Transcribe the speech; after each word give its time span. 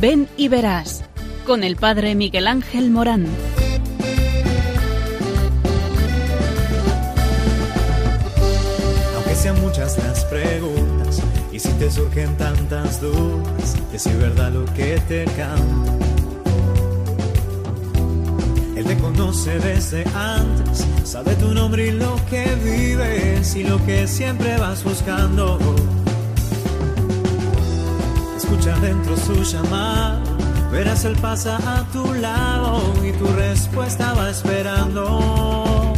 Ven 0.00 0.28
y 0.38 0.48
verás 0.48 1.04
con 1.46 1.62
el 1.62 1.76
Padre 1.76 2.14
Miguel 2.14 2.46
Ángel 2.46 2.90
Morán. 2.90 3.26
Aunque 9.14 9.34
sean 9.34 9.60
muchas 9.60 9.98
las 9.98 10.24
preguntas 10.24 11.20
y 11.52 11.58
si 11.58 11.68
te 11.72 11.90
surgen 11.90 12.34
tantas 12.38 13.02
dudas, 13.02 13.76
es 13.92 14.18
verdad 14.18 14.50
lo 14.52 14.64
que 14.72 14.98
te 15.06 15.26
canta. 15.26 15.92
Él 18.76 18.86
te 18.86 18.96
conoce 18.96 19.58
desde 19.58 20.04
antes, 20.14 20.86
sabe 21.04 21.34
tu 21.34 21.52
nombre 21.52 21.88
y 21.88 21.90
lo 21.90 22.16
que 22.30 22.46
vives 22.64 23.54
y 23.54 23.64
lo 23.64 23.84
que 23.84 24.06
siempre 24.06 24.56
vas 24.56 24.82
buscando. 24.82 25.58
Escucha 28.50 28.76
dentro 28.80 29.16
su 29.16 29.44
llamado, 29.44 30.36
verás 30.72 31.04
él 31.04 31.14
pasa 31.22 31.56
a 31.64 31.84
tu 31.92 32.12
lado 32.14 32.82
y 33.06 33.12
tu 33.12 33.28
respuesta 33.28 34.12
va 34.14 34.28
esperando. 34.28 35.94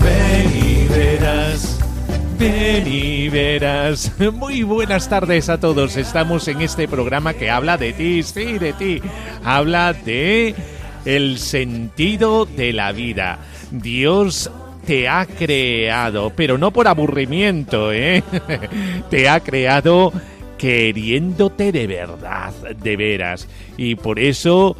Ven 0.00 0.64
y 0.64 0.86
verás. 0.86 1.80
Ven 2.38 2.86
y 2.86 3.28
verás. 3.30 4.12
Muy 4.32 4.62
buenas 4.62 5.08
tardes 5.08 5.48
a 5.48 5.58
todos. 5.58 5.96
Estamos 5.96 6.46
en 6.46 6.60
este 6.60 6.86
programa 6.86 7.34
que 7.34 7.50
habla 7.50 7.78
de 7.78 7.92
ti, 7.94 8.22
sí, 8.22 8.56
de 8.60 8.72
ti. 8.72 9.02
Habla 9.42 9.92
de 9.92 10.54
el 11.04 11.38
sentido 11.40 12.46
de 12.46 12.72
la 12.72 12.92
vida. 12.92 13.40
Dios 13.72 14.52
te 14.86 15.08
ha 15.08 15.26
creado, 15.26 16.30
pero 16.36 16.58
no 16.58 16.70
por 16.70 16.86
aburrimiento, 16.86 17.92
¿eh? 17.92 18.22
Te 19.10 19.28
ha 19.28 19.40
creado 19.40 20.12
queriéndote 20.58 21.72
de 21.72 21.86
verdad, 21.86 22.52
de 22.82 22.96
veras. 22.96 23.48
Y 23.76 23.94
por 23.94 24.18
eso 24.18 24.76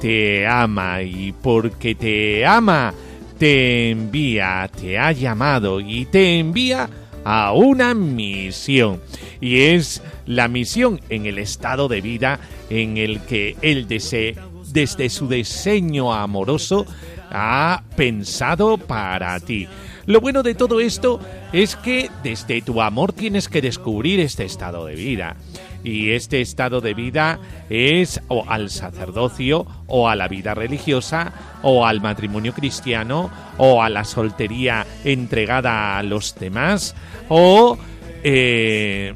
te 0.00 0.46
ama 0.46 1.02
y 1.02 1.32
porque 1.32 1.94
te 1.94 2.44
ama 2.44 2.94
te 3.38 3.90
envía, 3.90 4.70
te 4.80 4.98
ha 4.98 5.12
llamado 5.12 5.80
y 5.80 6.06
te 6.06 6.38
envía 6.38 6.88
a 7.24 7.52
una 7.52 7.94
misión. 7.94 9.00
Y 9.40 9.60
es 9.62 10.02
la 10.26 10.48
misión 10.48 11.00
en 11.08 11.26
el 11.26 11.38
estado 11.38 11.88
de 11.88 12.00
vida 12.00 12.40
en 12.70 12.96
el 12.96 13.20
que 13.20 13.56
Él 13.62 13.86
desde 13.88 15.08
su 15.08 15.28
diseño 15.28 16.12
amoroso, 16.12 16.86
ha 17.30 17.82
pensado 17.96 18.78
para 18.78 19.38
ti. 19.40 19.66
Lo 20.06 20.20
bueno 20.20 20.44
de 20.44 20.54
todo 20.54 20.78
esto 20.78 21.20
es 21.52 21.74
que 21.74 22.10
desde 22.22 22.62
tu 22.62 22.80
amor 22.80 23.12
tienes 23.12 23.48
que 23.48 23.60
descubrir 23.60 24.20
este 24.20 24.44
estado 24.44 24.86
de 24.86 24.94
vida. 24.94 25.36
Y 25.82 26.12
este 26.12 26.40
estado 26.40 26.80
de 26.80 26.94
vida 26.94 27.40
es 27.70 28.20
o 28.28 28.44
al 28.48 28.70
sacerdocio, 28.70 29.66
o 29.88 30.08
a 30.08 30.14
la 30.14 30.28
vida 30.28 30.54
religiosa, 30.54 31.32
o 31.62 31.86
al 31.86 32.00
matrimonio 32.00 32.52
cristiano, 32.52 33.30
o 33.58 33.82
a 33.82 33.88
la 33.88 34.04
soltería 34.04 34.86
entregada 35.04 35.98
a 35.98 36.02
los 36.04 36.36
demás, 36.36 36.94
o 37.28 37.76
eh, 38.22 39.14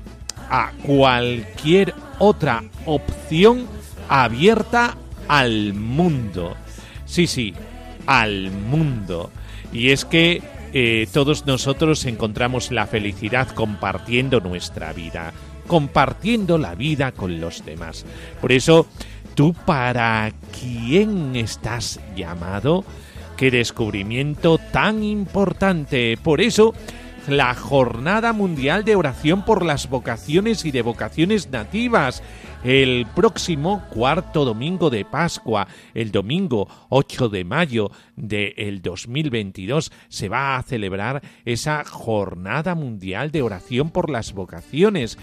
a 0.49 0.73
cualquier 0.85 1.95
otra 2.19 2.65
opción 2.85 3.67
abierta 4.09 4.97
al 5.29 5.73
mundo. 5.73 6.56
Sí, 7.05 7.29
sí, 7.29 7.55
al 8.06 8.50
mundo. 8.50 9.31
Y 9.73 9.91
es 9.91 10.05
que 10.05 10.43
eh, 10.72 11.08
todos 11.12 11.47
nosotros 11.47 12.04
encontramos 12.06 12.70
la 12.70 12.86
felicidad 12.86 13.48
compartiendo 13.48 14.41
nuestra 14.41 14.92
vida, 14.92 15.32
compartiendo 15.66 16.58
la 16.58 16.75
vida 16.75 17.12
con 17.12 17.41
los 17.41 17.64
demás. 17.64 18.04
Por 18.41 18.53
eso, 18.53 18.86
¿tú 19.34 19.53
para 19.53 20.32
quién 20.60 21.34
estás 21.36 22.00
llamado? 22.16 22.84
Qué 23.36 23.50
descubrimiento 23.50 24.58
tan 24.58 25.03
importante. 25.03 26.19
Por 26.22 26.41
eso, 26.41 26.75
la 27.26 27.54
Jornada 27.54 28.32
Mundial 28.32 28.84
de 28.84 28.97
Oración 28.97 29.44
por 29.44 29.64
las 29.64 29.88
Vocaciones 29.88 30.64
y 30.64 30.70
de 30.70 30.82
Vocaciones 30.82 31.50
Nativas. 31.50 32.22
El 32.62 33.06
próximo 33.15 33.82
cuarto 33.88 34.44
domingo 34.44 34.91
de 34.91 35.06
Pascua, 35.06 35.66
el 35.94 36.12
domingo 36.12 36.69
8 36.91 37.31
de 37.31 37.43
mayo 37.43 37.91
del 38.16 38.82
2022, 38.82 39.91
se 40.10 40.28
va 40.28 40.56
a 40.56 40.62
celebrar 40.62 41.22
esa 41.47 41.84
Jornada 41.84 42.75
Mundial 42.75 43.31
de 43.31 43.41
Oración 43.41 43.91
por 43.91 44.10
las 44.10 44.34
Vocaciones. 44.34 45.16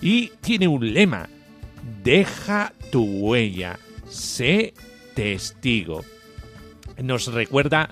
Y 0.00 0.28
tiene 0.40 0.68
un 0.68 0.94
lema, 0.94 1.28
deja 2.02 2.72
tu 2.90 3.04
huella, 3.04 3.78
sé 4.08 4.72
testigo. 5.14 6.02
Nos 6.96 7.26
recuerda 7.26 7.90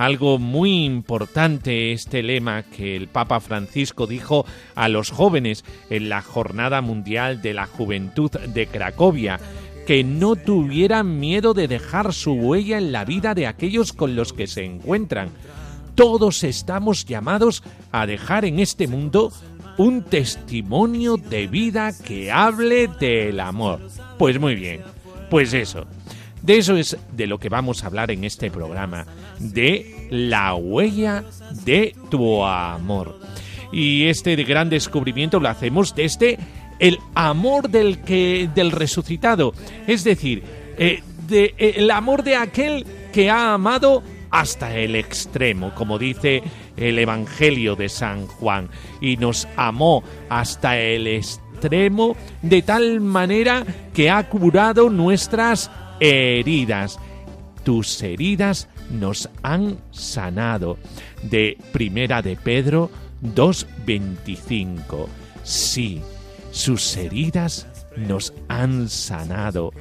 algo 0.00 0.38
muy 0.38 0.86
importante 0.86 1.92
este 1.92 2.22
lema 2.22 2.62
que 2.62 2.96
el 2.96 3.06
Papa 3.06 3.38
Francisco 3.38 4.06
dijo 4.06 4.46
a 4.74 4.88
los 4.88 5.10
jóvenes 5.10 5.62
en 5.90 6.08
la 6.08 6.22
Jornada 6.22 6.80
Mundial 6.80 7.42
de 7.42 7.52
la 7.52 7.66
Juventud 7.66 8.30
de 8.30 8.66
Cracovia, 8.66 9.38
que 9.86 10.02
no 10.02 10.36
tuvieran 10.36 11.20
miedo 11.20 11.52
de 11.52 11.68
dejar 11.68 12.14
su 12.14 12.32
huella 12.32 12.78
en 12.78 12.92
la 12.92 13.04
vida 13.04 13.34
de 13.34 13.46
aquellos 13.46 13.92
con 13.92 14.16
los 14.16 14.32
que 14.32 14.46
se 14.46 14.64
encuentran. 14.64 15.28
Todos 15.94 16.44
estamos 16.44 17.04
llamados 17.04 17.62
a 17.92 18.06
dejar 18.06 18.46
en 18.46 18.58
este 18.58 18.88
mundo 18.88 19.30
un 19.76 20.02
testimonio 20.02 21.18
de 21.18 21.46
vida 21.46 21.92
que 21.92 22.32
hable 22.32 22.88
del 22.88 23.38
amor. 23.38 23.80
Pues 24.18 24.40
muy 24.40 24.54
bien, 24.54 24.80
pues 25.28 25.52
eso. 25.52 25.86
De 26.42 26.58
eso 26.58 26.76
es 26.76 26.96
de 27.12 27.26
lo 27.26 27.38
que 27.38 27.48
vamos 27.48 27.82
a 27.82 27.86
hablar 27.86 28.10
en 28.10 28.24
este 28.24 28.50
programa, 28.50 29.06
de 29.38 30.08
la 30.10 30.54
huella 30.54 31.24
de 31.64 31.94
tu 32.10 32.44
amor. 32.44 33.18
Y 33.72 34.06
este 34.06 34.34
gran 34.36 34.68
descubrimiento 34.68 35.38
lo 35.38 35.48
hacemos 35.48 35.94
desde 35.94 36.38
el 36.78 36.98
amor 37.14 37.68
del 37.68 38.00
que 38.00 38.48
del 38.54 38.72
resucitado, 38.72 39.52
es 39.86 40.02
decir, 40.02 40.42
eh, 40.78 41.02
eh, 41.30 41.74
el 41.76 41.90
amor 41.90 42.24
de 42.24 42.36
aquel 42.36 42.86
que 43.12 43.30
ha 43.30 43.54
amado 43.54 44.02
hasta 44.30 44.76
el 44.76 44.96
extremo, 44.96 45.74
como 45.74 45.98
dice 45.98 46.42
el 46.76 46.98
Evangelio 46.98 47.76
de 47.76 47.88
San 47.88 48.26
Juan, 48.26 48.70
y 49.00 49.16
nos 49.16 49.46
amó 49.56 50.02
hasta 50.28 50.78
el 50.78 51.06
extremo 51.06 52.16
de 52.42 52.62
tal 52.62 53.00
manera 53.00 53.64
que 53.92 54.08
ha 54.10 54.28
curado 54.28 54.88
nuestras 54.88 55.70
heridas. 56.00 56.98
Tus 57.64 58.02
heridas 58.02 58.68
nos 58.90 59.28
han 59.42 59.78
sanado. 59.90 60.78
De 61.22 61.58
Primera 61.72 62.22
de 62.22 62.36
Pedro 62.36 62.90
2.25. 63.22 65.06
Sí, 65.42 66.00
sus 66.50 66.96
heridas 66.96 67.66
nos 67.96 68.32
han 68.48 68.88
sanado. 68.88 69.72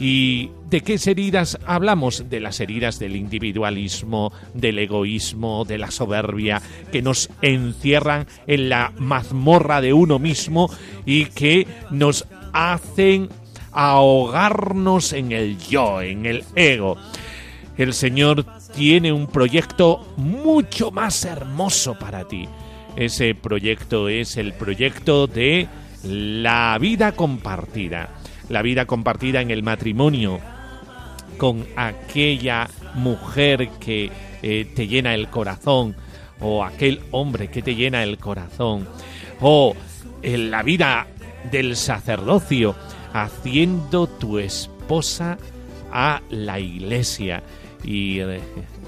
¿Y 0.00 0.50
de 0.70 0.80
qué 0.80 0.98
heridas 1.06 1.58
hablamos? 1.66 2.28
De 2.28 2.40
las 2.40 2.58
heridas 2.58 2.98
del 2.98 3.14
individualismo, 3.14 4.32
del 4.52 4.80
egoísmo, 4.80 5.64
de 5.64 5.78
la 5.78 5.90
soberbia, 5.90 6.60
que 6.90 7.00
nos 7.00 7.30
encierran 7.42 8.26
en 8.46 8.68
la 8.68 8.92
mazmorra 8.98 9.80
de 9.80 9.92
uno 9.92 10.18
mismo 10.18 10.68
y 11.06 11.26
que 11.26 11.68
nos 11.90 12.26
hacen 12.52 13.28
ahogarnos 13.74 15.12
en 15.12 15.32
el 15.32 15.58
yo, 15.58 16.00
en 16.00 16.26
el 16.26 16.44
ego. 16.54 16.96
El 17.76 17.92
Señor 17.92 18.46
tiene 18.74 19.12
un 19.12 19.26
proyecto 19.26 20.14
mucho 20.16 20.90
más 20.90 21.24
hermoso 21.24 21.98
para 21.98 22.24
ti. 22.26 22.48
Ese 22.96 23.34
proyecto 23.34 24.08
es 24.08 24.36
el 24.36 24.52
proyecto 24.52 25.26
de 25.26 25.68
la 26.04 26.78
vida 26.80 27.12
compartida. 27.12 28.10
La 28.48 28.62
vida 28.62 28.86
compartida 28.86 29.40
en 29.40 29.50
el 29.50 29.62
matrimonio 29.62 30.38
con 31.36 31.66
aquella 31.76 32.68
mujer 32.94 33.68
que 33.80 34.10
eh, 34.42 34.72
te 34.74 34.86
llena 34.86 35.14
el 35.14 35.28
corazón 35.28 35.96
o 36.40 36.62
aquel 36.62 37.00
hombre 37.10 37.48
que 37.48 37.62
te 37.62 37.74
llena 37.74 38.02
el 38.02 38.18
corazón 38.18 38.86
o 39.40 39.74
en 40.22 40.50
la 40.50 40.62
vida 40.62 41.06
del 41.50 41.76
sacerdocio 41.76 42.74
haciendo 43.14 44.08
tu 44.08 44.38
esposa 44.38 45.38
a 45.92 46.20
la 46.28 46.58
iglesia 46.58 47.42
y 47.84 48.18
eh, 48.18 48.40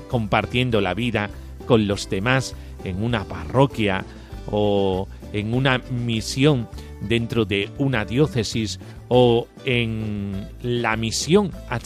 compartiendo 0.09 0.81
la 0.81 0.95
vida 0.95 1.31
con 1.67 1.87
los 1.87 2.11
demás 2.11 2.55
en 2.85 3.03
una 3.03 3.25
parroquia 3.25 4.05
o 4.51 5.09
en 5.33 5.55
una 5.55 5.79
misión 5.91 6.69
dentro 7.01 7.45
de 7.45 7.71
una 7.79 8.05
diócesis 8.05 8.81
o 9.09 9.47
en 9.65 10.49
la 10.63 10.97
misión 10.97 11.53
a 11.69 11.79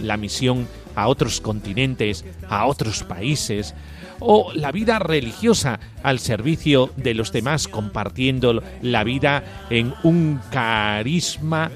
la 0.00 0.16
misión 0.16 0.66
a 0.94 1.08
otros 1.08 1.40
continentes, 1.40 2.24
a 2.48 2.66
otros 2.66 3.02
países, 3.02 3.74
o 4.20 4.52
la 4.54 4.72
vida 4.72 4.98
religiosa 4.98 5.80
al 6.02 6.18
servicio 6.18 6.90
de 6.96 7.14
los 7.14 7.32
demás, 7.32 7.66
compartiendo 7.68 8.62
la 8.82 9.04
vida 9.04 9.66
en 9.70 9.94
un 10.02 10.40
carisma 10.50 11.70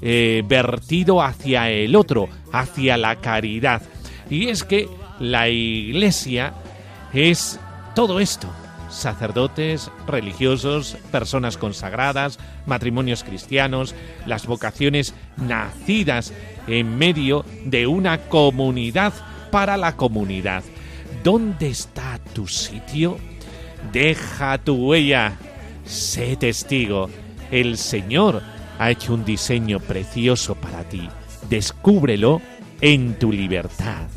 eh, 0.00 0.42
vertido 0.46 1.22
hacia 1.22 1.70
el 1.70 1.94
otro, 1.94 2.28
hacia 2.52 2.96
la 2.96 3.16
caridad. 3.16 3.82
Y 4.28 4.48
es 4.48 4.64
que 4.64 4.88
la 5.20 5.48
iglesia 5.48 6.54
es 7.12 7.60
todo 7.94 8.18
esto, 8.18 8.48
sacerdotes, 8.92 9.90
religiosos, 10.06 10.96
personas 11.10 11.56
consagradas, 11.56 12.38
matrimonios 12.66 13.24
cristianos, 13.24 13.94
las 14.26 14.46
vocaciones 14.46 15.14
nacidas 15.36 16.32
en 16.66 16.98
medio 16.98 17.44
de 17.64 17.86
una 17.86 18.18
comunidad 18.18 19.12
para 19.50 19.76
la 19.76 19.96
comunidad. 19.96 20.62
¿Dónde 21.24 21.70
está 21.70 22.18
tu 22.32 22.46
sitio? 22.46 23.18
Deja 23.92 24.58
tu 24.58 24.74
huella, 24.74 25.36
sé 25.84 26.36
testigo. 26.36 27.08
El 27.50 27.78
Señor 27.78 28.42
ha 28.78 28.90
hecho 28.90 29.14
un 29.14 29.24
diseño 29.24 29.80
precioso 29.80 30.54
para 30.54 30.84
ti. 30.84 31.08
Descúbrelo 31.48 32.40
en 32.80 33.18
tu 33.18 33.30
libertad. 33.30 34.08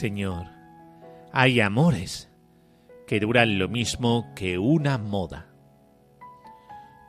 Señor, 0.00 0.46
hay 1.30 1.60
amores 1.60 2.32
que 3.06 3.20
duran 3.20 3.58
lo 3.58 3.68
mismo 3.68 4.32
que 4.34 4.56
una 4.56 4.96
moda. 4.96 5.52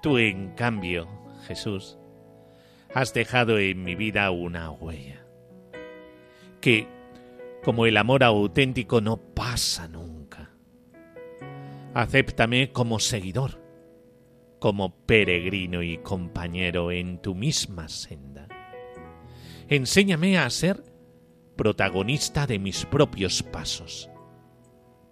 Tú, 0.01 0.17
en 0.17 0.49
cambio, 0.55 1.07
Jesús, 1.47 1.97
has 2.93 3.13
dejado 3.13 3.59
en 3.59 3.81
mi 3.81 3.95
vida 3.95 4.29
una 4.31 4.71
huella, 4.71 5.25
que, 6.59 6.89
como 7.63 7.85
el 7.85 7.95
amor 7.95 8.25
auténtico, 8.25 8.99
no 8.99 9.15
pasa 9.15 9.87
nunca. 9.87 10.49
Acéptame 11.93 12.73
como 12.73 12.99
seguidor, 12.99 13.61
como 14.59 14.97
peregrino 15.05 15.81
y 15.81 15.99
compañero 15.99 16.91
en 16.91 17.21
tu 17.21 17.35
misma 17.35 17.87
senda. 17.87 18.49
Enséñame 19.69 20.37
a 20.37 20.49
ser 20.49 20.90
protagonista 21.61 22.47
de 22.47 22.57
mis 22.57 22.87
propios 22.87 23.43
pasos, 23.43 24.09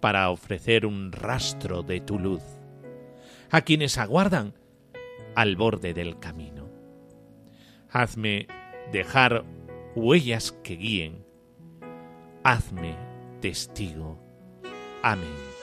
para 0.00 0.28
ofrecer 0.30 0.84
un 0.84 1.12
rastro 1.12 1.84
de 1.84 2.00
tu 2.00 2.18
luz 2.18 2.42
a 3.52 3.60
quienes 3.60 3.98
aguardan 3.98 4.54
al 5.36 5.54
borde 5.54 5.94
del 5.94 6.18
camino. 6.18 6.68
Hazme 7.88 8.48
dejar 8.90 9.44
huellas 9.94 10.50
que 10.64 10.74
guíen. 10.74 11.24
Hazme 12.42 12.96
testigo. 13.40 14.18
Amén. 15.04 15.59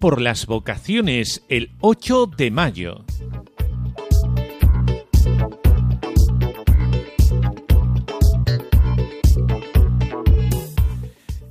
Por 0.00 0.20
las 0.20 0.46
vocaciones 0.46 1.44
el 1.48 1.70
8 1.78 2.26
de 2.36 2.50
mayo. 2.50 3.04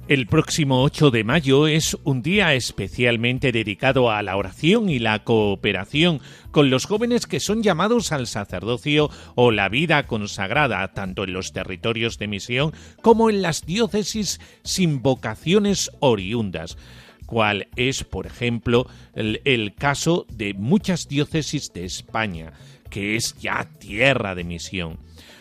El 0.09 0.27
próximo 0.27 0.83
8 0.83 1.11
de 1.11 1.23
mayo 1.23 1.67
es 1.67 1.95
un 2.03 2.21
día 2.21 2.55
especialmente 2.55 3.53
dedicado 3.53 4.11
a 4.11 4.21
la 4.21 4.35
oración 4.35 4.89
y 4.89 4.99
la 4.99 5.23
cooperación 5.23 6.19
con 6.51 6.69
los 6.69 6.87
jóvenes 6.87 7.25
que 7.25 7.39
son 7.39 7.63
llamados 7.63 8.11
al 8.11 8.27
sacerdocio 8.27 9.09
o 9.35 9.51
la 9.51 9.69
vida 9.69 10.07
consagrada, 10.07 10.85
tanto 10.93 11.23
en 11.23 11.31
los 11.31 11.53
territorios 11.53 12.17
de 12.17 12.27
misión 12.27 12.73
como 13.01 13.29
en 13.29 13.41
las 13.41 13.65
diócesis 13.65 14.41
sin 14.63 15.01
vocaciones 15.01 15.89
oriundas 16.01 16.75
cual 17.29 17.67
es, 17.75 18.03
por 18.03 18.25
ejemplo, 18.25 18.87
el, 19.13 19.75
caso 19.75 20.25
de 20.33 20.55
muchas 20.55 21.07
diócesis 21.07 21.71
de 21.73 21.85
España, 21.85 22.53
que 22.89 23.15
es 23.15 23.37
ya 23.39 23.69
tierra 23.77 24.33
de 24.33 24.43
misión. 24.43 24.97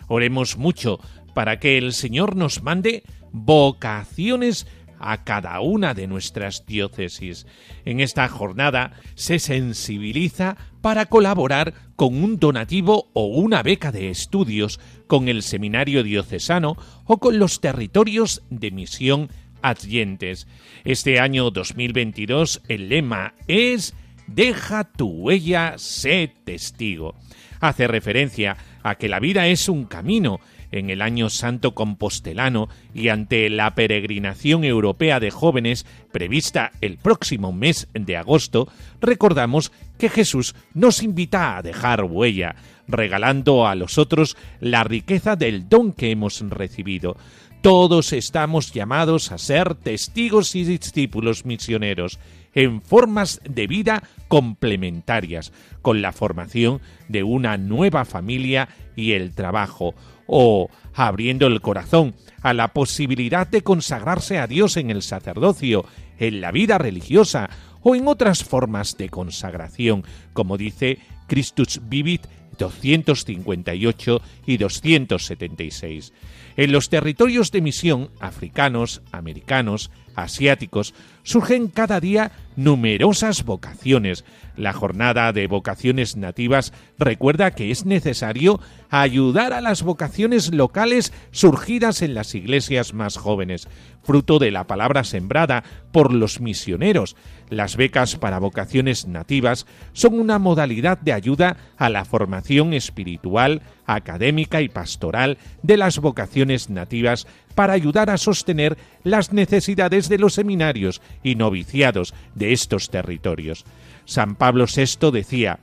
Oremos 0.06 0.58
mucho 0.58 1.00
para 1.32 1.58
que 1.58 1.78
el 1.78 1.94
Señor 1.94 2.36
nos 2.36 2.62
mande 2.62 3.04
vocaciones 3.32 4.66
a 4.98 5.24
cada 5.24 5.60
una 5.60 5.94
de 5.94 6.06
nuestras 6.08 6.66
diócesis. 6.66 7.46
En 7.86 8.00
esta 8.00 8.28
jornada 8.28 8.92
se 9.14 9.38
sensibiliza 9.38 10.58
para 10.82 11.06
colaborar 11.06 11.72
con 11.96 12.22
un 12.22 12.38
donativo 12.38 13.08
o 13.14 13.28
una 13.28 13.62
beca 13.62 13.92
de 13.92 14.10
estudios 14.10 14.78
con 15.06 15.28
el 15.28 15.42
seminario 15.42 16.02
diocesano 16.02 16.76
o 17.06 17.16
con 17.16 17.38
los 17.38 17.62
territorios 17.62 18.42
de 18.50 18.72
misión 18.72 19.30
adyentes. 19.62 20.46
Este 20.84 21.20
año 21.20 21.50
2022 21.50 22.62
el 22.68 22.88
lema 22.88 23.34
es 23.46 23.94
Deja 24.26 24.84
tu 24.84 25.08
huella, 25.08 25.74
sé 25.78 26.32
testigo. 26.44 27.14
Hace 27.60 27.88
referencia 27.88 28.56
a 28.82 28.96
que 28.96 29.08
la 29.08 29.20
vida 29.20 29.46
es 29.46 29.68
un 29.68 29.86
camino 29.86 30.40
en 30.70 30.90
el 30.90 31.02
año 31.02 31.30
santo 31.30 31.74
compostelano 31.74 32.68
y 32.94 33.08
ante 33.08 33.48
la 33.50 33.74
peregrinación 33.74 34.64
europea 34.64 35.20
de 35.20 35.30
jóvenes 35.30 35.86
prevista 36.12 36.72
el 36.80 36.98
próximo 36.98 37.52
mes 37.52 37.88
de 37.94 38.16
agosto, 38.16 38.68
recordamos 39.00 39.72
que 39.98 40.08
Jesús 40.08 40.54
nos 40.74 41.02
invita 41.02 41.56
a 41.56 41.62
dejar 41.62 42.04
huella, 42.04 42.56
regalando 42.86 43.66
a 43.66 43.74
los 43.74 43.98
otros 43.98 44.36
la 44.60 44.84
riqueza 44.84 45.36
del 45.36 45.68
don 45.68 45.92
que 45.92 46.10
hemos 46.10 46.40
recibido. 46.48 47.16
Todos 47.60 48.12
estamos 48.12 48.72
llamados 48.72 49.32
a 49.32 49.38
ser 49.38 49.74
testigos 49.74 50.54
y 50.54 50.62
discípulos 50.62 51.44
misioneros 51.44 52.20
en 52.54 52.80
formas 52.80 53.40
de 53.48 53.66
vida 53.66 54.04
complementarias, 54.28 55.52
con 55.82 56.00
la 56.00 56.12
formación 56.12 56.80
de 57.08 57.24
una 57.24 57.56
nueva 57.58 58.04
familia 58.04 58.68
y 58.94 59.12
el 59.12 59.34
trabajo, 59.34 59.94
o 60.28 60.70
abriendo 60.94 61.48
el 61.48 61.60
corazón 61.60 62.14
a 62.42 62.54
la 62.54 62.68
posibilidad 62.68 63.48
de 63.48 63.62
consagrarse 63.62 64.38
a 64.38 64.46
Dios 64.46 64.76
en 64.76 64.90
el 64.90 65.02
sacerdocio, 65.02 65.84
en 66.20 66.40
la 66.40 66.52
vida 66.52 66.78
religiosa 66.78 67.50
o 67.82 67.96
en 67.96 68.06
otras 68.06 68.44
formas 68.44 68.96
de 68.96 69.08
consagración, 69.08 70.04
como 70.32 70.56
dice 70.56 70.98
Christus 71.26 71.80
Vivit 71.88 72.26
258 72.58 74.20
y 74.46 74.56
276. 74.56 76.12
En 76.58 76.72
los 76.72 76.88
territorios 76.88 77.52
de 77.52 77.60
misión 77.60 78.10
africanos, 78.18 79.00
americanos, 79.12 79.92
asiáticos, 80.16 80.92
surgen 81.22 81.68
cada 81.68 82.00
día 82.00 82.32
numerosas 82.56 83.44
vocaciones. 83.44 84.24
La 84.56 84.72
jornada 84.72 85.32
de 85.32 85.46
vocaciones 85.46 86.16
nativas 86.16 86.72
recuerda 86.98 87.52
que 87.52 87.70
es 87.70 87.86
necesario 87.86 88.58
ayudar 88.90 89.52
a 89.52 89.60
las 89.60 89.84
vocaciones 89.84 90.52
locales 90.52 91.12
surgidas 91.30 92.02
en 92.02 92.14
las 92.14 92.34
iglesias 92.34 92.92
más 92.92 93.18
jóvenes, 93.18 93.68
fruto 94.02 94.40
de 94.40 94.50
la 94.50 94.66
palabra 94.66 95.04
sembrada 95.04 95.62
por 95.92 96.12
los 96.12 96.40
misioneros. 96.40 97.14
Las 97.50 97.76
becas 97.76 98.16
para 98.16 98.38
vocaciones 98.38 99.06
nativas 99.06 99.66
son 99.92 100.18
una 100.20 100.38
modalidad 100.38 100.98
de 100.98 101.12
ayuda 101.12 101.56
a 101.76 101.88
la 101.88 102.04
formación 102.04 102.74
espiritual, 102.74 103.62
académica 103.86 104.60
y 104.60 104.68
pastoral 104.68 105.38
de 105.62 105.76
las 105.76 105.98
vocaciones 105.98 106.68
nativas 106.68 107.26
para 107.54 107.72
ayudar 107.72 108.10
a 108.10 108.18
sostener 108.18 108.76
las 109.02 109.32
necesidades 109.32 110.08
de 110.08 110.18
los 110.18 110.34
seminarios 110.34 111.00
y 111.22 111.34
noviciados 111.34 112.14
de 112.34 112.52
estos 112.52 112.90
territorios. 112.90 113.64
San 114.04 114.36
Pablo 114.36 114.66
VI 114.66 115.10
decía 115.10 115.60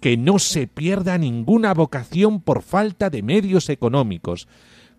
que 0.00 0.16
no 0.16 0.38
se 0.38 0.66
pierda 0.66 1.18
ninguna 1.18 1.74
vocación 1.74 2.40
por 2.40 2.62
falta 2.62 3.10
de 3.10 3.22
medios 3.22 3.68
económicos. 3.68 4.48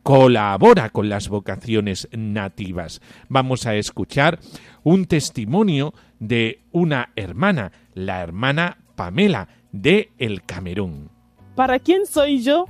Colabora 0.03 0.89
con 0.89 1.09
las 1.09 1.27
vocaciones 1.29 2.07
nativas. 2.11 3.01
Vamos 3.29 3.65
a 3.65 3.75
escuchar 3.75 4.39
un 4.83 5.05
testimonio 5.05 5.93
de 6.21 6.61
una 6.71 7.09
hermana, 7.15 7.71
la 7.95 8.21
hermana 8.21 8.77
Pamela 8.95 9.49
de 9.71 10.11
El 10.19 10.43
Camerún. 10.43 11.09
¿Para 11.55 11.79
quién 11.79 12.05
soy 12.05 12.43
yo? 12.43 12.67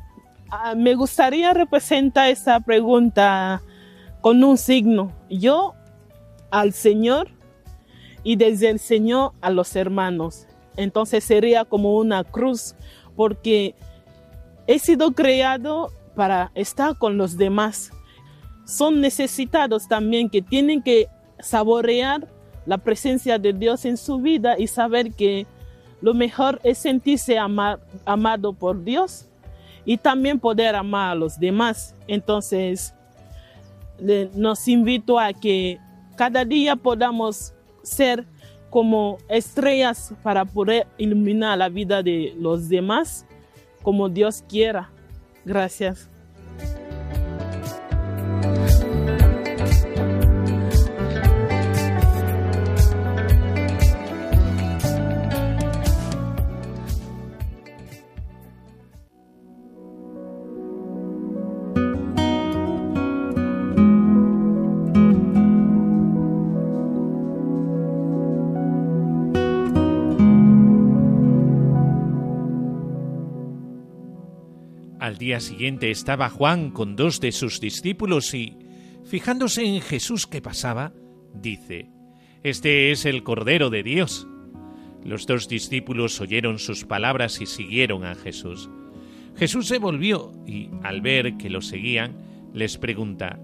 Ah, 0.50 0.74
me 0.76 0.96
gustaría 0.96 1.54
representar 1.54 2.30
esa 2.30 2.62
pregunta 2.62 3.62
con 4.22 4.44
un 4.44 4.58
signo. 4.58 5.12
Yo 5.30 5.76
al 6.50 6.72
Señor 6.72 7.30
y 8.24 8.38
desde 8.38 8.70
el 8.70 8.80
Señor 8.80 9.34
a 9.42 9.50
los 9.50 9.76
hermanos. 9.76 10.48
Entonces 10.78 11.24
sería 11.24 11.66
como 11.66 11.98
una 11.98 12.24
cruz 12.24 12.76
porque 13.18 13.76
he 14.66 14.80
sido 14.80 15.12
creado 15.12 15.92
para 16.16 16.52
estar 16.56 16.98
con 16.98 17.18
los 17.18 17.38
demás. 17.38 17.92
Son 18.66 19.02
necesitados 19.02 19.90
también 19.90 20.30
que 20.30 20.42
tienen 20.42 20.82
que 20.82 21.08
saborear 21.40 22.30
la 22.66 22.78
presencia 22.78 23.40
de 23.40 23.54
Dios 23.54 23.86
en 23.86 23.98
su 23.98 24.20
vida 24.20 24.58
y 24.58 24.68
saber 24.68 25.12
que 25.14 25.46
lo 26.02 26.14
mejor 26.14 26.60
es 26.64 26.78
sentirse 26.78 27.38
amado 27.38 28.54
por 28.54 28.84
Dios 28.84 29.28
y 29.86 29.98
también 29.98 30.40
poder 30.40 30.76
amar 30.76 31.12
a 31.12 31.16
los 31.16 31.40
demás. 31.40 31.96
Entonces, 32.08 32.94
nos 34.34 34.68
invito 34.68 35.20
a 35.20 35.34
que 35.34 35.80
cada 36.16 36.44
día 36.46 36.76
podamos 36.76 37.54
ser 37.84 38.26
como 38.70 39.18
estrellas 39.28 40.14
para 40.24 40.46
poder 40.46 40.88
iluminar 40.98 41.58
la 41.58 41.70
vida 41.70 42.02
de 42.02 42.34
los 42.38 42.70
demás 42.70 43.26
como 43.82 44.08
Dios 44.08 44.44
quiera. 44.48 44.90
Gracias. 45.46 46.11
Día 75.18 75.40
siguiente 75.40 75.92
estaba 75.92 76.30
Juan 76.30 76.72
con 76.72 76.96
dos 76.96 77.20
de 77.20 77.32
sus 77.32 77.60
discípulos 77.60 78.34
y, 78.34 78.58
fijándose 79.04 79.64
en 79.64 79.82
Jesús 79.82 80.28
que 80.28 80.42
pasaba, 80.42 80.94
dice, 81.34 81.90
Este 82.44 82.92
es 82.92 83.06
el 83.06 83.24
Cordero 83.24 83.70
de 83.70 83.84
Dios. 83.84 84.28
Los 85.04 85.26
dos 85.26 85.48
discípulos 85.48 86.22
oyeron 86.22 86.60
sus 86.60 86.86
palabras 86.86 87.42
y 87.42 87.46
siguieron 87.46 88.06
a 88.06 88.16
Jesús. 88.16 88.70
Jesús 89.36 89.68
se 89.68 89.80
volvió 89.80 90.32
y, 90.46 90.70
al 90.84 91.02
ver 91.02 91.38
que 91.38 91.50
lo 91.50 91.62
seguían, 91.62 92.16
les 92.54 92.78
pregunta, 92.78 93.40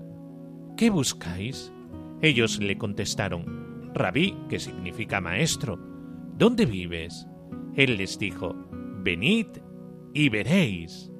¿Qué 0.75 0.91
buscáis? 0.91 1.74
Ellos 2.21 2.59
le 2.59 2.77
contestaron, 2.77 3.91
Rabí, 3.93 4.36
que 4.50 4.59
significa 4.59 5.21
maestro, 5.21 5.79
¿dónde 6.38 6.65
vives? 6.65 7.27
Él 7.75 7.97
les 7.97 8.19
dijo, 8.19 8.55
Venid 9.03 9.47
y 10.13 10.29
veréis. 10.29 11.12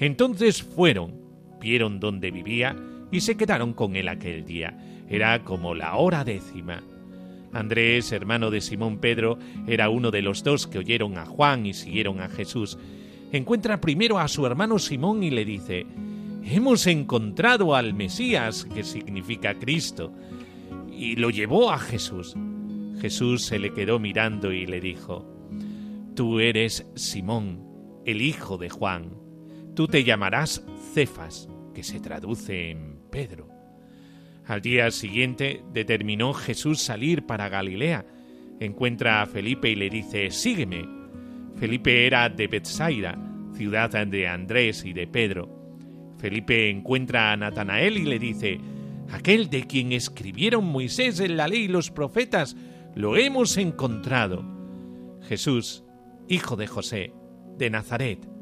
Entonces 0.00 0.62
fueron, 0.62 1.12
vieron 1.60 2.00
dónde 2.00 2.30
vivía 2.30 2.74
y 3.12 3.20
se 3.20 3.36
quedaron 3.36 3.74
con 3.74 3.96
él 3.96 4.08
aquel 4.08 4.46
día. 4.46 5.04
Era 5.10 5.44
como 5.44 5.74
la 5.74 5.96
hora 5.96 6.24
décima. 6.24 6.82
Andrés, 7.52 8.10
hermano 8.10 8.50
de 8.50 8.62
Simón 8.62 8.98
Pedro, 8.98 9.38
era 9.66 9.90
uno 9.90 10.10
de 10.10 10.22
los 10.22 10.42
dos 10.42 10.66
que 10.66 10.78
oyeron 10.78 11.18
a 11.18 11.26
Juan 11.26 11.66
y 11.66 11.74
siguieron 11.74 12.20
a 12.20 12.30
Jesús. 12.30 12.78
Encuentra 13.30 13.82
primero 13.82 14.18
a 14.18 14.28
su 14.28 14.46
hermano 14.46 14.78
Simón 14.78 15.22
y 15.22 15.30
le 15.30 15.44
dice, 15.44 15.86
Hemos 16.44 16.86
encontrado 16.86 17.74
al 17.74 17.92
Mesías, 17.92 18.64
que 18.72 18.84
significa 18.84 19.54
Cristo, 19.58 20.14
y 20.90 21.16
lo 21.16 21.28
llevó 21.28 21.70
a 21.70 21.78
Jesús. 21.78 22.34
Jesús 23.02 23.42
se 23.42 23.58
le 23.58 23.74
quedó 23.74 23.98
mirando 23.98 24.50
y 24.50 24.64
le 24.64 24.80
dijo, 24.80 25.26
Tú 26.14 26.40
eres 26.40 26.86
Simón, 26.94 27.62
el 28.06 28.22
hijo 28.22 28.56
de 28.56 28.70
Juan 28.70 29.19
Tú 29.80 29.88
te 29.88 30.04
llamarás 30.04 30.62
Cefas, 30.92 31.48
que 31.74 31.82
se 31.82 32.00
traduce 32.00 32.70
en 32.70 32.98
Pedro. 33.10 33.48
Al 34.46 34.60
día 34.60 34.90
siguiente 34.90 35.62
determinó 35.72 36.34
Jesús 36.34 36.82
salir 36.82 37.24
para 37.24 37.48
Galilea. 37.48 38.04
Encuentra 38.60 39.22
a 39.22 39.26
Felipe 39.26 39.70
y 39.70 39.76
le 39.76 39.88
dice, 39.88 40.30
Sígueme. 40.30 40.86
Felipe 41.56 42.06
era 42.06 42.28
de 42.28 42.46
Bethsaida, 42.46 43.18
ciudad 43.54 44.06
de 44.06 44.28
Andrés 44.28 44.84
y 44.84 44.92
de 44.92 45.06
Pedro. 45.06 45.48
Felipe 46.18 46.68
encuentra 46.68 47.32
a 47.32 47.36
Natanael 47.38 47.96
y 47.96 48.04
le 48.04 48.18
dice, 48.18 48.60
Aquel 49.10 49.48
de 49.48 49.66
quien 49.66 49.92
escribieron 49.92 50.66
Moisés 50.66 51.20
en 51.20 51.38
la 51.38 51.48
ley 51.48 51.60
y 51.60 51.68
los 51.68 51.90
profetas, 51.90 52.54
lo 52.94 53.16
hemos 53.16 53.56
encontrado. 53.56 54.44
Jesús, 55.22 55.84
hijo 56.28 56.56
de 56.56 56.66
José, 56.66 57.14
de 57.56 57.70
Nazaret. 57.70 58.39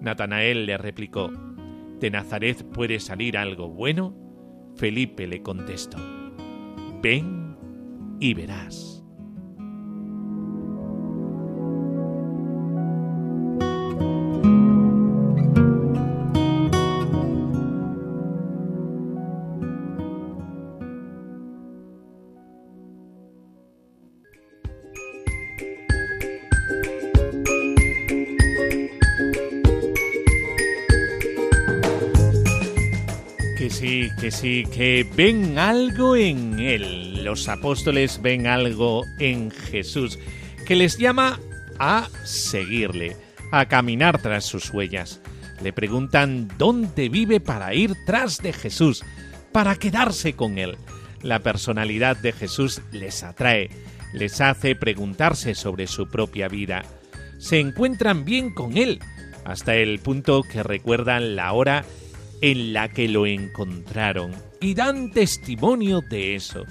Natanael 0.00 0.66
le 0.66 0.78
replicó, 0.78 1.30
¿De 2.00 2.10
Nazaret 2.10 2.64
puede 2.64 2.98
salir 3.00 3.36
algo 3.36 3.68
bueno? 3.68 4.16
Felipe 4.76 5.26
le 5.26 5.42
contestó, 5.42 5.98
Ven 7.02 7.56
y 8.20 8.34
verás. 8.34 8.99
Que 34.30 34.36
sí, 34.36 34.64
que 34.72 35.04
ven 35.16 35.58
algo 35.58 36.14
en 36.14 36.60
él. 36.60 37.24
Los 37.24 37.48
apóstoles 37.48 38.22
ven 38.22 38.46
algo 38.46 39.04
en 39.18 39.50
Jesús 39.50 40.20
que 40.66 40.76
les 40.76 40.98
llama 40.98 41.40
a 41.80 42.08
seguirle, 42.24 43.16
a 43.50 43.66
caminar 43.66 44.22
tras 44.22 44.44
sus 44.44 44.72
huellas. 44.72 45.20
Le 45.64 45.72
preguntan 45.72 46.48
dónde 46.58 47.08
vive 47.08 47.40
para 47.40 47.74
ir 47.74 47.96
tras 48.06 48.38
de 48.38 48.52
Jesús, 48.52 49.02
para 49.50 49.74
quedarse 49.74 50.34
con 50.34 50.58
él. 50.58 50.76
La 51.22 51.40
personalidad 51.40 52.16
de 52.16 52.30
Jesús 52.30 52.82
les 52.92 53.24
atrae, 53.24 53.68
les 54.12 54.40
hace 54.40 54.76
preguntarse 54.76 55.56
sobre 55.56 55.88
su 55.88 56.08
propia 56.08 56.46
vida. 56.46 56.84
Se 57.38 57.58
encuentran 57.58 58.24
bien 58.24 58.54
con 58.54 58.76
él, 58.76 59.00
hasta 59.44 59.74
el 59.74 59.98
punto 59.98 60.42
que 60.42 60.62
recuerdan 60.62 61.34
la 61.34 61.52
hora 61.52 61.84
en 62.40 62.72
la 62.72 62.88
que 62.88 63.08
lo 63.08 63.26
encontraron 63.26 64.32
y 64.60 64.74
dan 64.74 65.10
testimonio 65.10 66.00
de 66.00 66.34
eso. 66.34 66.64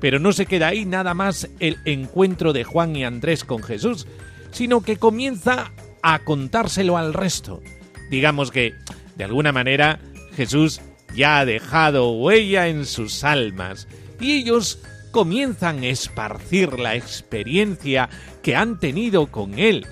Pero 0.00 0.18
no 0.18 0.32
se 0.32 0.46
queda 0.46 0.68
ahí 0.68 0.84
nada 0.84 1.14
más 1.14 1.48
el 1.60 1.78
encuentro 1.84 2.52
de 2.52 2.64
Juan 2.64 2.96
y 2.96 3.04
Andrés 3.04 3.44
con 3.44 3.62
Jesús, 3.62 4.06
sino 4.50 4.80
que 4.80 4.96
comienza 4.96 5.72
a 6.02 6.20
contárselo 6.20 6.96
al 6.96 7.12
resto. 7.12 7.62
Digamos 8.10 8.50
que, 8.50 8.74
de 9.16 9.24
alguna 9.24 9.52
manera, 9.52 10.00
Jesús 10.34 10.80
ya 11.14 11.40
ha 11.40 11.44
dejado 11.44 12.12
huella 12.12 12.68
en 12.68 12.86
sus 12.86 13.24
almas, 13.24 13.88
y 14.20 14.32
ellos 14.32 14.80
comienzan 15.10 15.82
a 15.82 15.88
esparcir 15.88 16.78
la 16.78 16.94
experiencia 16.94 18.08
que 18.42 18.56
han 18.56 18.78
tenido 18.78 19.26
con 19.26 19.58
Él. 19.58 19.86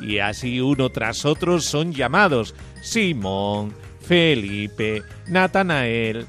Y 0.00 0.18
así 0.18 0.60
uno 0.60 0.90
tras 0.90 1.24
otro 1.24 1.60
son 1.60 1.92
llamados 1.92 2.54
Simón, 2.82 3.72
Felipe, 4.06 5.02
Natanael. 5.26 6.26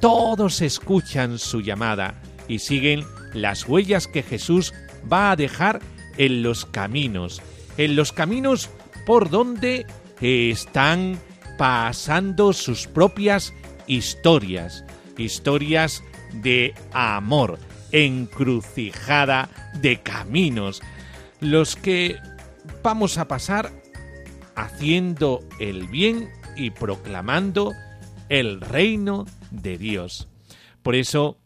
Todos 0.00 0.60
escuchan 0.60 1.38
su 1.38 1.60
llamada 1.60 2.14
y 2.48 2.58
siguen 2.60 3.04
las 3.34 3.66
huellas 3.66 4.06
que 4.06 4.22
Jesús 4.22 4.72
va 5.10 5.30
a 5.30 5.36
dejar 5.36 5.80
en 6.16 6.42
los 6.42 6.64
caminos, 6.66 7.42
en 7.76 7.96
los 7.96 8.12
caminos 8.12 8.70
por 9.04 9.30
donde 9.30 9.86
están 10.20 11.18
pasando 11.58 12.52
sus 12.52 12.86
propias 12.86 13.52
historias, 13.86 14.84
historias 15.16 16.02
de 16.32 16.74
amor, 16.92 17.58
encrucijada 17.92 19.48
de 19.80 20.00
caminos, 20.02 20.82
los 21.40 21.76
que 21.76 22.16
vamos 22.82 23.18
a 23.18 23.28
pasar 23.28 23.70
haciendo 24.54 25.44
el 25.60 25.86
bien 25.88 26.30
y 26.56 26.70
proclamando 26.70 27.72
el 28.28 28.60
reino 28.60 29.26
de 29.50 29.78
Dios. 29.78 30.28
Por 30.82 30.94
eso 30.94 31.38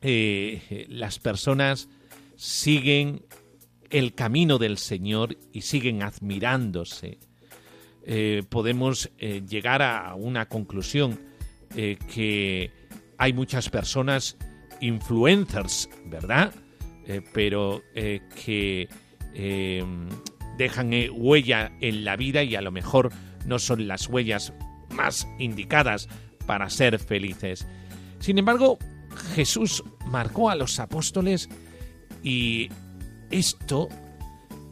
eh, 0.00 0.86
las 0.88 1.18
personas 1.18 1.88
siguen 2.36 3.24
el 3.90 4.14
camino 4.14 4.58
del 4.58 4.78
Señor 4.78 5.36
y 5.52 5.62
siguen 5.62 6.02
admirándose. 6.02 7.18
Eh, 8.04 8.42
podemos 8.48 9.10
eh, 9.18 9.42
llegar 9.48 9.82
a 9.82 10.14
una 10.14 10.46
conclusión 10.48 11.26
que 11.74 12.70
hay 13.18 13.32
muchas 13.34 13.68
personas 13.68 14.38
influencers, 14.80 15.90
¿verdad? 16.06 16.54
pero 17.34 17.82
que 17.94 18.88
dejan 20.56 20.90
huella 21.12 21.70
en 21.80 22.04
la 22.04 22.16
vida 22.16 22.42
y 22.42 22.56
a 22.56 22.62
lo 22.62 22.72
mejor 22.72 23.12
no 23.46 23.58
son 23.58 23.88
las 23.88 24.08
huellas 24.08 24.52
más 24.90 25.28
indicadas 25.38 26.08
para 26.46 26.70
ser 26.70 26.98
felices. 26.98 27.66
Sin 28.20 28.38
embargo, 28.38 28.78
Jesús 29.34 29.84
marcó 30.06 30.50
a 30.50 30.56
los 30.56 30.78
apóstoles 30.80 31.48
y 32.22 32.70
esto 33.30 33.88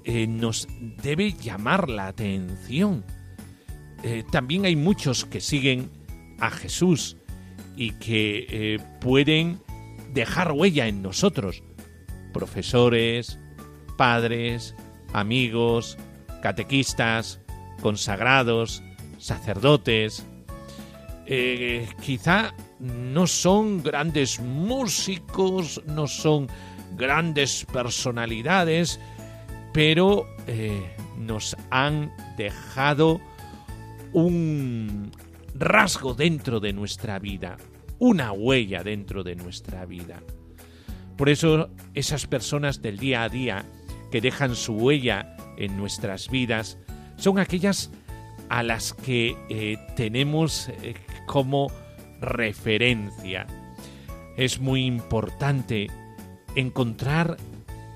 eh, 0.04 0.26
nos 0.26 0.68
debe 1.02 1.32
llamar 1.32 1.88
la 1.88 2.08
atención. 2.08 3.04
Eh, 4.02 4.24
también 4.30 4.64
hay 4.64 4.76
muchos 4.76 5.24
que 5.24 5.40
siguen 5.40 5.90
a 6.38 6.50
Jesús 6.50 7.16
y 7.76 7.92
que 7.92 8.46
eh, 8.48 8.78
pueden 9.00 9.60
dejar 10.12 10.52
huella 10.52 10.86
en 10.86 11.02
nosotros. 11.02 11.62
Profesores, 12.32 13.38
padres, 13.96 14.74
amigos, 15.12 15.98
catequistas, 16.42 17.40
consagrados, 17.80 18.82
sacerdotes. 19.18 20.26
quizá 22.00 22.54
no 22.78 23.26
son 23.26 23.82
grandes 23.82 24.38
músicos, 24.40 25.82
no 25.86 26.06
son 26.06 26.48
grandes 26.96 27.66
personalidades, 27.72 29.00
pero 29.72 30.26
eh, 30.46 30.96
nos 31.18 31.56
han 31.70 32.12
dejado 32.36 33.20
un 34.12 35.10
rasgo 35.54 36.14
dentro 36.14 36.60
de 36.60 36.72
nuestra 36.72 37.18
vida, 37.18 37.56
una 37.98 38.32
huella 38.32 38.82
dentro 38.82 39.22
de 39.22 39.36
nuestra 39.36 39.84
vida. 39.84 40.22
Por 41.16 41.28
eso 41.28 41.70
esas 41.94 42.26
personas 42.26 42.82
del 42.82 42.98
día 42.98 43.22
a 43.22 43.28
día 43.28 43.64
que 44.10 44.20
dejan 44.20 44.54
su 44.54 44.74
huella 44.74 45.36
en 45.56 45.76
nuestras 45.76 46.28
vidas 46.28 46.78
son 47.16 47.38
aquellas 47.38 47.90
a 48.48 48.62
las 48.62 48.92
que 48.92 49.36
eh, 49.48 49.78
tenemos 49.96 50.68
eh, 50.68 50.94
como 51.26 51.70
referencia. 52.20 53.46
Es 54.36 54.60
muy 54.60 54.84
importante 54.84 55.88
encontrar 56.54 57.36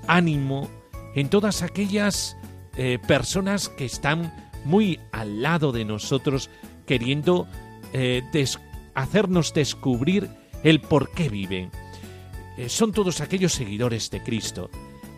ánimo 0.07 0.69
en 1.15 1.29
todas 1.29 1.61
aquellas 1.61 2.37
eh, 2.77 2.99
personas 3.07 3.69
que 3.69 3.85
están 3.85 4.33
muy 4.65 4.99
al 5.11 5.41
lado 5.41 5.71
de 5.71 5.85
nosotros 5.85 6.49
queriendo 6.85 7.47
hacernos 8.93 9.53
descubrir 9.53 10.29
el 10.63 10.79
por 10.79 11.11
qué 11.11 11.27
viven. 11.29 11.69
Son 12.67 12.93
todos 12.93 13.19
aquellos 13.19 13.53
seguidores 13.53 14.09
de 14.11 14.23
Cristo 14.23 14.69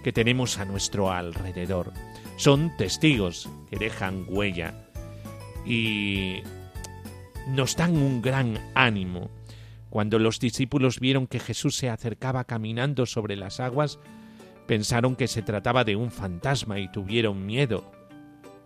que 0.04 0.12
tenemos 0.12 0.58
a 0.58 0.66
nuestro 0.66 1.12
alrededor. 1.12 1.94
Son 2.36 2.76
testigos 2.78 3.50
que 3.70 3.78
dejan 3.78 4.26
huella 4.28 4.90
y 5.66 6.42
nos 7.48 7.76
dan 7.76 7.96
un 7.98 8.22
gran 8.22 8.60
ánimo. 8.76 9.30
Cuando 9.90 10.18
los 10.18 10.40
discípulos 10.40 11.00
vieron 11.00 11.28
que 11.28 11.40
Jesús 11.40 11.76
se 11.76 11.90
acercaba 11.90 12.46
caminando 12.46 13.06
sobre 13.06 13.36
las 13.36 13.60
aguas, 13.60 14.00
pensaron 14.66 15.16
que 15.16 15.28
se 15.28 15.42
trataba 15.42 15.84
de 15.84 15.96
un 15.96 16.12
fantasma 16.12 16.80
y 16.80 16.92
tuvieron 16.92 17.46
miedo. 17.46 17.92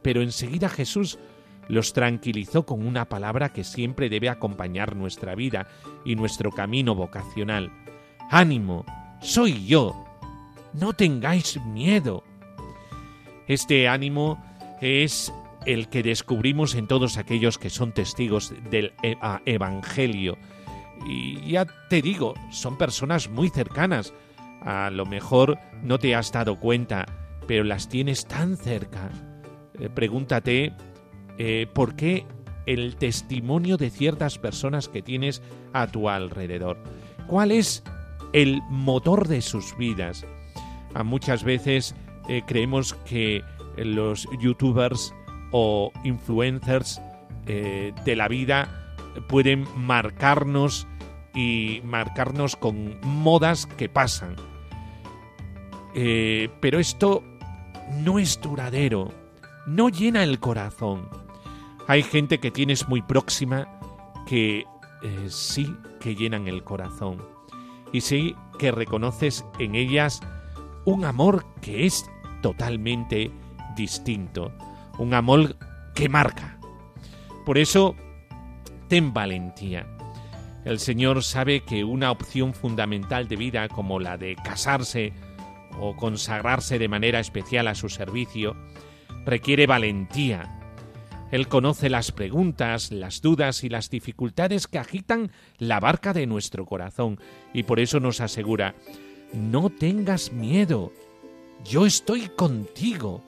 Pero 0.01 0.21
enseguida 0.21 0.69
Jesús 0.69 1.19
los 1.67 1.91
tranquilizó 1.91 2.65
con 2.65 2.85
una 2.85 3.09
palabra 3.09 3.49
que 3.49 3.63
siempre 3.63 4.09
debe 4.09 4.29
acompañar 4.29 4.95
nuestra 4.95 5.35
vida 5.35 5.67
y 6.05 6.15
nuestro 6.15 6.51
camino 6.51 6.95
vocacional. 6.95 7.71
Ánimo, 8.31 8.85
soy 9.21 9.65
yo. 9.65 10.05
No 10.73 10.93
tengáis 10.93 11.59
miedo. 11.65 12.23
Este 13.47 13.87
ánimo 13.87 14.43
es 14.81 15.33
el 15.65 15.89
que 15.89 16.03
descubrimos 16.03 16.75
en 16.75 16.87
todos 16.87 17.17
aquellos 17.17 17.57
que 17.57 17.69
son 17.69 17.91
testigos 17.91 18.53
del 18.69 18.93
e-, 19.03 19.17
Evangelio. 19.45 20.37
Y 21.05 21.51
ya 21.51 21.65
te 21.89 22.01
digo, 22.01 22.33
son 22.51 22.77
personas 22.77 23.29
muy 23.29 23.49
cercanas. 23.49 24.13
A 24.61 24.89
lo 24.89 25.05
mejor 25.05 25.59
no 25.83 25.99
te 25.99 26.15
has 26.15 26.31
dado 26.31 26.59
cuenta, 26.59 27.05
pero 27.47 27.63
las 27.63 27.89
tienes 27.89 28.25
tan 28.25 28.57
cerca. 28.57 29.09
Eh, 29.79 29.89
pregúntate 29.93 30.73
eh, 31.37 31.67
por 31.73 31.95
qué 31.95 32.25
el 32.65 32.97
testimonio 32.97 33.77
de 33.77 33.89
ciertas 33.89 34.37
personas 34.37 34.89
que 34.89 35.01
tienes 35.01 35.41
a 35.73 35.87
tu 35.87 36.09
alrededor. 36.09 36.77
¿Cuál 37.27 37.51
es 37.51 37.83
el 38.33 38.61
motor 38.69 39.27
de 39.27 39.41
sus 39.41 39.77
vidas? 39.77 40.25
A 40.93 41.03
muchas 41.03 41.43
veces 41.43 41.95
eh, 42.27 42.43
creemos 42.45 42.93
que 43.05 43.43
los 43.77 44.27
youtubers 44.39 45.13
o 45.51 45.91
influencers 46.03 47.01
eh, 47.45 47.93
de 48.03 48.15
la 48.15 48.27
vida 48.27 48.95
pueden 49.29 49.65
marcarnos 49.75 50.87
y 51.33 51.81
marcarnos 51.85 52.55
con 52.55 52.99
modas 53.01 53.65
que 53.65 53.87
pasan. 53.87 54.35
Eh, 55.95 56.49
pero 56.59 56.79
esto 56.79 57.23
no 58.03 58.19
es 58.19 58.41
duradero, 58.41 59.11
no 59.65 59.89
llena 59.89 60.23
el 60.23 60.39
corazón. 60.39 61.07
Hay 61.87 62.03
gente 62.03 62.39
que 62.39 62.51
tienes 62.51 62.89
muy 62.89 63.01
próxima 63.01 63.67
que 64.25 64.65
sí 65.29 65.73
que 66.01 66.15
llenan 66.15 66.47
el 66.47 66.63
corazón 66.63 67.23
y 67.93 68.01
sí 68.01 68.35
que 68.59 68.71
reconoces 68.71 69.45
en 69.59 69.75
ellas 69.75 70.19
un 70.85 71.05
amor 71.05 71.45
que 71.61 71.85
es 71.85 72.09
totalmente 72.41 73.31
distinto 73.75 74.51
un 74.97 75.13
amor 75.13 75.55
que 75.93 76.09
marca. 76.09 76.57
Por 77.45 77.57
eso, 77.57 77.95
ten 78.87 79.13
valentía. 79.13 79.87
El 80.65 80.79
Señor 80.79 81.23
sabe 81.23 81.61
que 81.61 81.83
una 81.83 82.11
opción 82.11 82.53
fundamental 82.53 83.27
de 83.27 83.37
vida 83.37 83.69
como 83.69 83.99
la 83.99 84.17
de 84.17 84.35
casarse 84.35 85.13
o 85.79 85.95
consagrarse 85.95 86.79
de 86.79 86.87
manera 86.87 87.19
especial 87.19 87.67
a 87.67 87.75
su 87.75 87.89
servicio 87.89 88.55
requiere 89.25 89.67
valentía. 89.67 90.53
Él 91.31 91.47
conoce 91.47 91.89
las 91.89 92.11
preguntas, 92.11 92.91
las 92.91 93.21
dudas 93.21 93.63
y 93.63 93.69
las 93.69 93.89
dificultades 93.89 94.67
que 94.67 94.79
agitan 94.79 95.31
la 95.57 95.79
barca 95.79 96.13
de 96.13 96.25
nuestro 96.25 96.65
corazón 96.65 97.19
y 97.53 97.63
por 97.63 97.79
eso 97.79 97.99
nos 97.99 98.21
asegura, 98.21 98.75
no 99.33 99.69
tengas 99.69 100.31
miedo, 100.31 100.93
yo 101.65 101.85
estoy 101.85 102.29
contigo. 102.29 103.23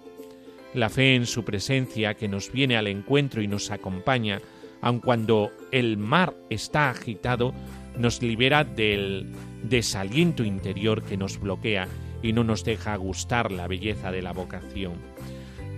La 0.74 0.90
fe 0.90 1.16
en 1.16 1.26
su 1.26 1.44
presencia 1.44 2.14
que 2.14 2.28
nos 2.28 2.52
viene 2.52 2.78
al 2.78 2.88
encuentro 2.88 3.42
y 3.42 3.48
nos 3.48 3.72
acompaña, 3.72 4.40
aun 4.82 5.00
cuando 5.00 5.52
el 5.72 5.98
mar 5.98 6.36
está 6.50 6.90
agitado, 6.90 7.54
nos 7.98 8.22
libera 8.22 8.64
del 8.64 9.32
desaliento 9.64 10.44
interior 10.44 11.04
que 11.04 11.18
nos 11.18 11.40
bloquea 11.40 11.88
y 12.22 12.34
no 12.34 12.44
nos 12.44 12.64
deja 12.64 12.96
gustar 12.96 13.52
la 13.52 13.68
belleza 13.68 14.12
de 14.12 14.22
la 14.22 14.32
vocación. 14.32 14.94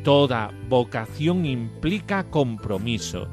Toda 0.04 0.52
vocación 0.68 1.46
implica 1.46 2.30
compromiso. 2.30 3.28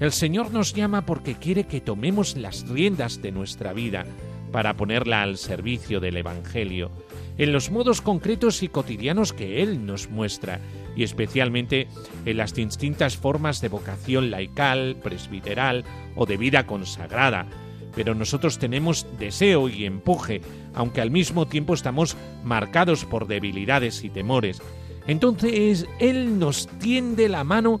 El 0.00 0.12
Señor 0.12 0.52
nos 0.52 0.72
llama 0.72 1.04
porque 1.04 1.34
quiere 1.34 1.64
que 1.64 1.80
tomemos 1.80 2.36
las 2.36 2.68
riendas 2.68 3.22
de 3.22 3.32
nuestra 3.32 3.72
vida, 3.72 4.06
para 4.52 4.74
ponerla 4.74 5.22
al 5.22 5.36
servicio 5.36 6.00
del 6.00 6.16
Evangelio, 6.16 6.90
en 7.38 7.52
los 7.52 7.70
modos 7.70 8.00
concretos 8.00 8.62
y 8.62 8.68
cotidianos 8.68 9.32
que 9.32 9.62
Él 9.62 9.84
nos 9.84 10.10
muestra, 10.10 10.60
y 10.94 11.02
especialmente 11.02 11.88
en 12.24 12.36
las 12.36 12.54
distintas 12.54 13.16
formas 13.16 13.60
de 13.60 13.68
vocación 13.68 14.30
laical, 14.30 14.96
presbiteral 15.02 15.84
o 16.14 16.26
de 16.26 16.36
vida 16.36 16.66
consagrada. 16.66 17.46
Pero 17.94 18.14
nosotros 18.14 18.58
tenemos 18.58 19.06
deseo 19.18 19.68
y 19.68 19.84
empuje, 19.84 20.40
aunque 20.74 21.00
al 21.00 21.10
mismo 21.10 21.46
tiempo 21.46 21.74
estamos 21.74 22.16
marcados 22.44 23.04
por 23.04 23.26
debilidades 23.26 24.04
y 24.04 24.10
temores. 24.10 24.60
Entonces 25.06 25.86
Él 25.98 26.38
nos 26.38 26.66
tiende 26.78 27.28
la 27.28 27.44
mano 27.44 27.80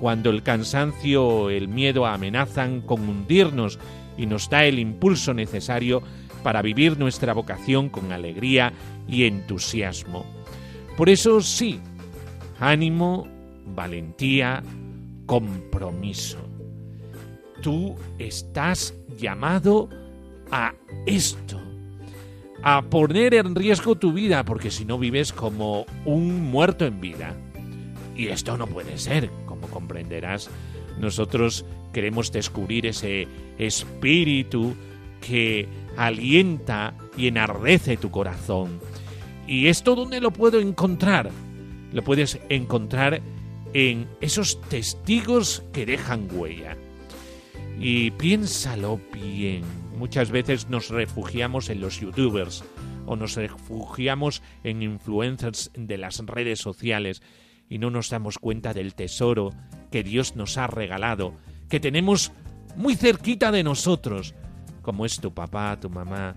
cuando 0.00 0.30
el 0.30 0.42
cansancio 0.42 1.26
o 1.26 1.50
el 1.50 1.68
miedo 1.68 2.06
amenazan 2.06 2.80
con 2.80 3.08
hundirnos 3.08 3.78
y 4.18 4.26
nos 4.26 4.50
da 4.50 4.64
el 4.64 4.78
impulso 4.78 5.34
necesario 5.34 6.02
para 6.46 6.62
vivir 6.62 6.96
nuestra 6.96 7.32
vocación 7.32 7.88
con 7.88 8.12
alegría 8.12 8.72
y 9.08 9.24
entusiasmo. 9.24 10.24
Por 10.96 11.08
eso 11.08 11.40
sí, 11.40 11.80
ánimo, 12.60 13.26
valentía, 13.74 14.62
compromiso. 15.26 16.38
Tú 17.62 17.96
estás 18.20 18.94
llamado 19.18 19.88
a 20.52 20.72
esto, 21.06 21.60
a 22.62 22.80
poner 22.82 23.34
en 23.34 23.56
riesgo 23.56 23.96
tu 23.96 24.12
vida, 24.12 24.44
porque 24.44 24.70
si 24.70 24.84
no 24.84 25.00
vives 25.00 25.32
como 25.32 25.84
un 26.04 26.48
muerto 26.48 26.86
en 26.86 27.00
vida. 27.00 27.34
Y 28.14 28.28
esto 28.28 28.56
no 28.56 28.68
puede 28.68 28.98
ser, 28.98 29.32
como 29.46 29.66
comprenderás. 29.66 30.48
Nosotros 31.00 31.64
queremos 31.92 32.30
descubrir 32.30 32.86
ese 32.86 33.26
espíritu 33.58 34.76
que 35.20 35.66
alienta 35.96 36.94
y 37.16 37.28
enardece 37.28 37.96
tu 37.96 38.10
corazón. 38.10 38.80
¿Y 39.46 39.68
esto 39.68 39.94
dónde 39.94 40.20
lo 40.20 40.32
puedo 40.32 40.60
encontrar? 40.60 41.30
Lo 41.92 42.02
puedes 42.02 42.38
encontrar 42.48 43.20
en 43.72 44.08
esos 44.20 44.60
testigos 44.62 45.62
que 45.72 45.86
dejan 45.86 46.28
huella. 46.32 46.76
Y 47.78 48.10
piénsalo 48.12 49.00
bien. 49.12 49.62
Muchas 49.96 50.30
veces 50.30 50.68
nos 50.68 50.88
refugiamos 50.88 51.68
en 51.70 51.80
los 51.80 52.00
youtubers 52.00 52.64
o 53.06 53.16
nos 53.16 53.36
refugiamos 53.36 54.42
en 54.64 54.82
influencers 54.82 55.70
de 55.74 55.96
las 55.96 56.18
redes 56.26 56.58
sociales 56.58 57.22
y 57.68 57.78
no 57.78 57.90
nos 57.90 58.10
damos 58.10 58.38
cuenta 58.38 58.74
del 58.74 58.94
tesoro 58.94 59.52
que 59.90 60.02
Dios 60.02 60.36
nos 60.36 60.58
ha 60.58 60.66
regalado, 60.66 61.34
que 61.68 61.80
tenemos 61.80 62.32
muy 62.76 62.94
cerquita 62.94 63.50
de 63.52 63.62
nosotros, 63.62 64.34
como 64.86 65.04
es 65.04 65.18
tu 65.18 65.34
papá, 65.34 65.76
tu 65.80 65.90
mamá, 65.90 66.36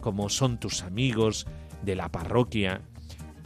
como 0.00 0.30
son 0.30 0.56
tus 0.56 0.82
amigos 0.82 1.46
de 1.82 1.94
la 1.94 2.08
parroquia, 2.08 2.80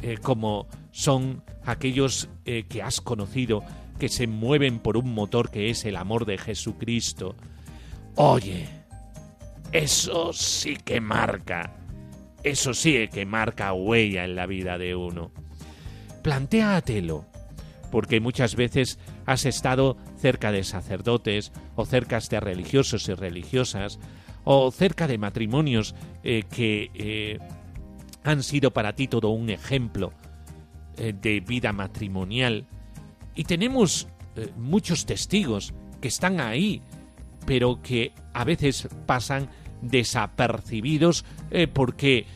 eh, 0.03 0.19
como 0.23 0.69
son 0.93 1.43
aquellos 1.65 2.29
eh, 2.45 2.65
que 2.69 2.81
has 2.81 3.01
conocido 3.01 3.65
que 3.99 4.09
se 4.09 4.29
mueven 4.29 4.79
por 4.79 4.97
un 4.97 5.13
motor 5.13 5.51
que 5.51 5.69
es 5.69 5.85
el 5.85 5.97
amor 5.97 6.27
de 6.27 6.39
Jesucristo. 6.39 7.35
Oye, 8.15 8.69
eso 9.73 10.33
sí 10.33 10.77
que 10.77 11.01
marca, 11.01 11.73
eso 12.45 12.73
sí 12.73 13.09
que 13.09 13.27
marca 13.27 13.73
huella 13.73 14.25
en 14.25 14.37
la 14.37 14.47
vida 14.47 14.79
de 14.79 14.95
uno. 14.95 15.33
Plantéatelo, 16.23 17.25
porque 17.91 18.21
muchas 18.21 18.55
veces 18.55 19.01
has 19.25 19.45
estado 19.45 19.97
cerca 20.17 20.53
de 20.53 20.63
sacerdotes 20.63 21.51
o 21.75 21.85
cerca 21.85 22.21
de 22.21 22.39
religiosos 22.39 23.09
y 23.09 23.15
religiosas 23.15 23.99
o 24.49 24.71
cerca 24.71 25.09
de 25.09 25.19
matrimonios 25.19 25.97
eh, 26.23 26.45
que 26.49 26.91
eh, 26.95 27.39
han 28.23 28.45
sido 28.45 28.71
para 28.71 28.95
ti 28.95 29.09
todo 29.09 29.31
un 29.31 29.51
ejemplo 29.51 30.13
eh, 30.97 31.13
de 31.21 31.41
vida 31.41 31.73
matrimonial. 31.73 32.65
Y 33.35 33.45
tenemos 33.45 34.09
muchos 34.57 35.05
testigos 35.05 35.75
que 36.01 36.09
están 36.09 36.41
ahí, 36.41 36.81
pero 37.45 37.83
que 37.83 38.13
a 38.35 38.45
veces 38.45 38.89
pasan 39.07 39.49
desapercibidos 39.81 41.25
porque 41.73 42.27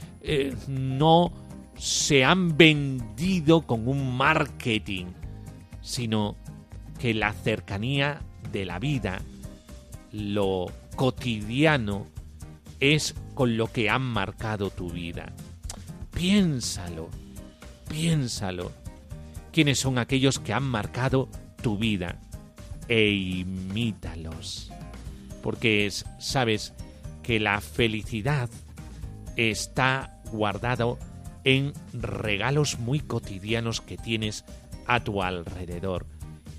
no 0.67 1.31
se 1.77 2.25
han 2.25 2.57
vendido 2.57 3.63
con 3.67 3.87
un 3.87 4.17
marketing, 4.17 5.07
sino 5.83 6.37
que 6.99 7.13
la 7.13 7.35
cercanía 7.35 8.23
de 8.51 8.65
la 8.65 8.79
vida, 8.79 9.21
lo 10.13 10.67
cotidiano 11.01 12.07
es 12.79 13.15
con 13.33 13.57
lo 13.57 13.69
que 13.69 13.89
han 13.89 14.03
marcado 14.03 14.69
tu 14.69 14.91
vida. 14.91 15.33
Piénsalo, 16.11 17.09
piénsalo. 17.89 18.71
¿Quiénes 19.51 19.79
son 19.79 19.97
aquellos 19.97 20.39
que 20.39 20.53
han 20.53 20.65
marcado 20.65 21.31
tu 21.63 21.79
vida? 21.79 22.19
E 22.87 23.13
imítalos. 23.13 24.71
Porque 25.43 25.91
sabes 26.19 26.75
que 27.23 27.41
la 27.41 27.63
felicidad 27.63 28.51
está 29.37 30.21
guardado 30.31 30.99
en 31.45 31.73
regalos 31.95 32.79
muy 32.79 33.01
cotidianos 33.01 33.81
que 33.81 33.97
tienes 33.97 34.45
a 34.87 35.03
tu 35.03 35.23
alrededor 35.23 36.05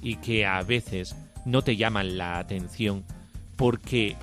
y 0.02 0.16
que 0.16 0.48
a 0.48 0.64
veces 0.64 1.16
no 1.46 1.62
te 1.62 1.78
llaman 1.78 2.18
la 2.18 2.40
atención 2.40 3.06
porque 3.56 4.16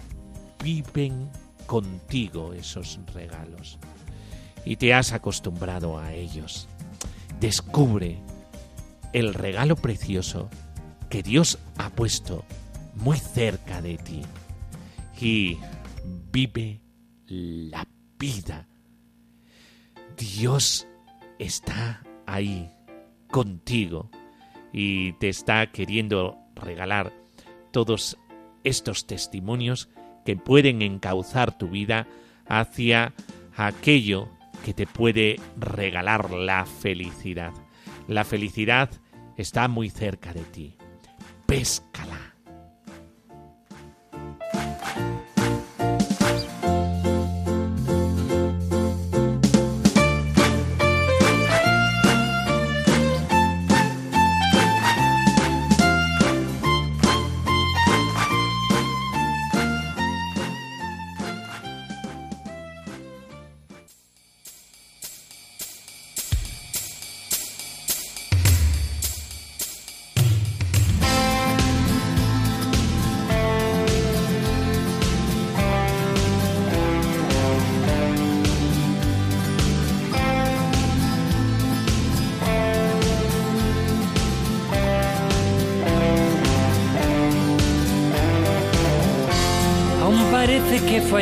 viven 0.63 1.31
contigo 1.67 2.53
esos 2.53 2.99
regalos 3.13 3.79
y 4.65 4.77
te 4.77 4.95
has 4.95 5.13
acostumbrado 5.13 5.99
a 5.99 6.13
ellos. 6.13 6.69
Descubre 7.41 8.19
el 9.13 9.35
regalo 9.35 9.77
precioso 9.77 10.49
que 11.09 11.23
Dios 11.23 11.59
ha 11.77 11.91
puesto 11.91 12.45
muy 12.95 13.19
cerca 13.19 13.81
de 13.81 13.97
ti 13.99 14.23
y 15.21 15.59
vive 16.31 16.81
la 17.27 17.87
vida. 18.19 18.67
Dios 20.17 20.87
está 21.39 22.03
ahí 22.27 22.71
contigo 23.31 24.11
y 24.73 25.13
te 25.15 25.29
está 25.29 25.71
queriendo 25.71 26.37
regalar 26.55 27.13
todos 27.71 28.19
estos 28.65 29.07
testimonios 29.07 29.89
que 30.29 30.37
pueden 30.37 30.83
encauzar 30.83 31.57
tu 31.57 31.69
vida 31.69 32.07
hacia 32.47 33.15
aquello 33.57 34.29
que 34.63 34.75
te 34.75 34.87
puede 34.87 35.41
regalar 35.57 36.33
la 36.33 36.67
felicidad. 36.67 37.55
La 38.09 38.25
felicidad 38.25 38.91
está 39.39 39.69
muy 39.69 39.89
cerca 39.89 40.35
de 40.35 40.43
ti. 40.43 40.77
Péscala. 41.47 42.28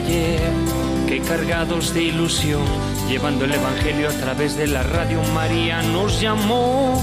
Que 0.05 1.23
cargados 1.27 1.95
de 1.95 2.03
ilusión, 2.03 2.63
llevando 3.09 3.47
el 3.47 3.55
Evangelio 3.55 4.11
a 4.11 4.13
través 4.13 4.55
de 4.55 4.67
la 4.67 4.83
radio 4.83 5.23
María 5.33 5.81
nos 5.81 6.21
llamó. 6.21 7.03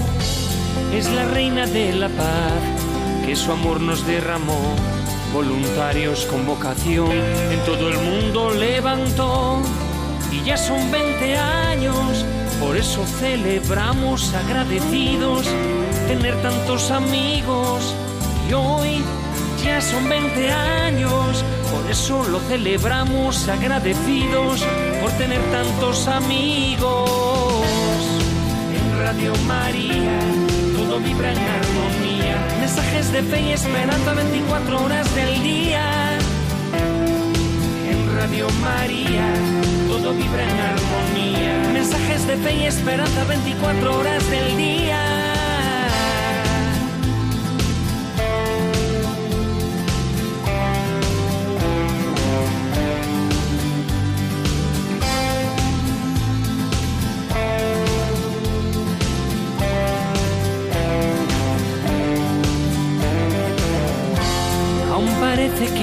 Es 0.93 1.09
la 1.09 1.25
reina 1.25 1.65
de 1.65 1.91
la 1.93 2.09
paz, 2.09 2.53
que 3.25 3.35
su 3.35 3.51
amor 3.51 3.81
nos 3.81 4.05
derramó. 4.05 4.75
Voluntarios 5.33 6.27
con 6.27 6.45
vocación 6.45 7.09
en 7.11 7.59
todo 7.65 7.89
el 7.89 7.97
mundo 7.97 8.51
levantó. 8.51 9.59
Y 10.31 10.43
ya 10.43 10.55
son 10.55 10.91
20 10.91 11.35
años, 11.35 12.23
por 12.59 12.77
eso 12.77 13.03
celebramos 13.19 14.31
agradecidos 14.35 15.47
tener 16.07 16.39
tantos 16.43 16.91
amigos. 16.91 17.95
Y 18.47 18.53
hoy 18.53 19.01
ya 19.63 19.81
son 19.81 20.07
20 20.07 20.51
años 20.51 21.43
Eso 21.89 22.23
lo 22.23 22.39
celebramos 22.39 23.47
agradecidos 23.47 24.65
por 25.01 25.11
tener 25.11 25.41
tantos 25.51 26.07
amigos. 26.07 27.61
En 28.75 28.99
Radio 28.99 29.33
María 29.47 30.19
todo 30.75 30.99
vibra 30.99 31.31
en 31.31 31.37
armonía. 31.37 32.57
Mensajes 32.59 33.11
de 33.11 33.21
fe 33.23 33.41
y 33.41 33.51
esperanza 33.51 34.13
24 34.13 34.83
horas 34.83 35.15
del 35.15 35.43
día. 35.43 36.17
En 37.89 38.15
Radio 38.15 38.47
María 38.61 39.33
todo 39.87 40.13
vibra 40.13 40.43
en 40.43 40.59
armonía. 40.59 41.69
Mensajes 41.73 42.27
de 42.27 42.37
fe 42.37 42.55
y 42.55 42.65
esperanza 42.65 43.23
24 43.25 43.99
horas 43.99 44.29
del 44.29 44.57
día. 44.57 45.12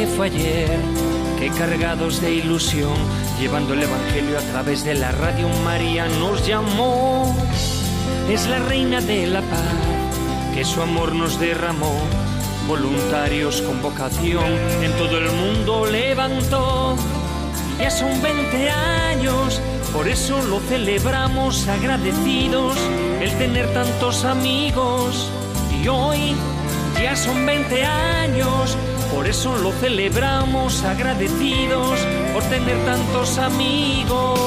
Fue 0.06 0.26
ayer 0.26 0.78
que 1.38 1.50
cargados 1.50 2.20
de 2.20 2.34
ilusión, 2.34 2.94
llevando 3.38 3.74
el 3.74 3.82
Evangelio 3.82 4.38
a 4.38 4.42
través 4.42 4.84
de 4.84 4.94
la 4.94 5.12
radio 5.12 5.48
María 5.64 6.06
nos 6.08 6.46
llamó. 6.46 7.36
Es 8.28 8.46
la 8.46 8.58
reina 8.60 9.00
de 9.00 9.26
la 9.26 9.40
paz, 9.42 10.54
que 10.54 10.64
su 10.64 10.80
amor 10.82 11.14
nos 11.14 11.38
derramó. 11.40 11.98
Voluntarios 12.66 13.62
con 13.62 13.82
vocación 13.82 14.52
en 14.82 14.92
todo 14.92 15.18
el 15.18 15.30
mundo 15.32 15.86
levantó. 15.86 16.96
Ya 17.78 17.90
son 17.90 18.22
20 18.22 18.70
años, 18.70 19.60
por 19.92 20.08
eso 20.08 20.40
lo 20.42 20.60
celebramos 20.60 21.66
agradecidos, 21.68 22.76
el 23.20 23.32
tener 23.38 23.72
tantos 23.72 24.24
amigos. 24.24 25.30
Y 25.82 25.88
hoy 25.88 26.34
ya 27.02 27.16
son 27.16 27.46
20 27.46 27.84
años, 27.84 28.76
por 29.12 29.27
eso 29.27 29.57
lo 29.59 29.73
celebramos 29.73 30.83
agradecidos 30.85 31.99
por 32.33 32.42
tener 32.44 32.77
tantos 32.85 33.38
amigos 33.38 34.40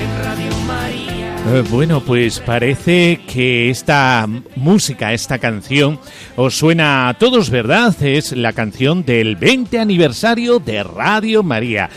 en 0.00 0.24
Radio 0.24 0.56
María. 0.66 1.36
Eh, 1.58 1.64
Bueno, 1.70 2.00
pues 2.00 2.40
parece 2.40 3.20
que 3.26 3.70
esta 3.70 4.26
música, 4.56 5.12
esta 5.12 5.38
canción, 5.38 5.98
os 6.36 6.56
suena 6.56 7.08
a 7.08 7.14
todos, 7.14 7.50
¿verdad? 7.50 7.94
Es 8.02 8.32
la 8.32 8.52
canción 8.52 9.04
del 9.04 9.36
20 9.36 9.78
aniversario 9.78 10.58
de 10.58 10.82
Radio 10.82 11.42
María. 11.42 11.90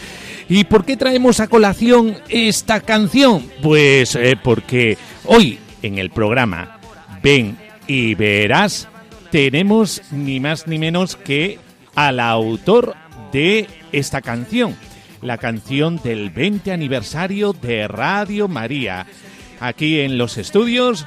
¿Y 0.48 0.66
por 0.66 0.86
qué 0.86 0.98
traemos 0.98 1.40
a 1.40 1.48
colación 1.48 2.18
esta 2.30 2.82
canción? 2.82 3.44
Pues 3.62 4.16
eh, 4.16 4.38
porque 4.42 4.98
hoy 5.26 5.60
en 5.82 5.98
el 5.98 6.10
programa 6.10 6.80
Ven 7.24 7.58
y 7.88 8.16
Verás 8.16 8.88
tenemos 9.32 10.02
ni 10.12 10.40
más 10.40 10.68
ni 10.68 10.78
menos 10.78 11.16
que 11.16 11.58
al 11.96 12.20
autor 12.20 12.96
de 13.32 13.68
esta 13.92 14.22
canción, 14.22 14.76
la 15.22 15.38
canción 15.38 16.00
del 16.04 16.30
20 16.30 16.72
aniversario 16.72 17.54
de 17.54 17.88
Radio 17.88 18.48
María. 18.48 19.08
Aquí 19.60 20.02
en 20.02 20.18
los 20.18 20.38
estudios, 20.38 21.06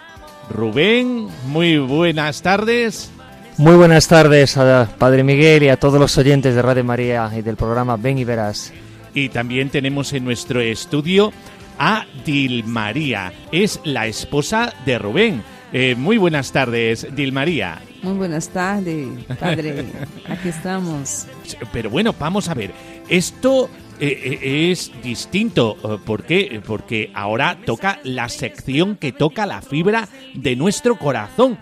Rubén, 0.51 1.29
muy 1.47 1.79
buenas 1.79 2.43
tardes. 2.43 3.11
Muy 3.59 3.77
buenas 3.77 4.09
tardes 4.09 4.57
a 4.57 4.89
Padre 4.99 5.23
Miguel 5.23 5.63
y 5.63 5.69
a 5.69 5.77
todos 5.77 6.01
los 6.01 6.17
oyentes 6.19 6.55
de 6.55 6.63
Radio 6.63 6.83
María 6.83 7.31
y 7.37 7.43
del 7.43 7.57
programa 7.57 7.97
Ven 7.97 8.19
y 8.19 8.25
Verás. 8.25 8.73
Y 9.13 9.29
también 9.29 9.71
tenemos 9.71 10.13
en 10.13 10.25
nuestro 10.25 10.61
estudio 10.61 11.33
a 11.79 12.07
Dilmaría, 12.25 13.33
es 13.53 13.81
la 13.85 14.07
esposa 14.07 14.73
de 14.87 14.99
Rubén. 14.99 15.43
Eh, 15.73 15.95
muy 15.97 16.19
buenas 16.19 16.53
tardes, 16.53 17.07
Dilmaría. 17.15 17.81
Muy 18.05 18.19
buenas 18.19 18.51
tardes, 18.51 19.09
padre. 19.41 19.83
Aquí 20.29 20.51
estamos. 20.51 21.27
Pero 21.73 21.89
bueno, 21.89 22.15
vamos 22.19 22.51
a 22.51 22.55
ver. 22.55 22.71
Esto 23.09 23.71
eh, 23.99 24.41
eh, 24.43 24.71
es 24.71 24.93
distinto. 25.03 25.79
Eh, 25.83 25.99
¿Por 26.05 26.25
qué? 26.25 26.61
Porque 26.67 27.11
ahora 27.15 27.59
toca 27.65 28.01
la 28.05 28.29
sección 28.29 28.97
que 28.97 29.13
toca 29.13 29.47
la 29.47 29.63
fibra 29.63 30.07
de 30.35 30.55
nuestro 30.55 30.99
corazón. 30.99 31.59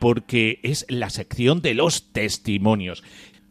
Porque 0.00 0.60
es 0.62 0.86
la 0.88 1.10
sección 1.10 1.60
de 1.60 1.74
los 1.74 2.10
testimonios. 2.10 3.04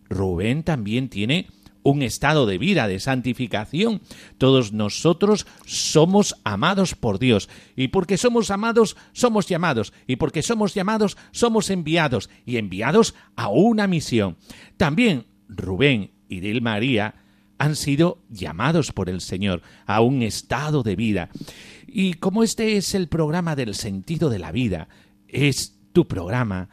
Rubén 0.09 0.63
también 0.63 1.09
tiene 1.09 1.47
un 1.87 2.01
estado 2.01 2.45
de 2.45 2.57
vida, 2.57 2.87
de 2.87 2.99
santificación. 2.99 4.01
Todos 4.37 4.73
nosotros 4.73 5.47
somos 5.65 6.35
amados 6.43 6.95
por 6.95 7.17
Dios. 7.17 7.49
Y 7.77 7.87
porque 7.87 8.17
somos 8.17 8.51
amados, 8.51 8.97
somos 9.13 9.47
llamados. 9.47 9.93
Y 10.05 10.17
porque 10.17 10.41
somos 10.41 10.73
llamados, 10.73 11.17
somos 11.31 11.69
enviados. 11.69 12.29
Y 12.45 12.57
enviados 12.57 13.15
a 13.37 13.47
una 13.47 13.87
misión. 13.87 14.35
También 14.75 15.27
Rubén 15.47 16.11
y 16.27 16.41
Dil 16.41 16.61
María 16.61 17.15
han 17.57 17.77
sido 17.77 18.21
llamados 18.29 18.91
por 18.91 19.09
el 19.09 19.21
Señor 19.21 19.61
a 19.85 20.01
un 20.01 20.23
estado 20.23 20.83
de 20.83 20.97
vida. 20.97 21.29
Y 21.87 22.15
como 22.15 22.43
este 22.43 22.75
es 22.75 22.95
el 22.95 23.07
programa 23.07 23.55
del 23.55 23.75
sentido 23.75 24.29
de 24.29 24.39
la 24.39 24.51
vida, 24.51 24.89
es 25.29 25.79
tu 25.93 26.05
programa, 26.05 26.67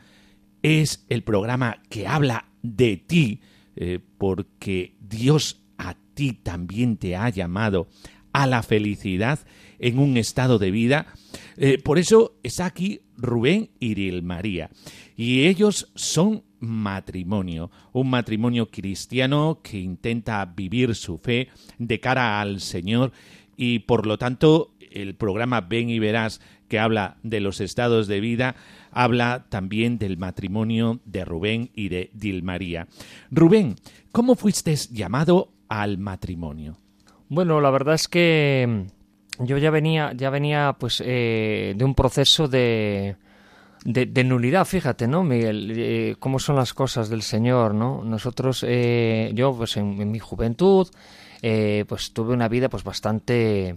es 0.63 1.07
el 1.09 1.23
programa 1.23 1.79
que 1.89 2.09
habla 2.09 2.47
de 2.63 2.97
ti, 2.97 3.41
eh, 3.77 4.01
porque 4.19 4.95
Dios 5.01 5.63
a 5.79 5.97
ti 6.15 6.33
también 6.33 6.97
te 6.97 7.17
ha 7.17 7.29
llamado 7.29 7.89
a 8.33 8.47
la 8.47 8.63
felicidad 8.63 9.41
en 9.79 9.99
un 9.99 10.17
estado 10.17 10.59
de 10.59 10.71
vida. 10.71 11.07
Eh, 11.57 11.79
por 11.83 11.99
eso 11.99 12.37
está 12.43 12.67
aquí 12.67 13.01
Rubén 13.17 13.71
y 13.79 14.21
María. 14.23 14.71
Y 15.17 15.47
ellos 15.47 15.91
son 15.95 16.43
matrimonio, 16.59 17.71
un 17.93 18.11
matrimonio 18.11 18.71
cristiano 18.71 19.61
que 19.63 19.79
intenta 19.79 20.45
vivir 20.47 20.95
su 20.95 21.19
fe 21.19 21.49
de 21.79 22.01
cara 22.01 22.41
al 22.41 22.61
Señor 22.61 23.13
y 23.57 23.81
por 23.81 24.07
lo 24.07 24.19
tanto 24.19 24.75
el 24.91 25.15
programa 25.15 25.61
Ven 25.61 25.91
y 25.91 25.99
Verás 25.99 26.41
que 26.69 26.79
habla 26.79 27.19
de 27.23 27.41
los 27.41 27.61
estados 27.61 28.07
de 28.07 28.21
vida 28.21 28.57
habla 28.95 29.47
también 29.49 29.99
del 29.99 30.17
matrimonio 30.17 31.01
de 31.05 31.25
Rubén 31.25 31.71
y 31.75 31.89
de 31.89 32.11
Dilmaría. 32.15 32.87
Rubén, 33.31 33.77
¿cómo 34.13 34.35
fuiste 34.37 34.75
llamado 34.91 35.53
al 35.69 35.99
matrimonio? 35.99 36.77
Bueno, 37.29 37.61
la 37.61 37.71
verdad 37.71 37.95
es 37.95 38.09
que 38.09 38.87
yo 39.39 39.59
ya 39.59 39.71
venía, 39.71 40.13
ya 40.15 40.31
venía 40.31 40.77
pues 40.79 41.03
eh, 41.05 41.75
de 41.77 41.85
un 41.85 41.95
proceso 41.95 42.47
de, 42.49 43.17
de, 43.85 44.25
nulidad, 44.25 44.65
fíjate, 44.65 45.07
¿no, 45.09 45.25
Miguel? 45.25 45.73
Eh, 45.77 46.17
cómo 46.19 46.39
son 46.39 46.57
las 46.57 46.73
cosas 46.73 47.09
del 47.09 47.23
Señor, 47.23 47.75
¿no? 47.75 48.03
Nosotros, 48.05 48.65
eh, 48.67 49.33
yo 49.35 49.55
pues 49.55 49.77
en, 49.77 50.11
mi 50.11 50.19
juventud, 50.19 50.89
eh, 51.43 51.85
pues 51.89 52.13
tuve 52.13 52.33
una 52.33 52.49
vida 52.49 52.69
pues 52.69 52.85
bastante, 52.85 53.77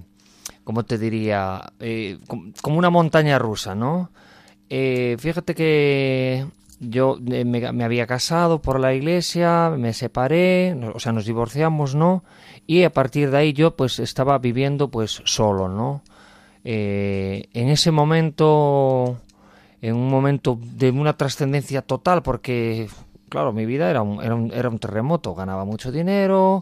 ¿cómo 0.64 0.84
te 0.86 0.98
diría? 0.98 1.74
Eh, 1.80 2.20
com- 2.28 2.54
como 2.62 2.78
una 2.78 2.90
montaña 2.90 3.40
rusa, 3.40 3.76
¿no? 3.76 4.12
Eh, 4.70 5.16
fíjate 5.20 5.56
que 5.56 6.46
yo 6.80 7.18
eh, 7.32 7.46
me, 7.46 7.84
había 7.84 8.06
casado 8.06 8.62
por 8.62 8.80
la 8.80 8.94
iglesia, 8.94 9.72
me 9.78 9.94
separé, 9.94 10.76
o 10.94 11.00
sea, 11.00 11.12
nos 11.12 11.26
divorciamos, 11.26 11.96
¿no? 11.96 12.24
Y 12.68 12.84
a 12.84 12.92
partir 12.92 13.32
de 13.32 13.38
ahí 13.38 13.54
yo 13.54 13.76
pues 13.76 14.00
estaba 14.00 14.38
viviendo 14.38 14.90
pues 14.90 15.22
solo, 15.26 15.70
¿no? 15.70 16.02
Eh, 16.64 17.48
en 17.54 17.70
ese 17.70 17.92
momento, 17.92 19.18
en 19.82 19.96
un 19.96 20.10
momento 20.10 20.60
de 20.62 20.92
una 20.92 21.14
trascendencia 21.14 21.82
total, 21.82 22.22
porque, 22.24 22.90
claro, 23.30 23.54
mi 23.54 23.66
vida 23.66 23.90
era 23.90 24.02
un, 24.02 24.22
era 24.22 24.36
un, 24.36 24.52
era 24.54 24.70
un 24.70 24.80
terremoto, 24.80 25.34
ganaba 25.34 25.66
mucho 25.66 25.92
dinero, 25.92 26.62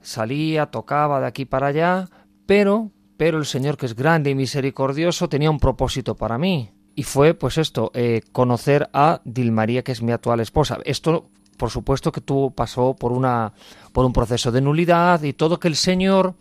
salía, 0.00 0.66
tocaba 0.66 1.20
de 1.20 1.26
aquí 1.26 1.44
para 1.44 1.68
allá, 1.68 2.08
pero, 2.46 2.90
pero 3.16 3.38
el 3.38 3.46
Señor 3.46 3.76
que 3.76 3.86
es 3.86 3.94
grande 3.94 4.30
y 4.30 4.34
misericordioso 4.34 5.28
tenía 5.28 5.50
un 5.50 5.60
propósito 5.60 6.14
para 6.14 6.38
mí. 6.38 6.70
Y 6.94 7.02
fue, 7.02 7.34
pues 7.34 7.58
esto, 7.58 7.90
eh, 7.94 8.22
conocer 8.32 8.88
a 8.92 9.20
Dilmaría, 9.24 9.82
que 9.82 9.92
es 9.92 10.02
mi 10.02 10.12
actual 10.12 10.40
esposa. 10.40 10.78
Esto, 10.84 11.28
por 11.56 11.70
supuesto, 11.70 12.12
que 12.12 12.20
tú 12.20 12.52
pasó 12.54 12.94
por 12.94 13.12
una, 13.12 13.52
por 13.92 14.04
un 14.04 14.12
proceso 14.12 14.52
de 14.52 14.60
nulidad 14.60 15.22
y 15.22 15.32
todo 15.32 15.58
que 15.58 15.68
el 15.68 15.76
Señor 15.76 16.34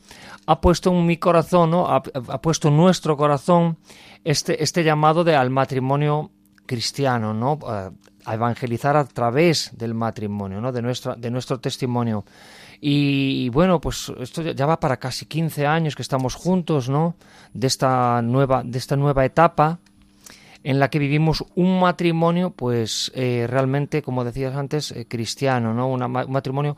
ha 0.45 0.61
puesto 0.61 0.91
en 0.91 1.05
mi 1.05 1.17
corazón, 1.17 1.71
¿no? 1.71 1.87
ha, 1.87 2.01
puesto 2.01 2.67
en 2.67 2.77
nuestro 2.77 3.17
corazón 3.17 3.77
este, 4.23 4.61
este 4.63 4.83
llamado 4.83 5.23
de 5.23 5.35
al 5.35 5.49
matrimonio 5.49 6.31
cristiano, 6.65 7.33
¿no? 7.33 7.59
A, 7.67 7.91
evangelizar 8.25 8.95
a 8.95 9.03
través 9.03 9.71
del 9.77 9.93
matrimonio, 9.93 10.61
¿no? 10.61 10.71
De 10.71 10.81
nuestra, 10.81 11.15
de 11.15 11.29
nuestro 11.29 11.59
testimonio. 11.59 12.23
Y, 12.79 13.43
y 13.43 13.49
bueno, 13.49 13.81
pues 13.81 14.13
esto 14.17 14.41
ya 14.41 14.65
va 14.65 14.79
para 14.79 14.95
casi 14.95 15.25
15 15.25 15.67
años 15.67 15.93
que 15.93 16.01
estamos 16.01 16.35
juntos, 16.35 16.87
¿no? 16.87 17.15
De 17.53 17.67
esta 17.67 18.21
nueva, 18.21 18.63
de 18.63 18.77
esta 18.77 18.95
nueva 18.95 19.25
etapa. 19.25 19.79
En 20.63 20.79
la 20.79 20.89
que 20.89 20.99
vivimos 20.99 21.43
un 21.55 21.79
matrimonio, 21.79 22.51
pues 22.51 23.11
eh, 23.15 23.47
realmente, 23.49 24.01
como 24.01 24.23
decías 24.23 24.55
antes, 24.55 24.91
eh, 24.91 25.05
cristiano, 25.07 25.73
¿no? 25.73 25.87
Una 25.87 26.07
un 26.07 26.31
matrimonio 26.31 26.77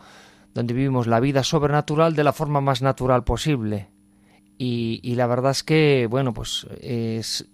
donde 0.54 0.74
vivimos 0.74 1.08
la 1.08 1.20
vida 1.20 1.44
sobrenatural 1.44 2.16
de 2.16 2.24
la 2.24 2.34
forma 2.34 2.62
más 2.62 2.82
natural 2.82 3.24
posible. 3.24 3.90
Y, 4.58 5.16
la 5.16 5.28
verdad 5.28 5.52
es 5.52 5.64
que, 5.64 6.08
bueno, 6.10 6.34
pues 6.34 6.66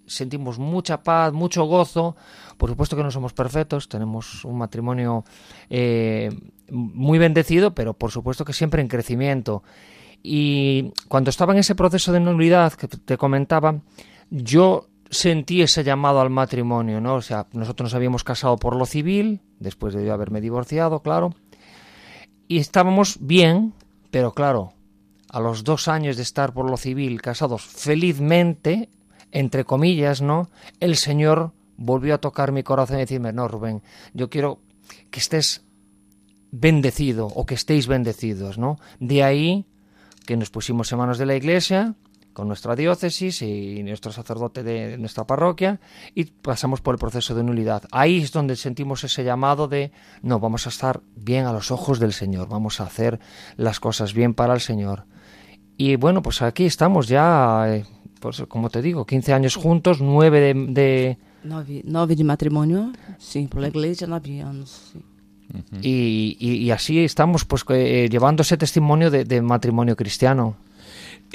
sentimos 0.06 0.60
mucha 0.60 1.02
paz, 1.02 1.32
mucho 1.32 1.64
gozo. 1.64 2.14
Por 2.56 2.70
supuesto 2.70 2.96
que 2.96 3.02
no 3.02 3.10
somos 3.10 3.32
perfectos, 3.32 3.88
tenemos 3.88 4.44
un 4.44 4.58
matrimonio 4.58 5.24
eh, 5.68 6.30
muy 6.70 7.18
bendecido, 7.18 7.74
pero 7.74 7.94
por 7.94 8.12
supuesto 8.12 8.44
que 8.44 8.52
siempre 8.52 8.80
en 8.82 8.88
crecimiento. 8.88 9.64
Y 10.22 10.92
cuando 11.08 11.30
estaba 11.30 11.52
en 11.52 11.58
ese 11.58 11.74
proceso 11.74 12.12
de 12.12 12.20
nulidad 12.20 12.72
que 12.74 12.86
te 12.86 13.18
comentaba, 13.18 13.80
yo 14.30 14.88
sentí 15.12 15.60
ese 15.60 15.84
llamado 15.84 16.20
al 16.20 16.30
matrimonio, 16.30 17.00
¿no? 17.00 17.16
O 17.16 17.22
sea, 17.22 17.46
nosotros 17.52 17.86
nos 17.86 17.94
habíamos 17.94 18.24
casado 18.24 18.56
por 18.56 18.74
lo 18.74 18.86
civil, 18.86 19.40
después 19.60 19.94
de 19.94 20.04
yo 20.04 20.12
haberme 20.12 20.40
divorciado, 20.40 21.00
claro, 21.00 21.34
y 22.48 22.58
estábamos 22.58 23.18
bien, 23.20 23.74
pero 24.10 24.32
claro, 24.32 24.72
a 25.28 25.38
los 25.38 25.64
dos 25.64 25.86
años 25.86 26.16
de 26.16 26.22
estar 26.22 26.54
por 26.54 26.68
lo 26.68 26.78
civil 26.78 27.20
casados 27.20 27.62
felizmente, 27.62 28.88
entre 29.30 29.64
comillas, 29.64 30.22
¿no? 30.22 30.48
El 30.80 30.96
Señor 30.96 31.52
volvió 31.76 32.14
a 32.14 32.18
tocar 32.18 32.50
mi 32.50 32.62
corazón 32.62 32.96
y 32.96 33.00
decirme, 33.00 33.32
no, 33.32 33.48
Rubén, 33.48 33.82
yo 34.14 34.30
quiero 34.30 34.60
que 35.10 35.20
estés 35.20 35.62
bendecido 36.50 37.26
o 37.26 37.44
que 37.44 37.54
estéis 37.54 37.86
bendecidos, 37.86 38.56
¿no? 38.56 38.78
De 38.98 39.22
ahí 39.22 39.66
que 40.26 40.36
nos 40.36 40.50
pusimos 40.50 40.90
en 40.92 40.98
manos 40.98 41.18
de 41.18 41.26
la 41.26 41.36
iglesia, 41.36 41.94
con 42.32 42.48
nuestra 42.48 42.74
diócesis 42.74 43.42
y 43.42 43.82
nuestro 43.82 44.12
sacerdote 44.12 44.62
de 44.62 44.98
nuestra 44.98 45.26
parroquia 45.26 45.80
y 46.14 46.24
pasamos 46.24 46.80
por 46.80 46.94
el 46.94 46.98
proceso 46.98 47.34
de 47.34 47.42
nulidad. 47.42 47.84
Ahí 47.90 48.18
es 48.18 48.32
donde 48.32 48.56
sentimos 48.56 49.04
ese 49.04 49.24
llamado 49.24 49.68
de, 49.68 49.92
no, 50.22 50.40
vamos 50.40 50.66
a 50.66 50.70
estar 50.70 51.02
bien 51.14 51.46
a 51.46 51.52
los 51.52 51.70
ojos 51.70 52.00
del 52.00 52.12
Señor, 52.12 52.48
vamos 52.48 52.80
a 52.80 52.84
hacer 52.84 53.20
las 53.56 53.80
cosas 53.80 54.14
bien 54.14 54.34
para 54.34 54.54
el 54.54 54.60
Señor. 54.60 55.04
Y 55.76 55.96
bueno, 55.96 56.22
pues 56.22 56.42
aquí 56.42 56.64
estamos 56.64 57.08
ya, 57.08 57.64
eh, 57.68 57.84
pues 58.20 58.42
como 58.48 58.70
te 58.70 58.82
digo, 58.82 59.04
15 59.04 59.32
años 59.32 59.56
juntos, 59.56 60.00
9 60.00 60.40
de... 60.40 60.66
de... 60.72 61.18
Nove, 61.44 62.14
de 62.14 62.24
matrimonio, 62.24 62.92
sí, 63.18 63.48
por 63.48 63.62
la 63.62 63.68
iglesia 63.68 64.06
9 64.06 64.42
años, 64.42 64.92
sí. 64.92 65.02
y, 65.82 66.70
así 66.70 67.00
estamos 67.04 67.44
pues 67.44 67.64
eh, 67.70 68.08
llevando 68.08 68.42
ese 68.42 68.56
testimonio 68.56 69.10
de 69.10 69.42
matrimonio 69.42 69.96
cristiano. 69.96 70.56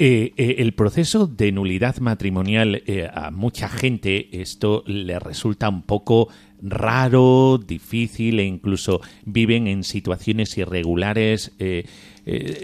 Eh, 0.00 0.32
eh, 0.36 0.54
el 0.58 0.74
proceso 0.74 1.26
de 1.26 1.50
nulidad 1.50 1.96
matrimonial 1.96 2.84
eh, 2.86 3.10
a 3.12 3.32
mucha 3.32 3.68
gente 3.68 4.40
esto 4.40 4.84
le 4.86 5.18
resulta 5.18 5.68
un 5.68 5.82
poco 5.82 6.28
raro, 6.62 7.58
difícil 7.58 8.38
e 8.38 8.44
incluso 8.44 9.00
viven 9.24 9.66
en 9.66 9.82
situaciones 9.82 10.56
irregulares 10.56 11.52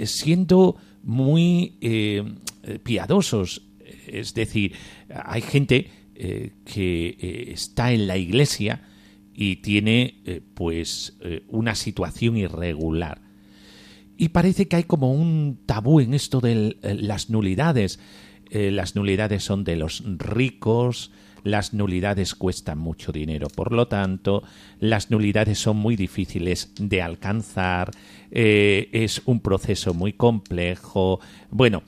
siendo 0.04 0.76
muy 1.02 1.76
piadosos. 2.82 3.62
Es 4.06 4.34
decir, 4.34 4.74
hay 5.08 5.42
gente 5.42 5.90
que 6.64 7.52
está 7.52 7.92
en 7.92 8.08
la 8.08 8.16
iglesia 8.16 8.82
y 9.32 9.56
tiene 9.56 10.42
pues 10.54 11.16
una 11.46 11.76
situación 11.76 12.36
irregular 12.36 13.23
y 14.16 14.28
parece 14.28 14.68
que 14.68 14.76
hay 14.76 14.84
como 14.84 15.12
un 15.12 15.58
tabú 15.66 16.00
en 16.00 16.14
esto 16.14 16.40
de 16.40 16.76
eh, 16.82 16.94
las 16.94 17.30
nulidades. 17.30 17.98
Eh, 18.50 18.70
las 18.70 18.94
nulidades 18.94 19.42
son 19.42 19.64
de 19.64 19.76
los 19.76 20.02
ricos, 20.18 21.10
las 21.42 21.74
nulidades 21.74 22.34
cuestan 22.34 22.78
mucho 22.78 23.10
dinero, 23.12 23.48
por 23.48 23.72
lo 23.72 23.88
tanto, 23.88 24.42
las 24.80 25.10
nulidades 25.10 25.58
son 25.58 25.76
muy 25.76 25.96
difíciles 25.96 26.72
de 26.78 27.02
alcanzar, 27.02 27.90
eh, 28.30 28.88
es 28.92 29.22
un 29.24 29.40
proceso 29.40 29.92
muy 29.92 30.12
complejo. 30.12 31.20
Bueno, 31.50 31.82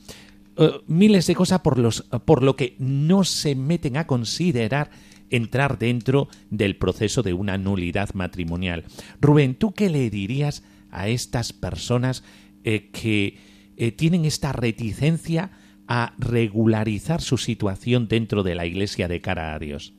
miles 0.86 1.26
de 1.26 1.34
cosas 1.34 1.60
por, 1.60 1.78
los, 1.78 2.02
por 2.24 2.42
lo 2.42 2.56
que 2.56 2.74
no 2.78 3.24
se 3.24 3.54
meten 3.54 3.96
a 3.96 4.06
considerar 4.06 4.90
entrar 5.30 5.78
dentro 5.78 6.28
del 6.50 6.76
proceso 6.76 7.22
de 7.22 7.32
una 7.32 7.58
nulidad 7.58 8.14
matrimonial. 8.14 8.84
Rubén, 9.20 9.54
¿tú 9.54 9.72
qué 9.72 9.90
le 9.90 10.08
dirías 10.10 10.62
a 10.96 11.08
estas 11.08 11.52
personas 11.52 12.24
eh, 12.64 12.90
que 12.90 13.38
eh, 13.76 13.92
tienen 13.92 14.24
esta 14.24 14.52
reticencia 14.52 15.50
a 15.86 16.14
regularizar 16.18 17.20
su 17.20 17.36
situación 17.36 18.08
dentro 18.08 18.42
de 18.42 18.54
la 18.54 18.66
iglesia 18.66 19.06
de 19.06 19.20
cara 19.20 19.54
a 19.54 19.58
Dios? 19.58 19.92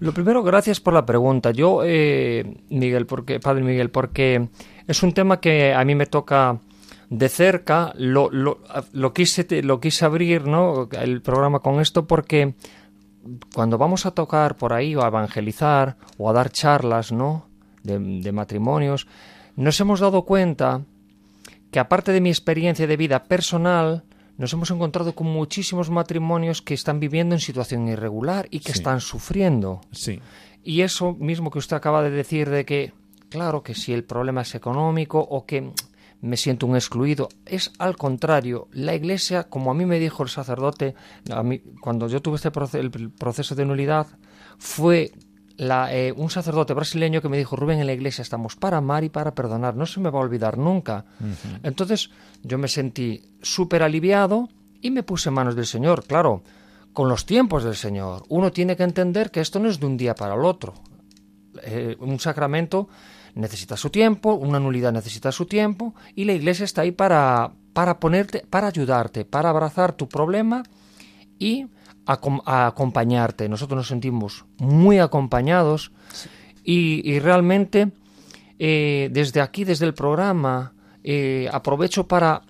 Lo 0.00 0.12
primero, 0.12 0.42
gracias 0.42 0.80
por 0.80 0.94
la 0.94 1.04
pregunta. 1.04 1.50
Yo, 1.50 1.82
eh, 1.84 2.56
Miguel, 2.70 3.06
porque, 3.06 3.40
Padre 3.40 3.62
Miguel, 3.62 3.90
porque 3.90 4.48
es 4.86 5.02
un 5.02 5.12
tema 5.12 5.40
que 5.40 5.74
a 5.74 5.84
mí 5.84 5.94
me 5.94 6.06
toca 6.06 6.60
de 7.10 7.28
cerca. 7.28 7.92
Lo, 7.96 8.30
lo, 8.30 8.60
lo 8.92 9.12
quise, 9.12 9.62
lo 9.62 9.80
quise 9.80 10.04
abrir, 10.04 10.46
¿no? 10.46 10.88
El 10.92 11.20
programa 11.20 11.60
con 11.60 11.80
esto 11.80 12.06
porque 12.06 12.54
cuando 13.54 13.76
vamos 13.76 14.06
a 14.06 14.12
tocar 14.12 14.56
por 14.56 14.72
ahí 14.72 14.94
o 14.94 15.02
a 15.02 15.08
evangelizar 15.08 15.96
o 16.16 16.30
a 16.30 16.32
dar 16.32 16.50
charlas, 16.50 17.12
¿no? 17.12 17.46
de 17.82 18.32
matrimonios, 18.32 19.06
nos 19.58 19.80
hemos 19.80 19.98
dado 19.98 20.22
cuenta 20.22 20.84
que 21.72 21.80
aparte 21.80 22.12
de 22.12 22.20
mi 22.20 22.28
experiencia 22.28 22.86
de 22.86 22.96
vida 22.96 23.24
personal, 23.24 24.04
nos 24.36 24.52
hemos 24.52 24.70
encontrado 24.70 25.16
con 25.16 25.26
muchísimos 25.26 25.90
matrimonios 25.90 26.62
que 26.62 26.74
están 26.74 27.00
viviendo 27.00 27.34
en 27.34 27.40
situación 27.40 27.88
irregular 27.88 28.46
y 28.52 28.60
que 28.60 28.70
están 28.70 29.00
sufriendo. 29.00 29.80
Sí. 29.90 30.20
Y 30.62 30.82
eso 30.82 31.12
mismo 31.14 31.50
que 31.50 31.58
usted 31.58 31.76
acaba 31.76 32.04
de 32.04 32.10
decir 32.10 32.48
de 32.48 32.64
que, 32.64 32.92
claro, 33.30 33.64
que 33.64 33.74
si 33.74 33.92
el 33.92 34.04
problema 34.04 34.42
es 34.42 34.54
económico 34.54 35.18
o 35.18 35.44
que 35.44 35.72
me 36.20 36.36
siento 36.36 36.66
un 36.66 36.76
excluido, 36.76 37.28
es 37.44 37.72
al 37.80 37.96
contrario. 37.96 38.68
La 38.70 38.94
Iglesia, 38.94 39.48
como 39.48 39.72
a 39.72 39.74
mí 39.74 39.86
me 39.86 39.98
dijo 39.98 40.22
el 40.22 40.28
sacerdote, 40.28 40.94
a 41.32 41.42
mí, 41.42 41.58
cuando 41.80 42.06
yo 42.06 42.22
tuve 42.22 42.36
este 42.36 42.78
el 42.78 43.10
proceso 43.10 43.56
de 43.56 43.66
nulidad, 43.66 44.06
fue 44.56 45.10
eh, 45.58 46.12
un 46.16 46.30
sacerdote 46.30 46.72
brasileño 46.72 47.20
que 47.20 47.28
me 47.28 47.36
dijo, 47.36 47.56
Rubén, 47.56 47.80
en 47.80 47.86
la 47.86 47.92
iglesia 47.92 48.22
estamos 48.22 48.54
para 48.54 48.78
amar 48.78 49.02
y 49.02 49.08
para 49.08 49.34
perdonar, 49.34 49.74
no 49.74 49.86
se 49.86 50.00
me 50.00 50.10
va 50.10 50.20
a 50.20 50.22
olvidar 50.22 50.56
nunca. 50.56 51.04
Entonces 51.62 52.10
yo 52.42 52.58
me 52.58 52.68
sentí 52.68 53.22
súper 53.42 53.82
aliviado 53.82 54.48
y 54.80 54.90
me 54.90 55.02
puse 55.02 55.30
en 55.30 55.34
manos 55.34 55.56
del 55.56 55.66
Señor, 55.66 56.04
claro, 56.04 56.42
con 56.92 57.08
los 57.08 57.26
tiempos 57.26 57.64
del 57.64 57.74
Señor. 57.74 58.24
Uno 58.28 58.52
tiene 58.52 58.76
que 58.76 58.84
entender 58.84 59.30
que 59.30 59.40
esto 59.40 59.58
no 59.58 59.68
es 59.68 59.80
de 59.80 59.86
un 59.86 59.96
día 59.96 60.14
para 60.14 60.34
el 60.34 60.44
otro. 60.44 60.74
Eh, 61.62 61.96
un 61.98 62.20
sacramento 62.20 62.88
necesita 63.34 63.76
su 63.76 63.90
tiempo, 63.90 64.34
una 64.34 64.60
nulidad 64.60 64.92
necesita 64.92 65.32
su 65.32 65.46
tiempo 65.46 65.94
y 66.14 66.24
la 66.24 66.34
iglesia 66.34 66.64
está 66.64 66.82
ahí 66.82 66.92
para, 66.92 67.52
para 67.72 67.98
ponerte, 67.98 68.44
para 68.48 68.68
ayudarte, 68.68 69.24
para 69.24 69.50
abrazar 69.50 69.92
tu 69.92 70.08
problema 70.08 70.62
y 71.38 71.66
a, 72.08 72.66
acompañarte. 72.66 73.48
Nosotros 73.48 73.76
nos 73.76 73.88
sentimos 73.88 74.46
muy 74.58 74.98
acompañados 74.98 75.92
y, 76.64 77.18
realmente 77.20 77.90
eh, 78.58 79.08
desde 79.12 79.40
aquí, 79.40 79.64
desde 79.64 79.86
el 79.86 79.94
programa, 79.94 80.72
eh, 81.04 81.48
aprovecho 81.52 82.08
para 82.08 82.42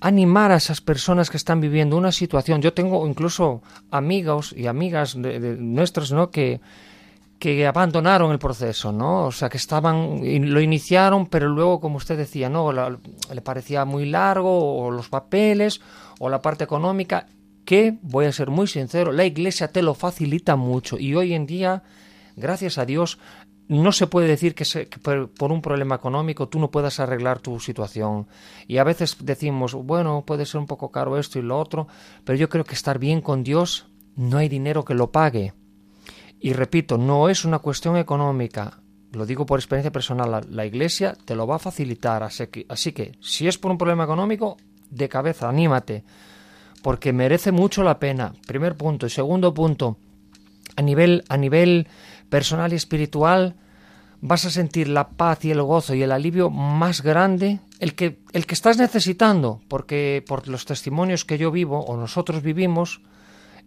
animar 0.00 0.50
a 0.50 0.56
esas 0.56 0.80
personas 0.80 1.30
que 1.30 1.36
están 1.36 1.60
viviendo 1.60 1.96
una 1.96 2.12
situación. 2.12 2.60
Yo 2.60 2.74
tengo 2.74 3.06
incluso 3.06 3.62
amigos 3.90 4.52
y 4.56 4.66
amigas 4.66 5.14
de, 5.16 5.56
nuestras, 5.58 6.10
¿no? 6.10 6.30
Que, 6.30 6.60
que 7.38 7.66
abandonaron 7.66 8.32
el 8.32 8.38
proceso, 8.38 8.92
¿no? 8.92 9.26
O 9.26 9.32
sea, 9.32 9.48
que 9.48 9.58
estaban, 9.58 10.20
lo 10.52 10.60
iniciaron, 10.60 11.26
pero 11.26 11.48
luego, 11.48 11.80
como 11.80 11.96
usted 11.96 12.16
decía, 12.16 12.48
¿no? 12.48 12.72
le 12.72 13.40
parecía 13.42 13.84
muy 13.84 14.06
largo, 14.06 14.76
o 14.76 14.90
los 14.90 15.08
papeles, 15.08 15.80
o 16.18 16.28
la 16.28 16.42
parte 16.42 16.64
económica, 16.64 17.26
que, 17.64 17.98
voy 18.02 18.26
a 18.26 18.32
ser 18.32 18.50
muy 18.50 18.66
sincero, 18.66 19.12
la 19.12 19.24
iglesia 19.24 19.68
te 19.68 19.82
lo 19.82 19.94
facilita 19.94 20.56
mucho 20.56 20.98
y 20.98 21.14
hoy 21.14 21.34
en 21.34 21.46
día, 21.46 21.82
gracias 22.36 22.78
a 22.78 22.86
Dios, 22.86 23.18
no 23.68 23.92
se 23.92 24.06
puede 24.06 24.28
decir 24.28 24.54
que, 24.54 24.64
por 25.36 25.52
un 25.52 25.62
problema 25.62 25.94
económico 25.94 26.48
tú 26.48 26.58
no 26.58 26.70
puedas 26.70 27.00
arreglar 27.00 27.40
tu 27.40 27.58
situación. 27.60 28.26
Y 28.66 28.78
a 28.78 28.84
veces 28.84 29.16
decimos, 29.20 29.74
bueno, 29.74 30.24
puede 30.26 30.44
ser 30.44 30.60
un 30.60 30.66
poco 30.66 30.90
caro 30.90 31.18
esto 31.18 31.38
y 31.38 31.42
lo 31.42 31.58
otro, 31.58 31.88
pero 32.24 32.36
yo 32.36 32.48
creo 32.48 32.64
que 32.64 32.74
estar 32.74 32.98
bien 32.98 33.20
con 33.20 33.42
Dios 33.42 33.86
no 34.16 34.38
hay 34.38 34.48
dinero 34.48 34.84
que 34.84 34.94
lo 34.94 35.10
pague. 35.10 35.54
Y 36.38 36.52
repito, 36.52 36.98
no 36.98 37.28
es 37.28 37.44
una 37.44 37.60
cuestión 37.60 37.96
económica, 37.96 38.82
lo 39.12 39.26
digo 39.26 39.46
por 39.46 39.58
experiencia 39.58 39.92
personal, 39.92 40.44
la, 40.48 40.66
iglesia 40.66 41.16
te 41.24 41.36
lo 41.36 41.46
va 41.46 41.56
a 41.56 41.60
facilitar. 41.60 42.22
Así 42.22 42.46
que, 42.48 42.66
así 42.68 42.92
que, 42.92 43.12
si 43.20 43.46
es 43.46 43.58
por 43.58 43.70
un 43.70 43.78
problema 43.78 44.04
económico, 44.04 44.56
de 44.90 45.08
cabeza, 45.08 45.48
anímate 45.48 46.04
porque 46.82 47.12
merece 47.12 47.52
mucho 47.52 47.82
la 47.82 47.98
pena. 47.98 48.34
Primer 48.46 48.76
punto. 48.76 49.06
Y 49.06 49.10
segundo 49.10 49.54
punto, 49.54 49.96
a 50.76 50.82
nivel, 50.82 51.24
a 51.28 51.36
nivel 51.36 51.88
personal 52.28 52.72
y 52.72 52.76
espiritual, 52.76 53.56
vas 54.20 54.44
a 54.44 54.50
sentir 54.50 54.88
la 54.88 55.10
paz 55.10 55.44
y 55.44 55.50
el 55.50 55.62
gozo 55.62 55.94
y 55.94 56.02
el 56.02 56.12
alivio 56.12 56.48
más 56.48 57.02
grande, 57.02 57.60
el 57.80 57.94
que, 57.94 58.20
el 58.32 58.46
que 58.46 58.54
estás 58.54 58.78
necesitando, 58.78 59.60
porque 59.68 60.24
por 60.26 60.46
los 60.48 60.64
testimonios 60.64 61.24
que 61.24 61.38
yo 61.38 61.50
vivo 61.50 61.80
o 61.80 61.96
nosotros 61.96 62.42
vivimos, 62.42 63.02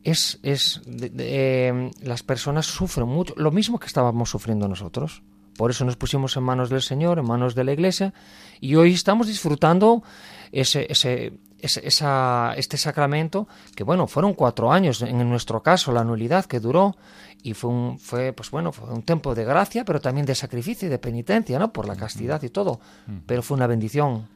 es, 0.04 0.40
es 0.44 0.82
eh, 0.88 1.92
las 2.02 2.24
personas 2.24 2.68
sufren 2.68 3.08
mucho, 3.08 3.34
lo 3.38 3.52
mismo 3.52 3.80
que 3.80 3.88
estábamos 3.88 4.30
sufriendo 4.30 4.68
nosotros. 4.68 5.24
Por 5.58 5.72
eso 5.72 5.86
nos 5.86 5.96
pusimos 5.96 6.36
en 6.36 6.44
manos 6.44 6.70
del 6.70 6.82
Señor, 6.82 7.20
en 7.20 7.26
manos 7.26 7.56
de 7.56 7.64
la 7.64 7.72
Iglesia, 7.72 8.14
y 8.60 8.76
hoy 8.76 8.94
estamos 8.94 9.28
disfrutando 9.28 10.04
ese, 10.52 10.86
ese, 10.90 11.34
ese- 11.60 11.86
esa, 11.88 12.54
este 12.58 12.78
sacramento, 12.78 13.48
que 13.76 13.84
bueno, 13.84 14.08
fueron 14.08 14.34
cuatro 14.34 14.72
años 14.72 15.02
en 15.02 15.30
nuestro 15.30 15.62
caso, 15.64 15.92
la 15.92 16.04
nulidad 16.04 16.46
que 16.46 16.60
duró, 16.60 16.96
y 17.44 17.54
fue 17.54 17.70
un, 17.70 18.00
fue, 18.00 18.34
pues 18.34 18.50
bueno, 18.52 18.72
fue 18.72 18.90
un 18.92 19.04
tiempo 19.04 19.36
de 19.36 19.46
gracia, 19.46 19.86
pero 19.86 20.00
también 20.02 20.26
de 20.26 20.36
sacrificio 20.36 20.88
y 20.88 20.92
de 20.92 20.98
penitencia, 21.00 21.60
¿no? 21.60 21.72
Por 21.72 21.88
la 21.88 21.96
castidad 21.96 22.42
y 22.44 22.50
todo. 22.50 22.80
Pero 23.26 23.42
fue 23.44 23.56
una 23.58 23.68
bendición. 23.68 24.28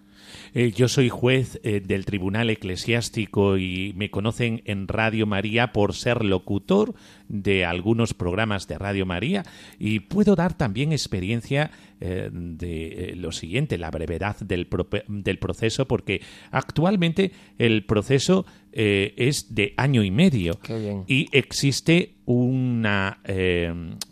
Eh, 0.54 0.72
yo 0.72 0.88
soy 0.88 1.10
juez 1.10 1.60
eh, 1.64 1.80
del 1.80 2.06
Tribunal 2.06 2.50
Eclesiástico 2.50 3.58
y 3.58 3.94
me 3.96 4.10
conocen 4.10 4.62
en 4.66 4.88
Radio 4.88 5.26
María 5.26 5.72
por 5.72 5.94
ser 5.94 6.24
locutor 6.24 6.94
de 7.28 7.66
algunos 7.66 8.14
programas 8.14 8.68
de 8.68 8.78
Radio 8.78 9.06
María 9.06 9.44
y 9.78 10.02
puedo 10.02 10.36
dar 10.36 10.58
también 10.58 10.92
experiencia 10.92 11.72
eh, 12.02 12.30
de 12.32 13.14
lo 13.16 13.32
siguiente, 13.32 13.78
la 13.78 13.92
brevedad 13.92 14.38
del, 14.40 14.68
del 15.08 15.40
proceso, 15.40 15.88
porque 15.88 16.22
actualmente 16.52 17.32
el 17.58 17.86
proceso 17.86 18.46
es 18.72 19.56
de 19.56 19.74
año 19.78 20.04
y 20.04 20.12
medio 20.12 20.60
y 21.08 21.28
existe 21.32 22.14
una 22.26 23.20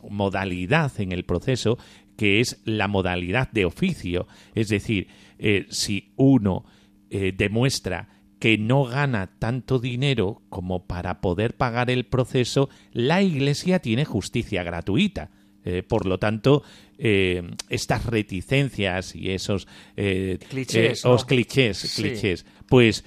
modalidad 0.09 0.99
en 0.99 1.11
el 1.11 1.25
proceso 1.25 1.77
que 2.17 2.41
es 2.41 2.59
la 2.65 2.87
modalidad 2.87 3.49
de 3.51 3.65
oficio. 3.65 4.27
Es 4.55 4.67
decir, 4.67 5.07
eh, 5.39 5.65
si 5.69 6.11
uno 6.15 6.65
eh, 7.09 7.33
demuestra 7.35 8.09
que 8.39 8.57
no 8.57 8.83
gana 8.83 9.37
tanto 9.39 9.79
dinero 9.79 10.43
como 10.49 10.85
para 10.85 11.21
poder 11.21 11.55
pagar 11.55 11.89
el 11.89 12.05
proceso, 12.05 12.69
la 12.91 13.21
Iglesia 13.21 13.79
tiene 13.79 14.05
justicia 14.05 14.63
gratuita. 14.63 15.31
Eh, 15.69 15.83
por 15.83 16.05
lo 16.05 16.17
tanto, 16.17 16.63
eh, 16.97 17.43
estas 17.67 18.05
reticencias 18.05 19.15
y 19.15 19.31
esos 19.31 19.67
eh, 19.97 20.37
Clichés, 20.49 21.03
¿no? 21.03 21.11
os 21.11 21.25
clichés, 21.25 21.77
Sí. 21.77 22.03
clichés, 22.03 22.45
pues, 22.69 23.03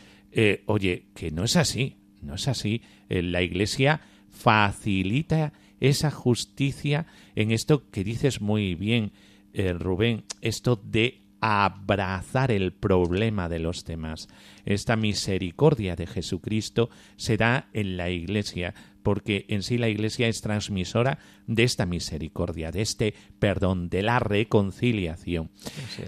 oye, 0.66 1.07
que 1.14 1.31
no 1.31 1.45
es 1.45 1.57
así, 1.57 1.97
no 2.20 2.35
es 2.35 2.49
así. 2.49 2.83
La 3.09 3.41
Iglesia 3.41 4.03
facilita 4.28 5.55
esa 5.81 6.11
justicia 6.11 7.07
en 7.35 7.51
esto 7.51 7.89
que 7.91 8.05
dices 8.05 8.43
muy 8.43 8.74
bien, 8.74 9.12
Rubén, 9.55 10.24
esto 10.43 10.76
de 10.76 11.20
abrazar 11.41 12.51
el 12.51 12.72
problema 12.72 13.49
de 13.49 13.59
los 13.59 13.84
demás. 13.84 14.28
Esta 14.64 14.97
misericordia 14.97 15.97
de 15.97 16.07
Jesucristo 16.07 16.91
se 17.16 17.36
da 17.36 17.68
en 17.72 17.97
la 17.97 18.11
Iglesia, 18.11 18.74
porque 19.03 19.47
en 19.49 19.62
sí 19.62 19.78
la 19.78 19.88
Iglesia 19.88 20.28
es 20.28 20.41
transmisora 20.41 21.18
de 21.47 21.64
esta 21.64 21.86
misericordia, 21.86 22.70
de 22.70 22.82
este 22.82 23.14
perdón, 23.38 23.88
de 23.88 24.03
la 24.03 24.18
reconciliación. 24.18 25.51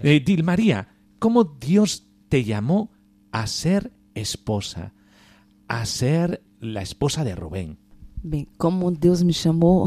Eh, 0.02 0.20
Dilmaría, 0.24 0.88
¿cómo 1.18 1.44
Dios 1.44 2.06
te 2.28 2.44
llamó 2.44 2.92
a 3.30 3.46
ser 3.46 3.92
esposa, 4.14 4.92
a 5.68 5.86
ser 5.86 6.42
la 6.60 6.82
esposa 6.82 7.24
de 7.24 7.34
Rubén? 7.34 7.78
Bem, 8.24 8.46
como 8.56 8.92
Deus 8.92 9.24
me 9.24 9.32
eu 9.32 9.84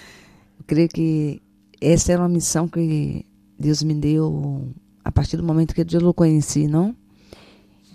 creio 0.66 0.88
que 0.88 1.42
essa 1.80 2.12
era 2.12 2.22
uma 2.22 2.28
missão 2.28 2.66
que 2.66 3.26
Deus 3.58 3.82
me 3.82 3.94
deu 3.94 4.72
a 5.04 5.10
partir 5.10 5.36
do 5.36 5.42
momento 5.42 5.74
que 5.74 5.80
eu 5.80 6.08
o 6.08 6.14
conheci, 6.14 6.68
não? 6.68 6.94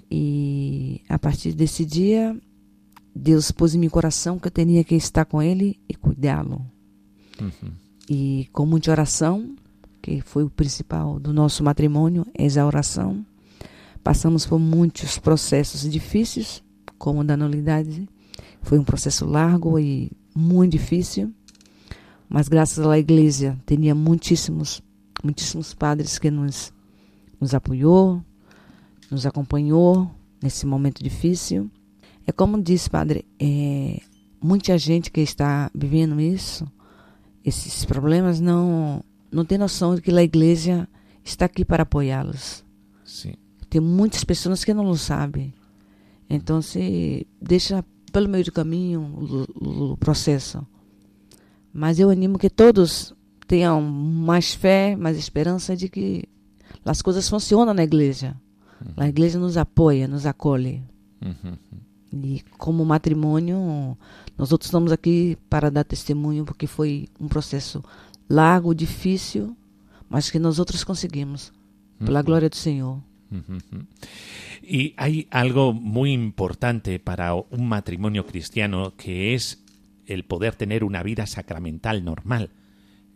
E 0.09 1.01
a 1.07 1.17
partir 1.17 1.53
desse 1.53 1.85
dia, 1.85 2.35
Deus 3.15 3.51
pôs 3.51 3.73
em 3.73 3.79
meu 3.79 3.89
coração 3.89 4.37
que 4.37 4.47
eu 4.47 4.51
tinha 4.51 4.83
que 4.83 4.95
estar 4.95 5.25
com 5.25 5.41
Ele 5.41 5.79
e 5.87 5.95
cuidá-lo. 5.95 6.65
E 8.09 8.49
com 8.51 8.65
muita 8.65 8.91
oração, 8.91 9.55
que 10.01 10.21
foi 10.21 10.43
o 10.43 10.49
principal 10.49 11.19
do 11.19 11.31
nosso 11.31 11.63
matrimônio, 11.63 12.25
é 12.37 12.47
a 12.59 12.65
oração. 12.65 13.25
Passamos 14.03 14.45
por 14.45 14.59
muitos 14.59 15.17
processos 15.17 15.89
difíceis, 15.89 16.61
como 16.97 17.23
da 17.23 17.37
nulidade. 17.37 18.07
Foi 18.61 18.77
um 18.77 18.83
processo 18.83 19.25
largo 19.25 19.79
e 19.79 20.11
muito 20.35 20.73
difícil, 20.73 21.33
mas 22.27 22.47
graças 22.47 22.85
à 22.85 22.97
igreja, 22.97 23.57
tinha 23.65 23.93
muitíssimos, 23.93 24.81
muitíssimos 25.23 25.73
padres 25.73 26.19
que 26.19 26.29
nos, 26.29 26.73
nos 27.39 27.53
apoiou, 27.53 28.21
nos 29.09 29.25
acompanhou 29.25 30.11
nesse 30.41 30.65
momento 30.65 31.03
difícil. 31.03 31.69
É 32.27 32.31
como 32.31 32.61
disse, 32.61 32.89
padre, 32.89 33.25
é, 33.39 34.01
muita 34.41 34.77
gente 34.77 35.09
que 35.11 35.21
está 35.21 35.71
vivendo 35.73 36.19
isso, 36.19 36.65
esses 37.43 37.85
problemas, 37.85 38.39
não, 38.39 39.03
não 39.31 39.43
tem 39.45 39.57
noção 39.57 39.95
de 39.95 40.01
que 40.01 40.11
a 40.11 40.23
igreja 40.23 40.87
está 41.23 41.45
aqui 41.45 41.63
para 41.65 41.83
apoiá-los. 41.83 42.63
Sí. 43.05 43.35
Tem 43.69 43.81
muitas 43.81 44.23
pessoas 44.23 44.63
que 44.63 44.73
não 44.73 44.87
o 44.89 44.97
sabem. 44.97 45.53
Então, 46.29 46.61
se 46.61 47.27
deixa 47.41 47.83
pelo 48.11 48.29
meio 48.29 48.45
do 48.45 48.51
caminho 48.51 49.01
o, 49.01 49.65
o- 49.89 49.91
o 49.93 49.97
processo. 49.97 50.65
Mas 51.73 51.99
eu 51.99 52.09
animo 52.09 52.37
que 52.37 52.49
todos 52.49 53.13
tenham 53.47 53.81
mais 53.81 54.53
fé, 54.53 54.95
mais 54.95 55.17
esperança 55.17 55.75
de 55.75 55.89
que 55.89 56.23
as 56.85 57.01
coisas 57.01 57.27
funcionam 57.29 57.73
na 57.73 57.83
igreja. 57.83 58.35
A 58.97 59.07
igreja 59.07 59.39
nos 59.39 59.55
apoia, 59.57 60.07
nos 60.07 60.25
acolhe. 60.25 60.83
Ujú. 61.21 61.57
E 62.13 62.43
como 62.57 62.85
matrimônio, 62.85 63.97
nós 64.37 64.51
outros 64.51 64.67
estamos 64.67 64.91
aqui 64.91 65.37
para 65.49 65.71
dar 65.71 65.83
testemunho, 65.83 66.45
porque 66.45 66.67
foi 66.67 67.07
um 67.19 67.27
processo 67.27 67.83
largo, 68.29 68.75
difícil, 68.75 69.55
mas 70.09 70.29
que 70.29 70.37
nós 70.37 70.59
outros 70.59 70.83
conseguimos. 70.83 71.51
Pela 72.05 72.21
glória 72.21 72.49
do 72.49 72.55
Senhor. 72.55 72.99
Y 74.61 74.93
hay 74.97 75.27
algo 75.31 75.73
muy 75.73 76.11
importante 76.11 76.99
para 76.99 77.33
un 77.33 77.67
matrimonio 77.67 78.25
cristiano 78.25 78.93
que 78.97 79.33
es 79.33 79.63
el 80.05 80.23
poder 80.25 80.55
tener 80.55 80.83
una 80.83 81.01
vida 81.01 81.25
sacramental 81.25 82.03
normal 82.03 82.49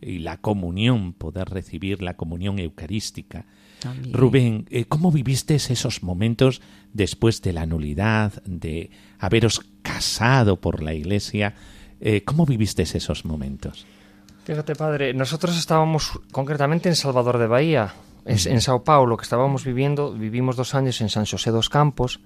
y 0.00 0.18
la 0.20 0.36
comunión, 0.38 1.12
poder 1.12 1.48
recibir 1.48 2.02
la 2.02 2.14
comunión 2.14 2.58
eucarística. 2.58 3.46
Amém. 3.84 4.12
Rubén, 4.12 4.66
eh, 4.70 4.84
¿cómo 4.86 5.10
viviste 5.12 5.54
esos 5.54 6.02
momentos 6.02 6.60
después 6.92 7.42
de 7.42 7.52
la 7.52 7.66
nulidad, 7.66 8.42
de 8.44 8.90
haberos 9.18 9.60
casado 9.82 10.60
por 10.60 10.82
la 10.82 10.94
iglesia? 10.94 11.54
Eh, 12.00 12.22
¿Cómo 12.24 12.46
viviste 12.46 12.82
esos 12.82 13.24
momentos? 13.24 13.86
Fíjate, 14.44 14.74
padre, 14.74 15.12
nosotros 15.14 15.58
estábamos 15.58 16.12
concretamente 16.32 16.88
en 16.88 16.96
Salvador 16.96 17.38
de 17.38 17.46
Bahía, 17.46 17.92
es- 18.24 18.46
en 18.46 18.60
Sao 18.60 18.82
Paulo, 18.84 19.16
que 19.16 19.24
estábamos 19.24 19.64
viviendo, 19.64 20.12
vivimos 20.12 20.56
dos 20.56 20.74
años 20.74 21.00
en 21.00 21.08
San 21.08 21.26
José 21.26 21.50
dos 21.50 21.68
Campos, 21.68 22.20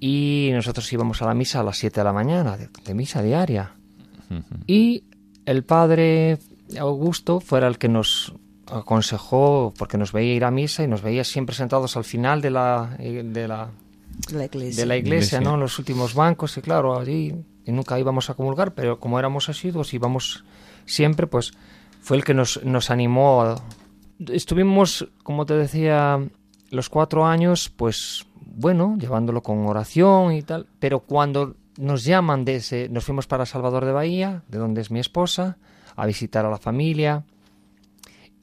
y 0.00 0.50
nosotros 0.52 0.92
íbamos 0.92 1.22
a 1.22 1.26
la 1.26 1.34
misa 1.34 1.60
a 1.60 1.62
las 1.62 1.78
7 1.78 2.00
de 2.00 2.04
la 2.04 2.12
mañana, 2.12 2.56
de, 2.56 2.68
de 2.84 2.94
misa 2.94 3.22
diaria. 3.22 3.72
Y 4.66 5.04
el 5.46 5.64
padre 5.64 6.38
Augusto 6.78 7.40
fuera 7.40 7.66
el 7.68 7.78
que 7.78 7.88
nos 7.88 8.34
aconsejó, 8.66 9.72
porque 9.76 9.98
nos 9.98 10.12
veía 10.12 10.34
ir 10.34 10.44
a 10.44 10.50
misa 10.50 10.82
y 10.84 10.88
nos 10.88 11.02
veía 11.02 11.24
siempre 11.24 11.54
sentados 11.54 11.96
al 11.96 12.04
final 12.04 12.40
de 12.40 12.50
la, 12.50 12.96
eh, 12.98 13.22
de 13.24 13.48
la, 13.48 13.70
igreja. 14.28 14.28
de 14.28 14.86
la 14.86 14.96
iglesia, 14.96 14.96
Iglesia. 14.96 15.40
¿no? 15.40 15.54
En 15.54 15.60
los 15.60 15.78
últimos 15.78 16.14
bancos, 16.14 16.56
y 16.56 16.62
claro, 16.62 16.98
allí 16.98 17.34
y 17.66 17.72
nunca 17.72 17.98
íbamos 17.98 18.28
a 18.30 18.34
comulgar, 18.34 18.74
pero 18.74 19.00
como 19.00 19.18
éramos 19.18 19.48
asiduos, 19.48 19.92
íbamos 19.94 20.44
siempre, 20.86 21.26
pues 21.26 21.52
fue 22.00 22.16
el 22.18 22.24
que 22.24 22.34
nos, 22.34 22.62
nos 22.64 22.90
animó. 22.90 23.42
a- 23.42 23.62
Estuvimos, 24.28 25.08
como 25.22 25.44
te 25.46 25.54
decía, 25.54 26.20
los 26.70 26.88
cuatro 26.88 27.26
años, 27.26 27.70
pues 27.74 28.26
bueno, 28.46 28.96
llevándolo 28.98 29.42
con 29.42 29.66
oración 29.66 30.32
y 30.32 30.42
tal, 30.42 30.66
pero 30.78 31.00
cuando 31.00 31.56
nos 31.78 32.04
llaman 32.04 32.44
de 32.44 32.56
ese, 32.56 32.88
nos 32.88 33.04
fuimos 33.04 33.26
para 33.26 33.46
Salvador 33.46 33.84
de 33.84 33.92
Bahía, 33.92 34.42
de 34.48 34.58
donde 34.58 34.80
es 34.82 34.90
mi 34.90 35.00
esposa, 35.00 35.56
a 35.96 36.06
visitar 36.06 36.44
a 36.44 36.50
la 36.50 36.58
familia, 36.58 37.24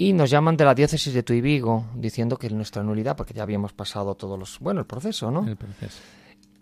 y 0.01 0.13
nos 0.13 0.31
llaman 0.31 0.57
de 0.57 0.65
la 0.65 0.73
diócesis 0.73 1.13
de 1.13 1.21
Tuy 1.21 1.41
Vigo, 1.41 1.85
diciendo 1.95 2.37
que 2.37 2.49
nuestra 2.49 2.81
nulidad, 2.81 3.15
porque 3.15 3.35
ya 3.35 3.43
habíamos 3.43 3.71
pasado 3.71 4.15
todos 4.15 4.39
los, 4.39 4.57
bueno, 4.59 4.79
el 4.79 4.87
proceso, 4.87 5.29
¿no? 5.29 5.45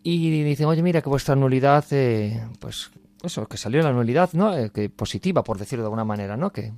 Y 0.04 0.44
dicen, 0.44 0.66
oye, 0.66 0.84
mira 0.84 1.02
que 1.02 1.08
vuestra 1.08 1.38
nulidad, 1.38 1.86
eh, 1.92 2.46
pues 2.60 2.92
eso, 3.24 3.48
que 3.48 3.56
salió 3.56 3.82
la 3.82 3.94
nulidad, 3.94 4.34
¿no? 4.34 4.54
Eh, 4.58 4.72
que 4.72 4.90
positiva, 4.90 5.42
por 5.42 5.58
decirlo 5.58 5.84
de 5.84 5.88
alguna 5.88 6.04
manera, 6.04 6.36
¿no? 6.36 6.52
Que 6.52 6.74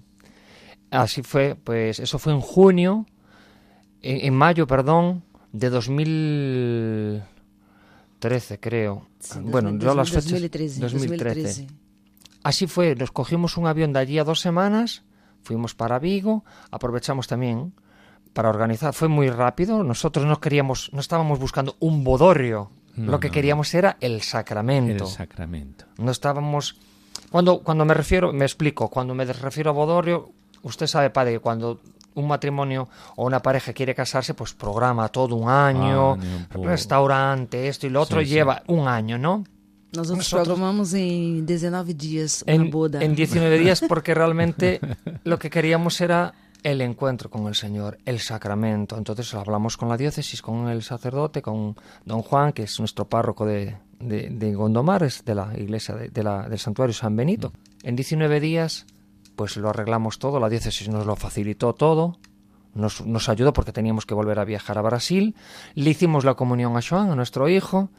así 0.91 1.23
fue, 1.23 1.55
pues 1.55 1.99
eso 1.99 2.19
fue 2.19 2.33
en 2.33 2.41
junio, 2.41 3.07
en, 4.03 4.27
en 4.27 4.35
mayo, 4.35 4.67
perdón, 4.67 5.23
de 5.51 5.71
2013, 5.71 8.59
creo. 8.59 9.07
Sim, 9.19 9.49
bueno, 9.49 9.69
2000, 9.69 9.87
yo 9.87 9.95
las 9.95 10.09
fechas... 10.09 10.31
2013, 10.31 10.79
2013. 10.79 11.67
Así 12.43 12.67
fue, 12.67 12.95
nos 12.95 13.11
cogimos 13.11 13.57
un 13.57 13.67
avión 13.67 13.93
de 13.93 13.99
allí 13.99 14.17
a 14.19 14.23
dos 14.23 14.39
semanas, 14.39 15.03
fuimos 15.43 15.75
para 15.75 15.99
Vigo, 15.99 16.43
aprovechamos 16.71 17.27
también 17.27 17.73
para 18.33 18.49
organizar, 18.49 18.93
fue 18.93 19.07
muy 19.07 19.29
rápido, 19.29 19.83
nosotros 19.83 20.25
no 20.25 20.39
queríamos, 20.39 20.89
no 20.93 20.99
estábamos 21.01 21.37
buscando 21.39 21.75
un 21.79 22.03
bodorrio, 22.03 22.71
No, 22.95 23.11
lo 23.11 23.19
que 23.19 23.27
no, 23.27 23.33
queríamos 23.33 23.73
era 23.73 23.97
el 23.99 24.21
sacramento. 24.21 25.03
El 25.05 25.09
sacramento. 25.09 25.85
No 25.97 26.11
estábamos. 26.11 26.77
Cuando, 27.29 27.61
cuando 27.61 27.85
me 27.85 27.93
refiero, 27.93 28.33
me 28.33 28.45
explico, 28.45 28.89
cuando 28.89 29.13
me 29.13 29.25
refiero 29.25 29.69
a 29.69 29.73
Bodorio, 29.73 30.31
usted 30.63 30.87
sabe, 30.87 31.09
padre, 31.09 31.33
que 31.33 31.39
cuando 31.39 31.79
un 32.15 32.27
matrimonio 32.27 32.89
o 33.15 33.25
una 33.25 33.39
pareja 33.41 33.71
quiere 33.71 33.95
casarse, 33.95 34.33
pues 34.33 34.53
programa 34.53 35.07
todo 35.09 35.35
un 35.35 35.47
año, 35.49 36.17
po- 36.51 36.65
restaurante, 36.65 37.67
esto 37.69 37.87
y 37.87 37.89
lo 37.89 38.01
otro, 38.01 38.19
Sí, 38.19 38.25
sí. 38.25 38.33
lleva 38.33 38.63
un 38.67 38.87
año, 38.87 39.17
¿no? 39.17 39.43
Nosotros, 39.93 40.17
Nosotros- 40.19 40.47
programamos 40.47 40.93
em 40.93 41.43
19 41.45 41.93
dias 41.93 42.43
uma 42.47 42.53
En, 42.55 42.69
boda. 42.71 43.03
en 43.03 43.13
19 43.15 43.59
días, 43.59 43.81
porque 43.87 44.13
realmente 44.13 44.79
lo 45.25 45.37
que 45.37 45.49
queríamos 45.49 45.99
era 45.99 46.33
el 46.63 46.79
encuentro 46.81 47.29
con 47.29 47.47
el 47.47 47.55
Señor, 47.55 47.97
el 48.05 48.19
sacramento. 48.19 48.97
Entonces 48.97 49.33
hablamos 49.33 49.75
con 49.77 49.89
la 49.89 49.97
diócesis, 49.97 50.41
con 50.41 50.69
el 50.69 50.81
sacerdote, 50.83 51.41
con 51.41 51.75
don 52.05 52.21
Juan, 52.21 52.53
que 52.53 52.63
es 52.63 52.79
nuestro 52.79 53.05
párroco 53.09 53.45
de, 53.45 53.75
de, 53.99 54.29
de 54.29 54.53
Gondomar, 54.53 55.03
es 55.03 55.25
de 55.25 55.35
la 55.35 55.51
iglesia 55.57 55.95
de, 55.95 56.07
de 56.09 56.23
la- 56.23 56.47
del 56.47 56.59
santuario 56.59 56.93
San 56.93 57.15
Benito. 57.15 57.51
En 57.83 57.95
19 57.95 58.39
días, 58.39 58.85
pues 59.35 59.57
lo 59.57 59.69
arreglamos 59.69 60.19
todo, 60.19 60.39
la 60.39 60.47
diócesis 60.49 60.87
nos 60.87 61.05
lo 61.05 61.15
facilitó 61.17 61.73
todo. 61.73 62.17
Nos, 62.73 63.05
nos 63.05 63.27
ayudó 63.27 63.51
porque 63.51 63.73
teníamos 63.73 64.05
que 64.05 64.13
volver 64.13 64.39
a 64.39 64.45
viajar 64.45 64.77
a 64.77 64.81
Brasil. 64.81 65.35
Le 65.75 65.89
hicimos 65.89 66.23
la 66.23 66.35
comunión 66.35 66.77
a 66.77 66.81
Joan, 66.81 67.09
a 67.11 67.15
nuestro 67.17 67.49
hijo. 67.49 67.89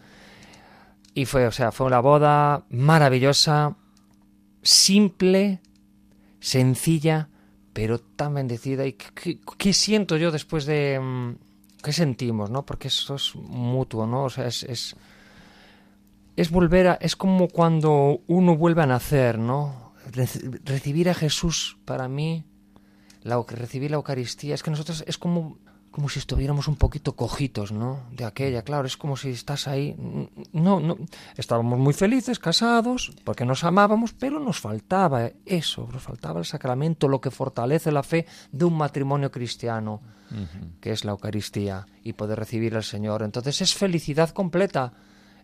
Y 1.14 1.26
fue, 1.26 1.46
o 1.46 1.52
sea, 1.52 1.72
fue 1.72 1.86
una 1.86 2.00
boda 2.00 2.64
maravillosa, 2.70 3.76
simple, 4.62 5.60
sencilla, 6.40 7.28
pero 7.72 7.98
tan 8.00 8.34
bendecida. 8.34 8.86
¿Y 8.86 8.94
qué, 8.94 9.38
qué- 9.58 9.72
siento 9.72 10.16
yo 10.16 10.30
después 10.30 10.64
de... 10.66 10.98
mm, 11.00 11.32
¿Qué 11.82 11.92
sentimos, 11.92 12.48
no? 12.50 12.64
Porque 12.64 12.88
eso 12.88 13.16
es 13.16 13.34
mutuo, 13.34 14.06
¿no? 14.06 14.24
O 14.24 14.30
sea, 14.30 14.46
es... 14.46 14.62
es 14.64 14.96
es 16.34 16.50
volver 16.50 16.88
a, 16.88 16.94
es 16.94 17.14
como 17.14 17.48
cuando 17.48 18.22
uno 18.26 18.56
vuelve 18.56 18.82
a 18.82 18.86
nacer, 18.86 19.38
¿no? 19.38 19.92
Reci- 20.10 20.60
recibir 20.64 21.10
a 21.10 21.14
Jesús 21.14 21.76
para 21.84 22.08
mí, 22.08 22.44
la, 23.22 23.42
recibir 23.46 23.90
la 23.90 23.96
Eucaristía, 23.98 24.54
es 24.54 24.62
que 24.62 24.70
nosotros 24.70 25.04
es 25.06 25.18
como, 25.18 25.58
como 25.92 26.08
si 26.08 26.18
estuviéramos 26.18 26.68
un 26.68 26.76
poquito 26.76 27.14
cojitos, 27.14 27.70
¿no? 27.70 28.00
De 28.10 28.24
aquella, 28.24 28.62
claro, 28.62 28.86
es 28.86 28.96
como 28.96 29.16
si 29.16 29.30
estás 29.30 29.68
ahí. 29.68 29.94
No, 30.52 30.80
no, 30.80 30.96
estábamos 31.36 31.78
muy 31.78 31.92
felices, 31.92 32.38
casados, 32.38 33.12
porque 33.24 33.44
nos 33.44 33.62
amábamos, 33.62 34.14
pero 34.14 34.40
nos 34.40 34.58
faltaba 34.58 35.30
eso, 35.44 35.88
nos 35.92 36.02
faltaba 36.02 36.40
el 36.40 36.46
sacramento, 36.46 37.08
lo 37.08 37.20
que 37.20 37.30
fortalece 37.30 37.92
la 37.92 38.02
fe 38.02 38.26
de 38.50 38.64
un 38.64 38.74
matrimonio 38.74 39.30
cristiano, 39.30 40.00
que 40.80 40.92
es 40.92 41.04
la 41.04 41.12
Eucaristía, 41.12 41.86
y 42.02 42.14
poder 42.14 42.38
recibir 42.38 42.74
al 42.74 42.84
Señor. 42.84 43.22
Entonces 43.22 43.60
es 43.60 43.74
felicidad 43.74 44.30
completa. 44.30 44.92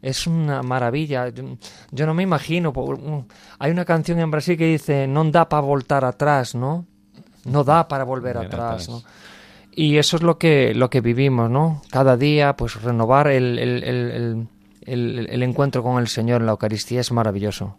Es 0.01 0.27
una 0.27 0.63
maravilla. 0.63 1.29
Yo, 1.29 2.07
no 2.07 2.15
me 2.15 2.23
imagino. 2.23 2.73
Hay 3.59 3.71
una 3.71 3.85
canción 3.85 4.19
en 4.21 4.31
Brasil 4.31 4.57
que 4.57 4.67
dice, 4.67 5.07
no 5.07 5.25
da 5.25 5.49
para 5.49 5.61
voltar 5.61 6.05
atrás, 6.05 6.55
¿no? 6.55 6.87
No 7.45 7.65
da 7.65 7.87
para 7.87 8.05
volver 8.05 8.37
Volver 8.37 8.47
atrás, 8.47 8.85
atrás. 8.85 8.89
¿no? 8.89 9.03
Y 9.81 9.97
eso 9.99 10.17
es 10.17 10.25
lo 10.25 10.39
que, 10.39 10.75
lo 10.75 10.91
que 10.91 11.01
vivimos, 11.01 11.49
¿no? 11.49 11.83
Cada 11.91 12.17
día, 12.17 12.57
pues 12.57 12.83
renovar 12.83 13.29
el, 13.29 13.61
el, 13.61 13.85
el, 13.85 15.29
el- 15.29 15.43
encuentro 15.45 15.85
con 15.85 16.01
el 16.01 16.09
Señor 16.09 16.41
en 16.41 16.47
la 16.47 16.53
Eucaristía 16.53 17.01
es 17.01 17.13
maravilloso. 17.13 17.77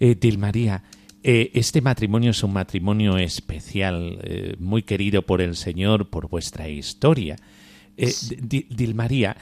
Eh, 0.00 0.14
Dilmaría, 0.18 0.82
eh, 1.22 1.50
este 1.52 1.82
matrimonio 1.82 2.30
es 2.30 2.42
un 2.42 2.54
matrimonio 2.54 3.18
especial, 3.18 4.18
eh, 4.22 4.56
muy 4.58 4.82
querido 4.82 5.20
por 5.26 5.42
el 5.42 5.56
Señor, 5.56 6.08
por 6.08 6.30
vuestra 6.30 6.70
historia. 6.70 7.36
Eh, 7.98 8.14
Di- 8.40 8.66
Dilmaría, 8.70 9.36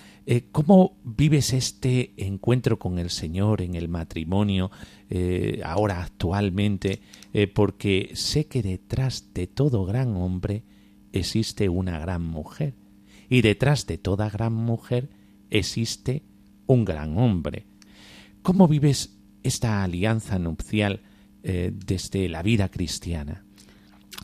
¿cómo 0.51 0.97
vives 1.05 1.53
este 1.53 2.13
encuentro 2.17 2.77
con 2.77 2.99
el 2.99 3.11
Señor 3.11 3.63
en 3.63 3.77
el 3.77 3.89
matrimonio 3.89 4.71
ahora 5.65 6.03
actualmente? 6.03 7.01
Porque 7.55 8.11
sé 8.15 8.47
que 8.47 8.63
detrás 8.63 9.33
de 9.33 9.47
todo 9.47 9.85
gran 9.85 10.17
hombre 10.17 10.63
existe 11.15 11.69
una 11.69 11.99
gran 11.99 12.23
mujer 12.23 12.75
y 13.29 13.43
detrás 13.43 13.87
de 13.87 13.99
toda 13.99 14.29
gran 14.29 14.53
mujer 14.53 15.09
existe 15.51 16.25
un 16.67 16.85
gran 16.85 17.17
hombre. 17.19 17.67
¿Cómo 18.43 18.69
vives 18.69 19.17
esta 19.43 19.83
alianza 19.83 20.39
nupcial 20.39 21.01
eh, 21.43 21.73
desde 21.75 22.29
la 22.29 22.43
vida 22.43 22.69
cristiana? 22.69 23.45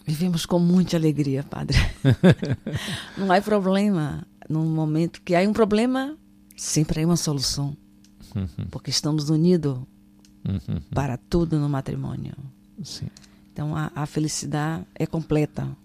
Vivemos 0.07 0.47
com 0.47 0.59
muita 0.59 0.97
alegria, 0.97 1.43
padre. 1.43 1.79
não 3.17 3.31
há 3.31 3.41
problema. 3.41 4.27
No 4.49 4.65
momento 4.65 5.21
que 5.23 5.37
há 5.37 5.41
um 5.49 5.53
problema, 5.53 6.17
sempre 6.57 7.03
há 7.03 7.07
uma 7.07 7.17
solução. 7.17 7.77
Porque 8.71 8.91
estamos 8.91 9.31
unidos 9.31 9.79
para 10.95 11.17
tudo 11.17 11.59
no 11.59 11.69
matrimônio. 11.69 12.35
sí. 12.83 13.07
Então 13.53 13.77
a, 13.77 13.91
a 13.95 14.07
felicidade 14.07 14.87
é 14.95 15.07
completa. 15.07 15.77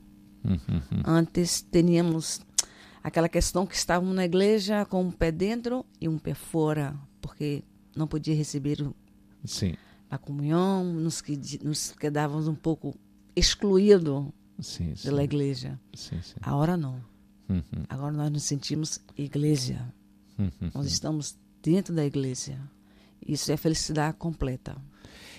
Ujú. 0.45 1.01
Antes 1.05 1.61
teníamos 1.61 2.39
aquela 3.03 3.27
questão 3.29 3.65
que 3.65 3.75
estávamos 3.75 4.15
na 4.15 4.25
igreja 4.25 4.85
com 4.85 5.03
um 5.03 5.11
pé 5.11 5.31
dentro 5.31 5.85
e 5.99 6.07
um 6.07 6.17
pé 6.17 6.33
fora, 6.33 6.95
porque 7.21 7.63
não 7.95 8.07
podia 8.07 8.35
receber 8.35 8.81
o- 8.81 8.95
Sí, 9.43 9.77
a 10.09 10.17
comunhão, 10.17 10.83
nos, 10.83 11.21
quedi- 11.21 11.59
nos 11.63 11.91
quedávamos 11.91 12.47
um 12.47 12.55
pouco 12.55 12.95
excluídos 13.35 14.25
sí, 14.59 14.93
sí, 14.95 15.03
pela 15.03 15.23
igreja. 15.23 15.79
sí. 15.93 16.15
Agora 16.41 16.75
não. 16.77 16.95
Ujú, 17.49 17.85
Agora 17.89 18.11
nós 18.11 18.31
nos 18.31 18.43
sentimos 18.43 18.99
igreja. 19.17 19.93
ujú. 20.39 20.71
Nós 20.73 20.87
estamos 20.87 21.37
dentro 21.61 21.93
da 21.93 22.03
igreja. 22.05 22.57
Isso 23.27 23.51
é 23.51 23.57
felicidade 23.57 24.17
completa. 24.17 24.75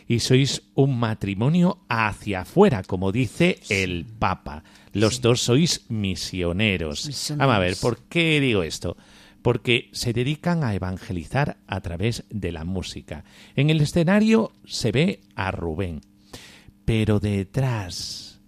Y 0.09 0.21
sois 0.21 0.63
un 0.75 0.99
matrimonio 0.99 1.81
hacia 1.89 2.43
afuera, 2.43 2.83
como 2.85 3.11
dice 3.11 3.59
el 3.69 4.05
Papa. 4.07 4.63
Los 4.93 5.21
dos 5.21 5.43
sois 5.43 5.85
misioneros. 5.89 7.07
Misioneros. 7.07 7.39
Vamos 7.39 7.57
a 7.57 7.59
ver, 7.59 7.77
¿por 7.81 7.99
qué 8.05 8.41
digo 8.41 8.63
esto? 8.63 8.97
Porque 9.43 9.91
se 9.93 10.13
dedican 10.13 10.63
a 10.63 10.75
evangelizar 10.75 11.59
a 11.67 11.81
través 11.81 12.25
de 12.31 12.53
la 12.53 12.65
música. 12.65 13.25
En 13.57 13.71
el 13.71 13.81
escenario 13.81 14.53
se 14.65 14.93
ve 14.93 15.21
a 15.35 15.51
Rubén, 15.51 16.01
pero 16.85 17.19
detrás, 17.19 18.41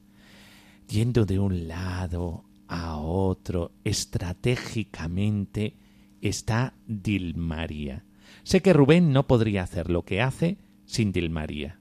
yendo 0.88 1.26
de 1.26 1.38
un 1.40 1.66
lado 1.66 2.44
a 2.68 2.96
otro, 2.98 3.72
estratégicamente, 3.82 5.76
está 6.20 6.74
Dilmaría. 6.86 8.04
Sé 8.44 8.62
que 8.62 8.72
Rubén 8.72 9.12
no 9.12 9.26
podría 9.26 9.64
hacer 9.64 9.90
lo 9.90 10.04
que 10.04 10.22
hace 10.22 10.58
sin 10.88 11.12
Dilmaría. 11.12 11.78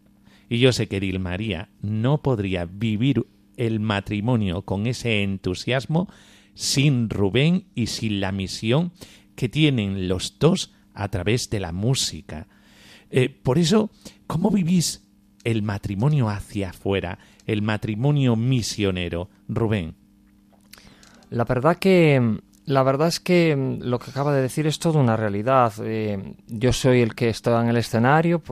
Y 0.50 0.60
yo 0.60 0.72
sé 0.72 0.88
que 0.88 1.00
Dilmaría 1.00 1.70
no 1.82 2.22
podría 2.22 2.66
vivir 2.66 3.26
el 3.56 3.80
matrimonio 3.80 4.62
con 4.62 4.86
ese 4.86 5.24
entusiasmo 5.24 6.08
sin 6.54 7.10
Rubén 7.10 7.66
y 7.74 7.88
sin 7.88 8.20
la 8.20 8.32
misión 8.32 8.92
que 9.36 9.50
tienen 9.50 10.08
los 10.08 10.38
dos 10.40 10.74
a 10.94 11.08
través 11.10 11.50
de 11.50 11.60
la 11.60 11.72
música. 11.72 12.48
Eh, 13.10 13.30
por 13.30 13.58
eso, 13.58 13.90
¿cómo 14.28 14.52
vivís 14.52 15.08
el 15.44 15.64
matrimonio 15.64 16.30
hacia 16.30 16.72
afuera, 16.72 17.20
el 17.46 17.62
matrimonio 17.62 18.36
misionero, 18.36 19.30
Rubén? 19.48 19.96
La 21.30 21.46
verdad 21.46 21.78
que 21.78 22.42
la 22.68 22.84
verdad 22.84 23.08
es 23.08 23.20
que 23.20 23.56
mm, 23.56 23.84
lo 23.84 23.98
que 23.98 24.12
acaba 24.12 24.34
de 24.34 24.42
decir 24.42 24.68
es 24.68 24.78
toda 24.78 25.00
una 25.00 25.16
realidad. 25.18 25.74
Eh, 25.82 26.36
yo 26.48 26.72
soy 26.74 27.02
el 27.02 27.16
que 27.16 27.30
está 27.30 27.60
en 27.62 27.70
el 27.70 27.78
escenario, 27.78 28.44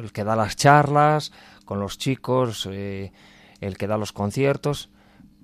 el 0.00 0.12
que 0.12 0.24
da 0.24 0.36
las 0.36 0.54
charlas 0.56 1.32
con 1.64 1.80
los 1.80 1.96
chicos, 1.98 2.68
eh, 2.70 3.12
el 3.60 3.76
que 3.78 3.86
da 3.86 3.96
los 3.96 4.12
conciertos, 4.12 4.90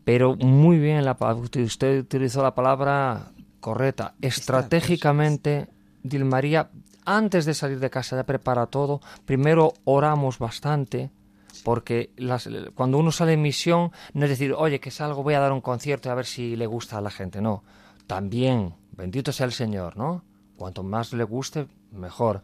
pero 0.05 0.37
muy 0.37 0.79
bien 0.79 1.05
la 1.05 1.17
usted 1.65 2.01
utilizó 2.01 2.43
la 2.43 2.55
palabra 2.55 3.33
correcta. 3.61 4.15
Estratégicamente, 4.21 5.69
Dilmaría, 6.03 6.71
antes 7.05 7.45
de 7.47 7.55
salir 7.55 7.81
de 7.81 7.91
casa 7.91 8.17
ya 8.17 8.25
prepara 8.25 8.67
todo. 8.67 9.01
Primero 9.25 9.73
oramos 9.85 10.39
bastante 10.39 11.11
porque 11.65 12.11
las- 12.17 12.49
cuando 12.75 12.99
uno 12.99 13.11
sale 13.11 13.33
en 13.33 13.43
misión 13.43 13.91
no 14.13 14.25
es 14.25 14.31
decir, 14.31 14.53
oye, 14.53 14.81
que 14.81 14.91
salgo, 14.91 15.23
voy 15.23 15.35
a 15.35 15.41
dar 15.41 15.53
un 15.53 15.61
concierto 15.61 16.09
y 16.09 16.13
a 16.13 16.15
ver 16.15 16.27
si 16.27 16.57
le 16.57 16.67
gusta 16.67 16.99
a 16.99 17.01
la 17.01 17.11
gente. 17.11 17.41
No, 17.41 17.65
también, 18.09 18.75
bendito 18.91 19.31
sea 19.31 19.47
el 19.47 19.53
Señor, 19.53 19.97
¿no? 19.97 20.25
Cuanto 20.57 20.83
más 20.83 21.13
le 21.13 21.23
guste, 21.23 21.69
mejor. 21.93 22.43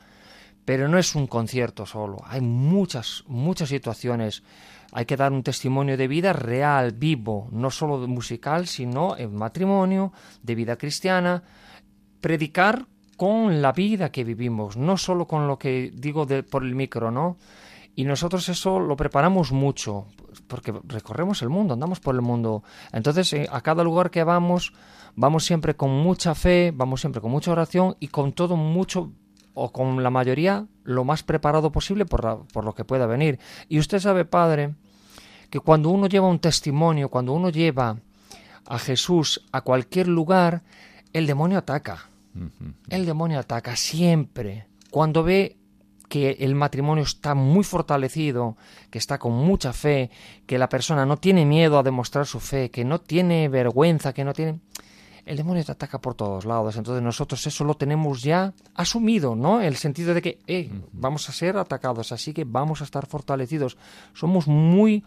Pero 0.64 0.86
no 0.88 0.96
es 0.98 1.14
un 1.16 1.26
concierto 1.26 1.84
solo, 1.86 2.18
hay 2.24 2.40
muchas, 2.40 3.24
muchas 3.26 3.68
situaciones. 3.70 4.44
Hay 4.92 5.06
que 5.06 5.16
dar 5.16 5.32
un 5.32 5.42
testimonio 5.42 5.96
de 5.96 6.06
vida 6.06 6.32
real, 6.32 6.92
vivo, 6.92 7.48
no 7.50 7.70
solo 7.72 8.06
musical, 8.06 8.68
sino 8.68 9.16
en 9.16 9.34
matrimonio, 9.34 10.12
de 10.42 10.54
vida 10.54 10.76
cristiana, 10.76 11.42
predicar 12.20 12.86
con 13.16 13.60
la 13.62 13.72
vida 13.72 14.10
que 14.10 14.24
vivimos, 14.24 14.76
no 14.76 14.96
solo 14.96 15.26
con 15.26 15.46
lo 15.46 15.58
que 15.58 15.90
digo 15.94 16.26
de- 16.26 16.42
por 16.42 16.62
el 16.64 16.74
micro, 16.74 17.10
¿no? 17.10 17.36
Y 17.96 18.04
nosotros 18.04 18.48
eso 18.48 18.80
lo 18.80 18.96
preparamos 18.96 19.52
mucho. 19.52 20.06
porque 20.48 20.74
recorremos 20.88 21.40
el 21.42 21.48
mundo, 21.48 21.74
andamos 21.74 22.00
por 22.00 22.14
el 22.14 22.20
mundo. 22.20 22.64
Entonces, 22.92 23.32
eh, 23.32 23.46
a 23.50 23.60
cada 23.60 23.84
lugar 23.84 24.10
que 24.10 24.24
vamos, 24.24 24.72
vamos 25.16 25.44
siempre 25.44 25.74
con 25.74 25.90
mucha 25.90 26.34
fe, 26.34 26.72
vamos 26.74 27.00
siempre 27.00 27.20
con 27.20 27.30
mucha 27.30 27.52
oración 27.52 27.96
y 28.00 28.08
con 28.08 28.32
todo 28.32 28.56
mucho 28.56 29.12
o 29.54 29.72
con 29.72 30.02
la 30.02 30.10
mayoría 30.10 30.66
lo 30.82 31.04
más 31.04 31.22
preparado 31.22 31.70
posible 31.72 32.04
por, 32.06 32.46
por 32.52 32.64
lo 32.64 32.74
que 32.74 32.84
pueda 32.84 33.06
venir. 33.06 33.38
Y 33.68 33.78
usted 33.78 34.00
sabe, 34.00 34.24
Padre, 34.24 34.74
que 35.50 35.60
cuando 35.60 35.90
uno 35.90 36.08
lleva 36.08 36.28
un 36.28 36.40
testimonio, 36.40 37.08
cuando 37.08 37.32
uno 37.32 37.50
lleva 37.50 37.96
a 38.66 38.78
Jesús 38.78 39.44
a 39.52 39.60
cualquier 39.60 40.08
lugar, 40.08 40.62
el 41.12 41.26
demonio 41.26 41.58
ataca. 41.58 42.08
El 42.88 43.06
demonio 43.06 43.38
ataca 43.38 43.76
siempre. 43.76 44.66
Cuando 44.90 45.22
ve 45.22 45.56
que 46.08 46.32
el 46.40 46.54
matrimonio 46.54 47.04
está 47.04 47.34
muy 47.34 47.64
fortalecido, 47.64 48.56
que 48.90 48.98
está 48.98 49.18
con 49.18 49.32
mucha 49.32 49.72
fe, 49.72 50.10
que 50.46 50.58
la 50.58 50.68
persona 50.68 51.06
no 51.06 51.16
tiene 51.16 51.44
miedo 51.44 51.78
a 51.78 51.82
demostrar 51.82 52.26
su 52.26 52.40
fe, 52.40 52.70
que 52.70 52.84
no 52.84 53.00
tiene 53.00 53.48
vergüenza, 53.48 54.12
que 54.12 54.24
no 54.24 54.32
tiene 54.32 54.60
el 55.26 55.36
demonio 55.36 55.64
te 55.64 55.72
ataca 55.72 56.00
por 56.00 56.14
todos 56.14 56.44
lados. 56.44 56.76
Entonces 56.76 57.02
nosotros 57.02 57.46
eso 57.46 57.64
lo 57.64 57.74
tenemos 57.74 58.22
ya 58.22 58.52
asumido, 58.74 59.34
¿no? 59.34 59.60
El 59.60 59.76
sentido 59.76 60.14
de 60.14 60.22
que 60.22 60.38
eh, 60.46 60.70
vamos 60.92 61.28
a 61.28 61.32
ser 61.32 61.56
atacados, 61.56 62.12
así 62.12 62.32
que 62.32 62.44
vamos 62.44 62.80
a 62.80 62.84
estar 62.84 63.06
fortalecidos. 63.06 63.76
Somos 64.12 64.46
muy, 64.46 65.04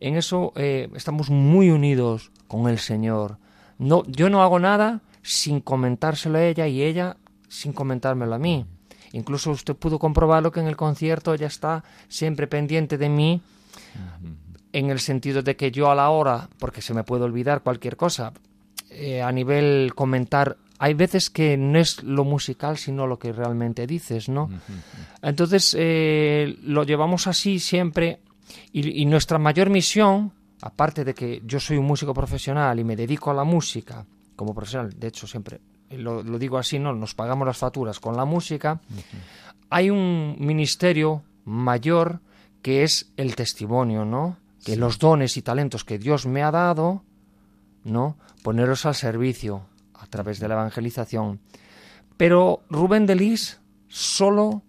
en 0.00 0.16
eso 0.16 0.52
eh, 0.56 0.88
estamos 0.94 1.30
muy 1.30 1.70
unidos 1.70 2.32
con 2.46 2.68
el 2.68 2.78
Señor. 2.78 3.38
No, 3.78 4.04
yo 4.06 4.30
no 4.30 4.42
hago 4.42 4.58
nada 4.58 5.02
sin 5.22 5.60
comentárselo 5.60 6.38
a 6.38 6.44
ella 6.44 6.66
y 6.66 6.82
ella 6.82 7.16
sin 7.48 7.72
comentármelo 7.72 8.34
a 8.34 8.38
mí. 8.38 8.66
Incluso 9.12 9.50
usted 9.50 9.74
pudo 9.74 9.98
comprobarlo 9.98 10.52
que 10.52 10.60
en 10.60 10.66
el 10.66 10.76
concierto 10.76 11.32
ella 11.32 11.46
está 11.46 11.84
siempre 12.08 12.46
pendiente 12.46 12.98
de 12.98 13.08
mí 13.08 13.42
en 14.72 14.90
el 14.90 15.00
sentido 15.00 15.42
de 15.42 15.56
que 15.56 15.70
yo 15.70 15.90
a 15.90 15.94
la 15.94 16.10
hora, 16.10 16.48
porque 16.58 16.82
se 16.82 16.92
me 16.94 17.04
puede 17.04 17.24
olvidar 17.24 17.62
cualquier 17.62 17.96
cosa, 17.96 18.32
eh, 19.00 19.22
a 19.22 19.30
nivel 19.30 19.92
comentar, 19.94 20.56
hay 20.80 20.94
veces 20.94 21.30
que 21.30 21.56
no 21.56 21.78
es 21.78 22.02
lo 22.02 22.24
musical, 22.24 22.78
sino 22.78 23.06
lo 23.06 23.16
que 23.16 23.32
realmente 23.32 23.86
dices, 23.86 24.28
¿no? 24.28 24.50
Entonces, 25.22 25.76
eh, 25.78 26.58
lo 26.64 26.82
llevamos 26.82 27.28
así 27.28 27.60
siempre 27.60 28.18
y, 28.72 29.06
nuestra 29.06 29.38
mayor 29.38 29.70
misión, 29.70 30.32
aparte 30.62 31.04
de 31.04 31.14
que 31.14 31.42
yo 31.44 31.60
soy 31.60 31.76
un 31.76 31.86
músico 31.86 32.12
profesional 32.12 32.80
y 32.80 32.84
me 32.84 32.96
dedico 32.96 33.30
a 33.30 33.34
la 33.34 33.44
música 33.44 34.04
como 34.34 34.52
profesional, 34.52 34.92
de 34.98 35.06
hecho 35.06 35.28
siempre 35.28 35.60
lo, 35.90 36.22
digo 36.22 36.58
así, 36.58 36.80
¿no? 36.80 36.92
Nos 36.92 37.14
pagamos 37.14 37.46
las 37.46 37.58
facturas 37.58 38.00
con 38.00 38.16
la 38.16 38.24
música, 38.24 38.80
hay 39.70 39.90
un 39.90 40.36
ministerio 40.40 41.22
mayor 41.44 42.20
que 42.62 42.82
es 42.82 43.12
el 43.16 43.36
testimonio, 43.36 44.04
¿no? 44.04 44.38
Que 44.64 44.74
los 44.74 44.98
dones 44.98 45.36
y 45.36 45.42
talentos 45.42 45.84
que 45.84 45.98
Dios 45.98 46.26
me 46.26 46.42
ha 46.42 46.50
dado, 46.50 47.04
¿no? 47.88 48.16
Poneros 48.42 48.86
al 48.86 48.94
servicio 48.94 49.62
a 49.94 50.06
través 50.06 50.38
de 50.40 50.48
la 50.48 50.54
evangelización. 50.54 51.40
Pero 52.16 52.62
Rubén 52.70 53.06
de 53.06 53.14
Lis 53.14 53.60
solo 53.88 54.62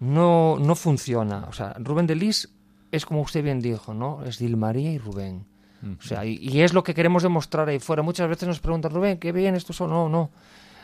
no, 0.00 0.58
no 0.58 0.74
funciona. 0.74 1.46
O 1.48 1.52
sea, 1.52 1.74
Rubén 1.78 2.06
de 2.06 2.14
Lis 2.14 2.48
es 2.90 3.06
como 3.06 3.20
usted 3.22 3.42
bien 3.42 3.60
dijo, 3.60 3.94
¿no? 3.94 4.24
Es 4.24 4.38
Dilmaría 4.38 4.92
y 4.92 4.98
Rubén. 4.98 5.46
O 5.82 6.02
sea, 6.02 6.24
y, 6.24 6.60
es 6.60 6.72
lo 6.72 6.82
que 6.82 6.92
queremos 6.92 7.22
demostrar 7.22 7.68
ahí 7.68 7.78
fuera. 7.78 8.02
Muchas 8.02 8.28
veces 8.28 8.48
nos 8.48 8.58
preguntan, 8.58 8.92
Rubén, 8.92 9.18
¿qué 9.18 9.30
bien 9.30 9.54
esto? 9.54 9.86
No, 9.86 10.08
no. 10.08 10.30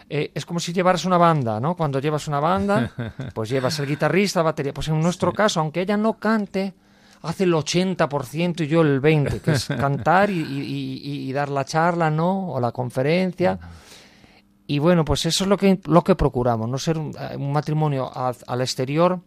Eh, 0.09 0.31
es 0.35 0.47
como 0.47 0.61
si 0.61 0.73
llevaras 0.73 1.05
una 1.05 1.17
banda, 1.17 1.59
¿no? 1.59 1.75
Cuando 1.75 1.99
llevas 1.99 2.29
una 2.29 2.39
banda, 2.39 2.93
pues 3.35 3.49
llevas 3.49 3.79
el 3.81 3.87
guitarrista, 3.87 4.43
batería. 4.43 4.73
Pues 4.73 4.89
en 4.89 5.01
nuestro 5.01 5.33
caso, 5.33 5.61
aunque 5.61 5.81
ella 5.81 5.97
no 5.97 6.19
cante, 6.19 6.75
hace 7.25 7.45
el 7.45 7.53
80% 7.53 8.61
y 8.61 8.67
yo 8.67 8.83
el 8.83 9.01
20%, 9.01 9.41
que 9.41 9.53
es 9.53 9.67
cantar 9.67 10.31
y, 10.31 11.33
dar 11.33 11.49
la 11.49 11.65
charla, 11.65 12.11
¿no? 12.11 12.51
O 12.51 12.61
la 12.61 12.71
conferencia. 12.73 13.59
Y 14.67 14.79
bueno, 14.79 15.05
pues 15.05 15.27
eso 15.27 15.45
es 15.45 15.49
lo 15.49 15.57
que, 15.57 15.81
lo 15.85 16.03
que 16.05 16.15
procuramos, 16.15 16.69
no 16.69 16.79
ser 16.79 16.99
un, 16.99 17.15
eh, 17.19 17.37
matrimonio 17.39 18.11
al 18.15 18.61
exterior 18.61 19.21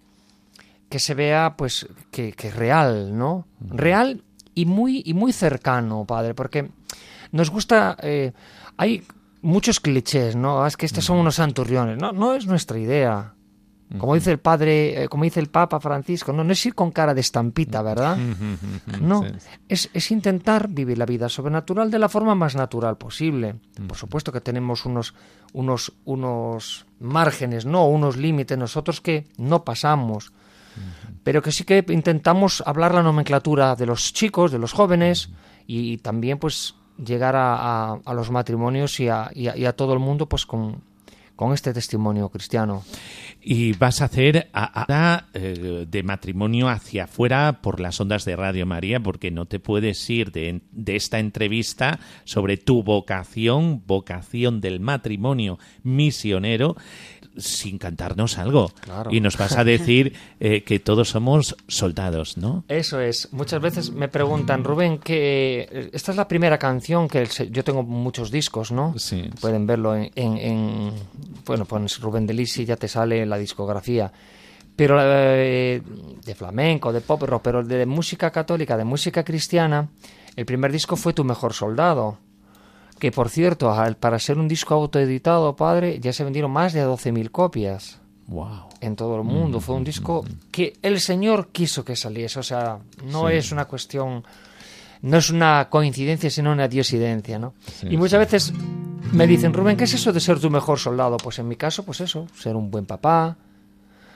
que 0.89 0.99
se 0.99 1.13
vea, 1.13 1.55
pues, 1.57 1.87
que, 2.11 2.33
es 2.37 2.55
real, 2.55 3.17
¿no? 3.17 3.45
Real 3.59 4.23
y 4.55 4.65
muy, 4.65 5.03
y 5.05 5.13
muy 5.13 5.33
cercano, 5.33 6.05
padre, 6.05 6.33
porque 6.33 6.69
nos 7.31 7.49
gusta... 7.49 7.97
Eh, 8.01 8.31
hay 8.77 9.03
muchos 9.41 9.79
clichés, 9.79 10.35
¿no? 10.35 10.65
Es 10.65 10.77
que 10.77 10.85
estos 10.85 11.03
son 11.03 11.17
unos 11.17 11.35
santurriones. 11.35 11.97
No, 11.97 12.11
no 12.11 12.33
es 12.35 12.47
nuestra 12.47 12.79
idea. 12.79 13.33
Como 13.97 14.15
dice 14.15 14.31
el 14.31 14.39
padre, 14.39 15.03
eh, 15.03 15.07
como 15.07 15.23
dice 15.23 15.39
el 15.39 15.47
Papa 15.47 15.79
Francisco, 15.79 16.33
no, 16.33 16.43
no 16.43 16.51
es 16.51 16.65
ir 16.65 16.75
con 16.75 16.91
cara 16.91 17.13
de 17.13 17.21
estampita, 17.21 17.81
¿verdad? 17.81 18.17
No, 18.99 19.25
es, 19.69 19.89
es, 19.93 20.11
intentar 20.11 20.67
vivir 20.67 20.97
la 20.97 21.05
vida 21.05 21.29
sobrenatural 21.29 21.89
de 21.89 21.97
la 21.97 22.09
forma 22.09 22.35
más 22.35 22.55
natural 22.55 22.97
posible. 22.97 23.55
Por 23.87 23.95
supuesto 23.95 24.33
que 24.33 24.41
tenemos 24.41 24.85
unos, 24.85 25.13
unos, 25.53 25.93
unos 26.03 26.85
márgenes, 26.99 27.65
no, 27.65 27.87
unos 27.87 28.17
límites 28.17 28.57
nosotros 28.57 28.99
que 28.99 29.27
no 29.37 29.63
pasamos, 29.63 30.33
pero 31.23 31.41
que 31.41 31.53
sí 31.53 31.63
que 31.63 31.83
intentamos 31.87 32.61
hablar 32.65 32.93
la 32.93 33.03
nomenclatura 33.03 33.75
de 33.77 33.85
los 33.85 34.11
chicos, 34.11 34.51
de 34.51 34.59
los 34.59 34.73
jóvenes 34.73 35.29
y, 35.65 35.97
también 35.99 36.39
pues 36.39 36.75
llegar 36.97 37.37
a, 37.37 37.93
a, 37.93 38.13
los 38.13 38.31
matrimonios 38.31 38.99
y 38.99 39.07
a, 39.07 39.31
y 39.33 39.47
a 39.47 39.73
todo 39.73 39.93
el 39.93 39.99
mundo 39.99 40.27
pues 40.27 40.45
con, 40.45 40.81
con 41.37 41.53
este 41.53 41.71
testimonio 41.71 42.27
cristiano. 42.27 42.83
Y 43.41 43.71
vas 43.73 44.01
a 44.01 44.05
hacer 44.05 44.49
eh, 45.33 45.85
de 45.87 46.03
matrimonio 46.03 46.67
hacia 46.67 47.05
afuera 47.05 47.59
por 47.61 47.79
las 47.79 48.01
ondas 48.01 48.25
de 48.25 48.35
Radio 48.35 48.65
María, 48.65 48.99
porque 48.99 49.31
no 49.31 49.45
te 49.45 49.59
puedes 49.59 50.09
ir 50.09 50.31
de, 50.31 50.61
de 50.71 50.95
esta 50.97 51.19
entrevista 51.19 51.99
sobre 52.25 52.57
tu 52.57 52.83
vocación, 52.83 53.83
vocación 53.85 54.59
del 54.59 54.81
matrimonio 54.81 55.59
misionero, 55.83 56.75
sin 57.37 57.77
cantarnos 57.77 58.37
algo. 58.37 58.71
Y 59.11 59.21
nos 59.21 59.37
vas 59.37 59.57
a 59.57 59.63
decir 59.63 60.13
eh, 60.39 60.63
que 60.63 60.79
todos 60.79 61.09
somos 61.09 61.55
soldados, 61.67 62.37
¿no? 62.37 62.63
Eso 62.67 62.99
es. 62.99 63.31
Muchas 63.31 63.61
veces 63.61 63.91
me 63.91 64.07
preguntan, 64.07 64.63
Rubén, 64.63 64.99
que 64.99 65.89
esta 65.93 66.11
es 66.11 66.17
la 66.17 66.27
primera 66.27 66.57
canción 66.57 67.07
que 67.07 67.27
yo 67.51 67.63
tengo 67.63 67.83
muchos 67.83 68.31
discos, 68.31 68.71
¿no? 68.71 68.97
Sí. 68.97 69.29
Pueden 69.39 69.65
verlo 69.65 69.95
en, 69.95 70.11
en, 70.15 70.91
bueno, 71.45 71.65
pones 71.65 71.99
Rubén 71.99 72.27
de 72.27 72.33
Lisi 72.33 72.65
ya 72.65 72.75
te 72.75 72.87
sale 72.87 73.25
la 73.25 73.37
discografía. 73.37 74.11
Pero 74.75 74.99
eh, 75.01 75.81
de 76.23 76.35
flamenco, 76.35 76.93
de 76.93 77.01
pop 77.01 77.23
rock, 77.23 77.41
pero 77.43 77.63
de 77.63 77.85
música 77.87 78.29
católica, 78.29 78.77
de 78.77 78.83
música 78.83 79.23
cristiana, 79.23 79.89
el 80.35 80.45
primer 80.45 80.71
disco 80.71 80.95
fue 80.95 81.13
Tu 81.13 81.23
mejor 81.23 81.53
soldado 81.53 82.19
que 82.99 83.11
por 83.11 83.29
cierto, 83.29 83.73
para 83.99 84.19
ser 84.19 84.37
un 84.37 84.47
disco 84.47 84.73
autoeditado, 84.73 85.55
padre, 85.55 85.99
ya 85.99 86.13
se 86.13 86.23
vendieron 86.23 86.51
más 86.51 86.73
de 86.73 86.85
12.000 86.85 87.31
copias. 87.31 87.99
Wow. 88.27 88.67
En 88.81 88.95
todo 88.95 89.15
el 89.15 89.23
mundo. 89.23 89.61
Fue 89.61 89.75
un 89.75 89.83
disco 89.83 90.25
que 90.51 90.73
el 90.81 90.99
Señor 90.99 91.49
quiso 91.51 91.85
que 91.85 91.95
saliese. 91.95 92.39
O 92.39 92.43
sea, 92.43 92.79
no 93.05 93.29
es 93.29 93.51
una 93.51 93.65
cuestión, 93.65 94.23
no 95.01 95.17
es 95.17 95.29
una 95.29 95.69
coincidencia, 95.69 96.29
sino 96.29 96.51
una 96.51 96.67
diosidencia, 96.67 97.39
¿no? 97.39 97.53
y 97.83 97.95
muchas 97.95 98.19
veces 98.19 98.53
me 99.13 99.25
dicen, 99.25 99.53
Rubén, 99.53 99.77
¿qué 99.77 99.85
es 99.85 99.93
eso 99.93 100.11
de 100.11 100.19
ser 100.19 100.39
tu 100.39 100.49
mejor 100.49 100.77
soldado? 100.77 101.17
Pues 101.17 101.39
en 101.39 101.47
mi 101.47 101.55
caso, 101.55 101.83
pues 101.83 102.01
eso, 102.01 102.27
ser 102.35 102.57
un 102.57 102.69
buen 102.69 102.85
papá, 102.85 103.37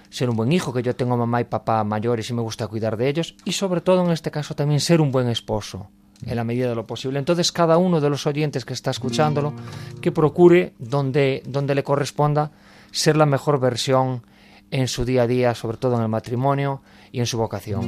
ser 0.10 0.30
un 0.30 0.36
buen 0.36 0.52
hijo, 0.52 0.74
que 0.74 0.84
yo 0.84 0.94
tengo 0.94 1.16
mamá 1.16 1.40
y 1.40 1.46
papá 1.46 1.84
mayores 1.86 2.30
y 2.30 2.34
me 2.34 2.42
gusta 2.42 2.68
cuidar 2.68 2.98
de 2.98 3.08
ellos, 3.08 3.36
y 3.46 3.54
sobre 3.54 3.80
todo 3.80 4.04
en 4.04 4.12
este 4.12 4.32
caso 4.32 4.54
también 4.56 4.82
ser 4.82 5.00
un 5.00 5.12
buen 5.12 5.30
esposo 5.30 5.88
en 6.26 6.36
la 6.36 6.44
medida 6.44 6.70
de 6.70 6.76
lo 6.76 6.86
posible. 6.86 7.20
Entonces, 7.20 7.52
cada 7.52 7.78
uno 7.78 8.00
de 8.00 8.10
los 8.10 8.28
oyentes 8.28 8.66
que 8.66 8.74
está 8.74 8.92
escuchándolo, 8.92 9.54
que 10.02 10.12
procure 10.12 10.74
donde, 10.78 11.44
donde 11.46 11.76
le 11.76 11.84
corresponda 11.84 12.52
ser 12.92 13.18
la 13.18 13.26
mejor 13.26 13.60
versión 13.60 14.24
en 14.70 14.88
su 14.88 15.06
día 15.06 15.24
a 15.24 15.28
día, 15.28 15.56
sobre 15.56 15.78
todo 15.78 15.98
en 15.98 16.04
el 16.04 16.08
matrimonio 16.08 16.82
y 17.12 17.20
en 17.20 17.26
su 17.26 17.38
vocación. 17.38 17.88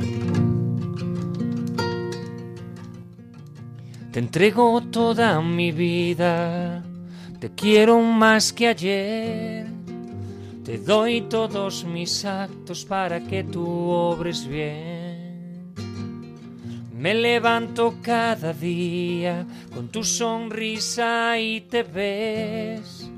Te 4.12 4.20
entrego 4.20 4.82
toda 4.92 5.42
mi 5.42 5.72
vida, 5.72 6.84
te 7.40 7.52
quiero 7.56 8.00
más 8.00 8.54
que 8.54 8.68
ayer. 8.68 9.68
Te 10.64 10.78
doy 10.78 11.22
todos 11.22 11.84
mis 11.84 12.24
actos 12.24 12.86
para 12.86 13.22
que 13.22 13.44
tú 13.44 13.66
obres 13.66 14.48
bien. 14.48 15.03
Me 17.04 17.14
levanto 17.14 17.96
cada 18.02 18.54
día 18.54 19.46
con 19.76 19.90
tu 19.90 20.06
sonrisa 20.06 21.38
y 21.38 21.60
te 21.60 21.84
ves. 21.84 23.12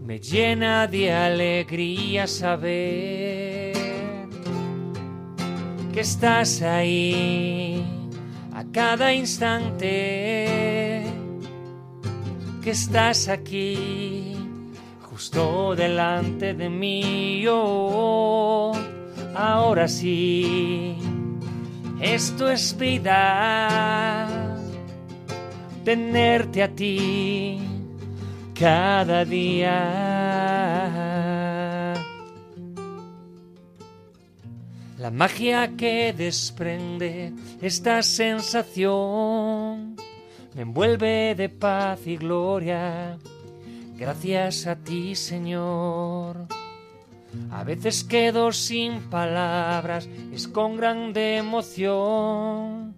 Me 0.00 0.20
llena 0.20 0.86
de 0.86 1.12
alegría 1.12 2.28
saber 2.28 3.74
que 5.92 6.00
estás 6.02 6.62
ahí 6.62 7.84
a 8.54 8.62
cada 8.70 9.12
instante, 9.12 11.02
que 12.62 12.70
estás 12.70 13.26
aquí 13.26 14.36
justo 15.02 15.74
delante 15.74 16.54
de 16.54 16.70
mí. 16.70 17.44
Oh, 17.48 18.72
ahora 19.34 19.88
sí 19.88 21.15
esto 22.00 22.50
es 22.50 22.76
vida, 22.76 24.38
tenerte 25.84 26.62
a 26.62 26.68
ti 26.68 27.58
cada 28.58 29.24
día. 29.24 29.72
La 34.98 35.10
magia 35.10 35.76
que 35.76 36.12
desprende 36.12 37.32
esta 37.60 38.02
sensación 38.02 39.96
me 40.54 40.62
envuelve 40.62 41.34
de 41.36 41.48
paz 41.48 42.06
y 42.06 42.16
gloria. 42.16 43.18
Gracias 43.96 44.66
a 44.66 44.76
ti, 44.76 45.14
Señor. 45.14 46.48
A 47.50 47.64
veces 47.64 48.04
quedo 48.04 48.52
sin 48.52 49.00
palabras, 49.10 50.08
es 50.32 50.46
con 50.48 50.76
grande 50.76 51.36
emoción 51.36 52.94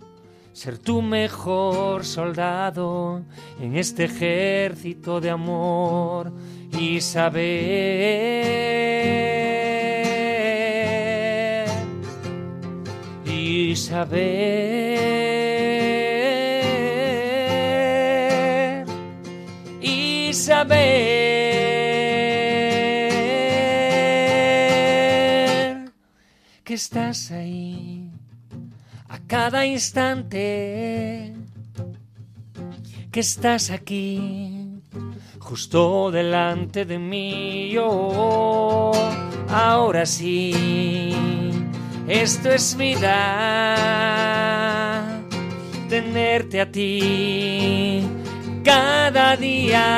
ser 0.52 0.78
tu 0.78 1.02
mejor 1.02 2.04
soldado 2.04 3.22
en 3.60 3.76
este 3.76 4.06
ejército 4.06 5.20
de 5.20 5.30
amor 5.30 6.32
y 6.72 7.00
saber 7.00 7.68
y 13.24 13.76
estás 26.78 27.32
ahí 27.32 28.08
a 29.08 29.18
cada 29.26 29.66
instante 29.66 31.34
que 33.10 33.18
estás 33.18 33.70
aquí 33.70 34.80
justo 35.40 36.12
delante 36.12 36.84
de 36.84 37.00
mí 37.00 37.70
yo 37.72 38.92
ahora 39.48 40.06
sí 40.06 41.10
esto 42.06 42.50
es 42.52 42.76
vida 42.76 43.16
tenerte 45.88 46.60
a 46.60 46.70
ti 46.70 48.06
cada 48.62 49.34
día 49.36 49.88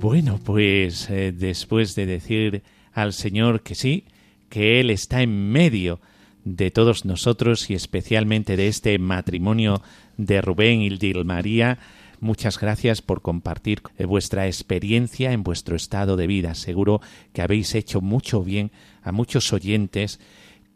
Bueno, 0.00 0.38
pues 0.38 1.10
eh, 1.10 1.32
después 1.32 1.96
de 1.96 2.06
decir 2.06 2.62
al 2.92 3.12
Señor 3.12 3.62
que 3.62 3.74
sí, 3.74 4.04
que 4.48 4.78
Él 4.78 4.90
está 4.90 5.22
en 5.22 5.50
medio 5.50 6.00
de 6.44 6.70
todos 6.70 7.04
nosotros 7.04 7.68
y 7.68 7.74
especialmente 7.74 8.56
de 8.56 8.68
este 8.68 8.96
matrimonio 9.00 9.82
de 10.16 10.40
Rubén 10.40 10.82
y 10.82 10.90
de 10.90 11.24
María, 11.24 11.80
muchas 12.20 12.60
gracias 12.60 13.02
por 13.02 13.22
compartir 13.22 13.82
eh, 13.96 14.04
vuestra 14.04 14.46
experiencia 14.46 15.32
en 15.32 15.42
vuestro 15.42 15.74
estado 15.74 16.16
de 16.16 16.28
vida. 16.28 16.54
Seguro 16.54 17.00
que 17.32 17.42
habéis 17.42 17.74
hecho 17.74 18.00
mucho 18.00 18.44
bien 18.44 18.70
a 19.02 19.10
muchos 19.10 19.52
oyentes 19.52 20.20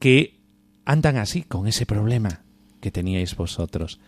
que 0.01 0.41
andan 0.85 1.17
así 1.17 1.43
con 1.45 1.69
ese 1.69 1.87
problema 1.87 2.43
que 2.81 2.91
teníais 2.91 3.37
vosotros. 3.37 4.01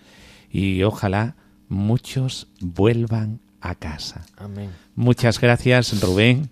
Y 0.51 0.83
ojalá 0.83 1.37
muchos 1.69 2.49
vuelvan 2.61 3.43
a 3.65 3.75
casa. 3.75 4.25
Amén. 4.37 4.71
Muchas 4.95 5.41
gracias, 5.41 6.01
Rubén. 6.01 6.51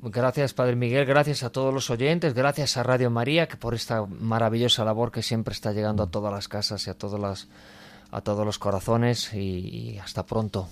Gracias, 0.00 0.54
Padre 0.54 0.76
Miguel, 0.76 1.04
gracias 1.04 1.42
a 1.42 1.50
todos 1.50 1.74
los 1.74 1.90
oyentes, 1.90 2.32
gracias 2.32 2.76
a 2.76 2.84
Radio 2.84 3.10
María 3.10 3.48
que 3.48 3.56
por 3.56 3.74
esta 3.74 4.06
maravillosa 4.06 4.84
labor 4.84 5.10
que 5.10 5.22
siempre 5.22 5.52
está 5.52 5.72
llegando 5.72 6.04
a 6.04 6.10
todas 6.10 6.32
las 6.32 6.46
casas 6.46 6.86
y 6.86 6.90
a 6.90 6.94
todas 6.94 7.20
las 7.20 7.48
a 8.12 8.20
todos 8.20 8.46
los 8.46 8.58
corazones 8.58 9.34
y, 9.34 9.38
y 9.38 9.98
hasta 9.98 10.24
pronto. 10.24 10.68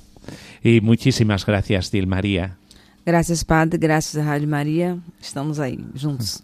Y 0.62 0.80
muchísimas 0.80 1.44
gracias, 1.44 1.90
Dil 1.90 2.06
María. 2.06 2.56
Graças, 3.04 3.44
Padre. 3.44 3.78
Graças 3.78 4.16
à 4.16 4.24
Rádio 4.24 4.48
Maria. 4.48 4.98
Estamos 5.20 5.60
aí, 5.60 5.78
juntos. 5.94 6.42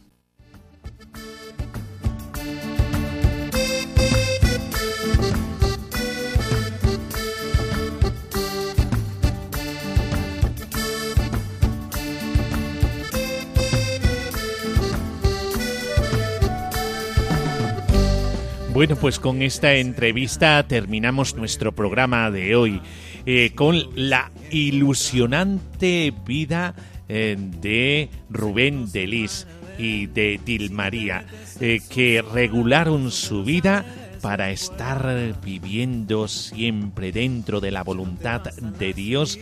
Bueno, 18.73 18.97
pues 18.97 19.18
con 19.18 19.43
esta 19.43 19.75
entrevista 19.75 20.66
terminamos 20.66 21.37
nuestro 21.37 21.73
programa 21.73 22.31
de 22.31 22.57
hoy 22.57 22.81
eh, 23.27 23.53
con 23.55 23.79
la 23.97 24.33
ilusionante 24.51 26.14
vida 26.25 26.75
eh, 27.07 27.37
de 27.39 28.09
Rubén 28.31 28.91
Delis 28.91 29.47
y 29.77 30.07
de 30.07 30.41
Dilmaría, 30.43 31.27
eh, 31.61 31.81
que 31.91 32.23
regularon 32.23 33.11
su 33.11 33.45
vida 33.45 33.85
para 34.23 34.51
estar 34.51 35.35
viviendo 35.45 36.27
siempre 36.27 37.12
dentro 37.12 37.61
de 37.61 37.73
la 37.73 37.83
voluntad 37.83 38.41
de 38.41 38.95
Dios 38.95 39.39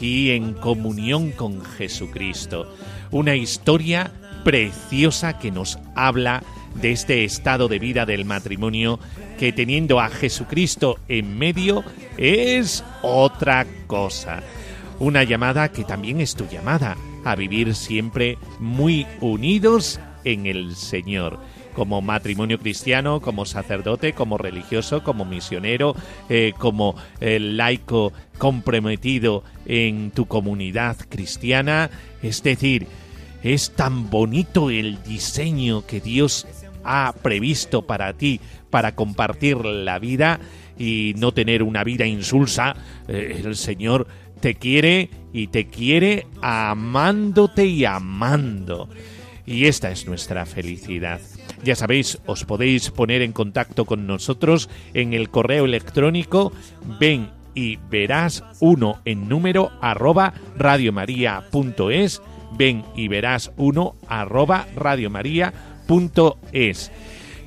y 0.00 0.30
en 0.30 0.52
comunión 0.52 1.30
con 1.30 1.64
Jesucristo. 1.64 2.74
Una 3.12 3.36
historia 3.36 4.10
preciosa 4.42 5.38
que 5.38 5.52
nos 5.52 5.78
habla 5.94 6.42
de 6.42 6.63
este 6.82 7.24
estado 7.24 7.68
de 7.68 7.78
vida 7.78 8.06
del 8.06 8.24
matrimonio 8.24 8.98
que 9.38 9.52
teniendo 9.52 10.00
a 10.00 10.08
Jesucristo 10.08 10.98
en 11.08 11.38
medio 11.38 11.84
es 12.16 12.84
otra 13.02 13.66
cosa. 13.86 14.42
Una 14.98 15.24
llamada 15.24 15.70
que 15.70 15.84
también 15.84 16.20
es 16.20 16.34
tu 16.34 16.46
llamada 16.46 16.96
a 17.24 17.34
vivir 17.34 17.74
siempre 17.74 18.38
muy 18.58 19.06
unidos 19.20 19.98
en 20.24 20.46
el 20.46 20.76
Señor 20.76 21.38
como 21.74 22.00
matrimonio 22.00 22.58
cristiano, 22.58 23.20
como 23.20 23.44
sacerdote, 23.44 24.12
como 24.12 24.38
religioso, 24.38 25.02
como 25.02 25.24
misionero, 25.24 25.94
eh, 26.28 26.52
como 26.56 26.94
eh, 27.20 27.38
laico 27.40 28.12
comprometido 28.38 29.42
en 29.66 30.10
tu 30.12 30.26
comunidad 30.26 30.96
cristiana. 31.08 31.90
Es 32.22 32.42
decir, 32.42 32.86
es 33.42 33.72
tan 33.72 34.08
bonito 34.08 34.70
el 34.70 35.02
diseño 35.02 35.84
que 35.86 36.00
Dios 36.00 36.46
ha 36.84 37.14
previsto 37.22 37.82
para 37.82 38.12
ti 38.12 38.40
para 38.70 38.94
compartir 38.94 39.64
la 39.64 39.98
vida 39.98 40.40
y 40.78 41.14
no 41.16 41.32
tener 41.32 41.62
una 41.62 41.84
vida 41.84 42.06
insulsa. 42.06 42.74
Eh, 43.06 43.42
el 43.44 43.56
Señor 43.56 44.08
te 44.40 44.56
quiere 44.56 45.10
y 45.32 45.46
te 45.46 45.68
quiere 45.68 46.26
amándote 46.42 47.66
y 47.66 47.84
amando. 47.84 48.88
Y 49.46 49.66
esta 49.66 49.90
es 49.90 50.06
nuestra 50.06 50.46
felicidad. 50.46 51.20
Ya 51.62 51.76
sabéis, 51.76 52.18
os 52.26 52.44
podéis 52.44 52.90
poner 52.90 53.22
en 53.22 53.32
contacto 53.32 53.84
con 53.84 54.06
nosotros 54.06 54.68
en 54.92 55.12
el 55.12 55.30
correo 55.30 55.64
electrónico 55.64 56.52
ven 56.98 57.30
y 57.54 57.76
verás 57.90 58.42
uno 58.60 59.00
en 59.04 59.28
número 59.28 59.70
arroba 59.80 60.34
radiomaria.es 60.56 62.22
ven 62.58 62.84
y 62.96 63.08
verás 63.08 63.52
uno 63.56 63.94
arroba 64.08 64.66
radiomaria.es 64.76 65.73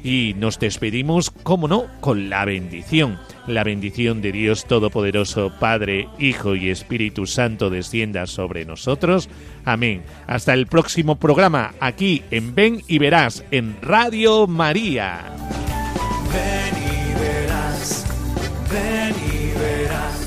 y 0.03 0.35
nos 0.37 0.59
despedimos, 0.59 1.31
como 1.31 1.67
no, 1.67 1.85
con 1.99 2.29
la 2.29 2.45
bendición. 2.45 3.19
La 3.45 3.63
bendición 3.63 4.21
de 4.21 4.31
Dios 4.31 4.65
Todopoderoso, 4.65 5.51
Padre, 5.59 6.07
Hijo 6.19 6.55
y 6.55 6.69
Espíritu 6.69 7.25
Santo 7.25 7.69
descienda 7.69 8.27
sobre 8.27 8.65
nosotros. 8.65 9.29
Amén. 9.65 10.03
Hasta 10.27 10.53
el 10.53 10.67
próximo 10.67 11.15
programa, 11.15 11.73
aquí 11.79 12.23
en 12.31 12.55
Ven 12.55 12.83
y 12.87 12.99
Verás, 12.99 13.43
en 13.51 13.77
Radio 13.81 14.47
María. 14.47 15.25
Ven 16.31 16.73
y 16.83 17.19
verás, 17.19 18.05
ven 18.71 19.15
y 19.15 19.59
verás. 19.59 20.26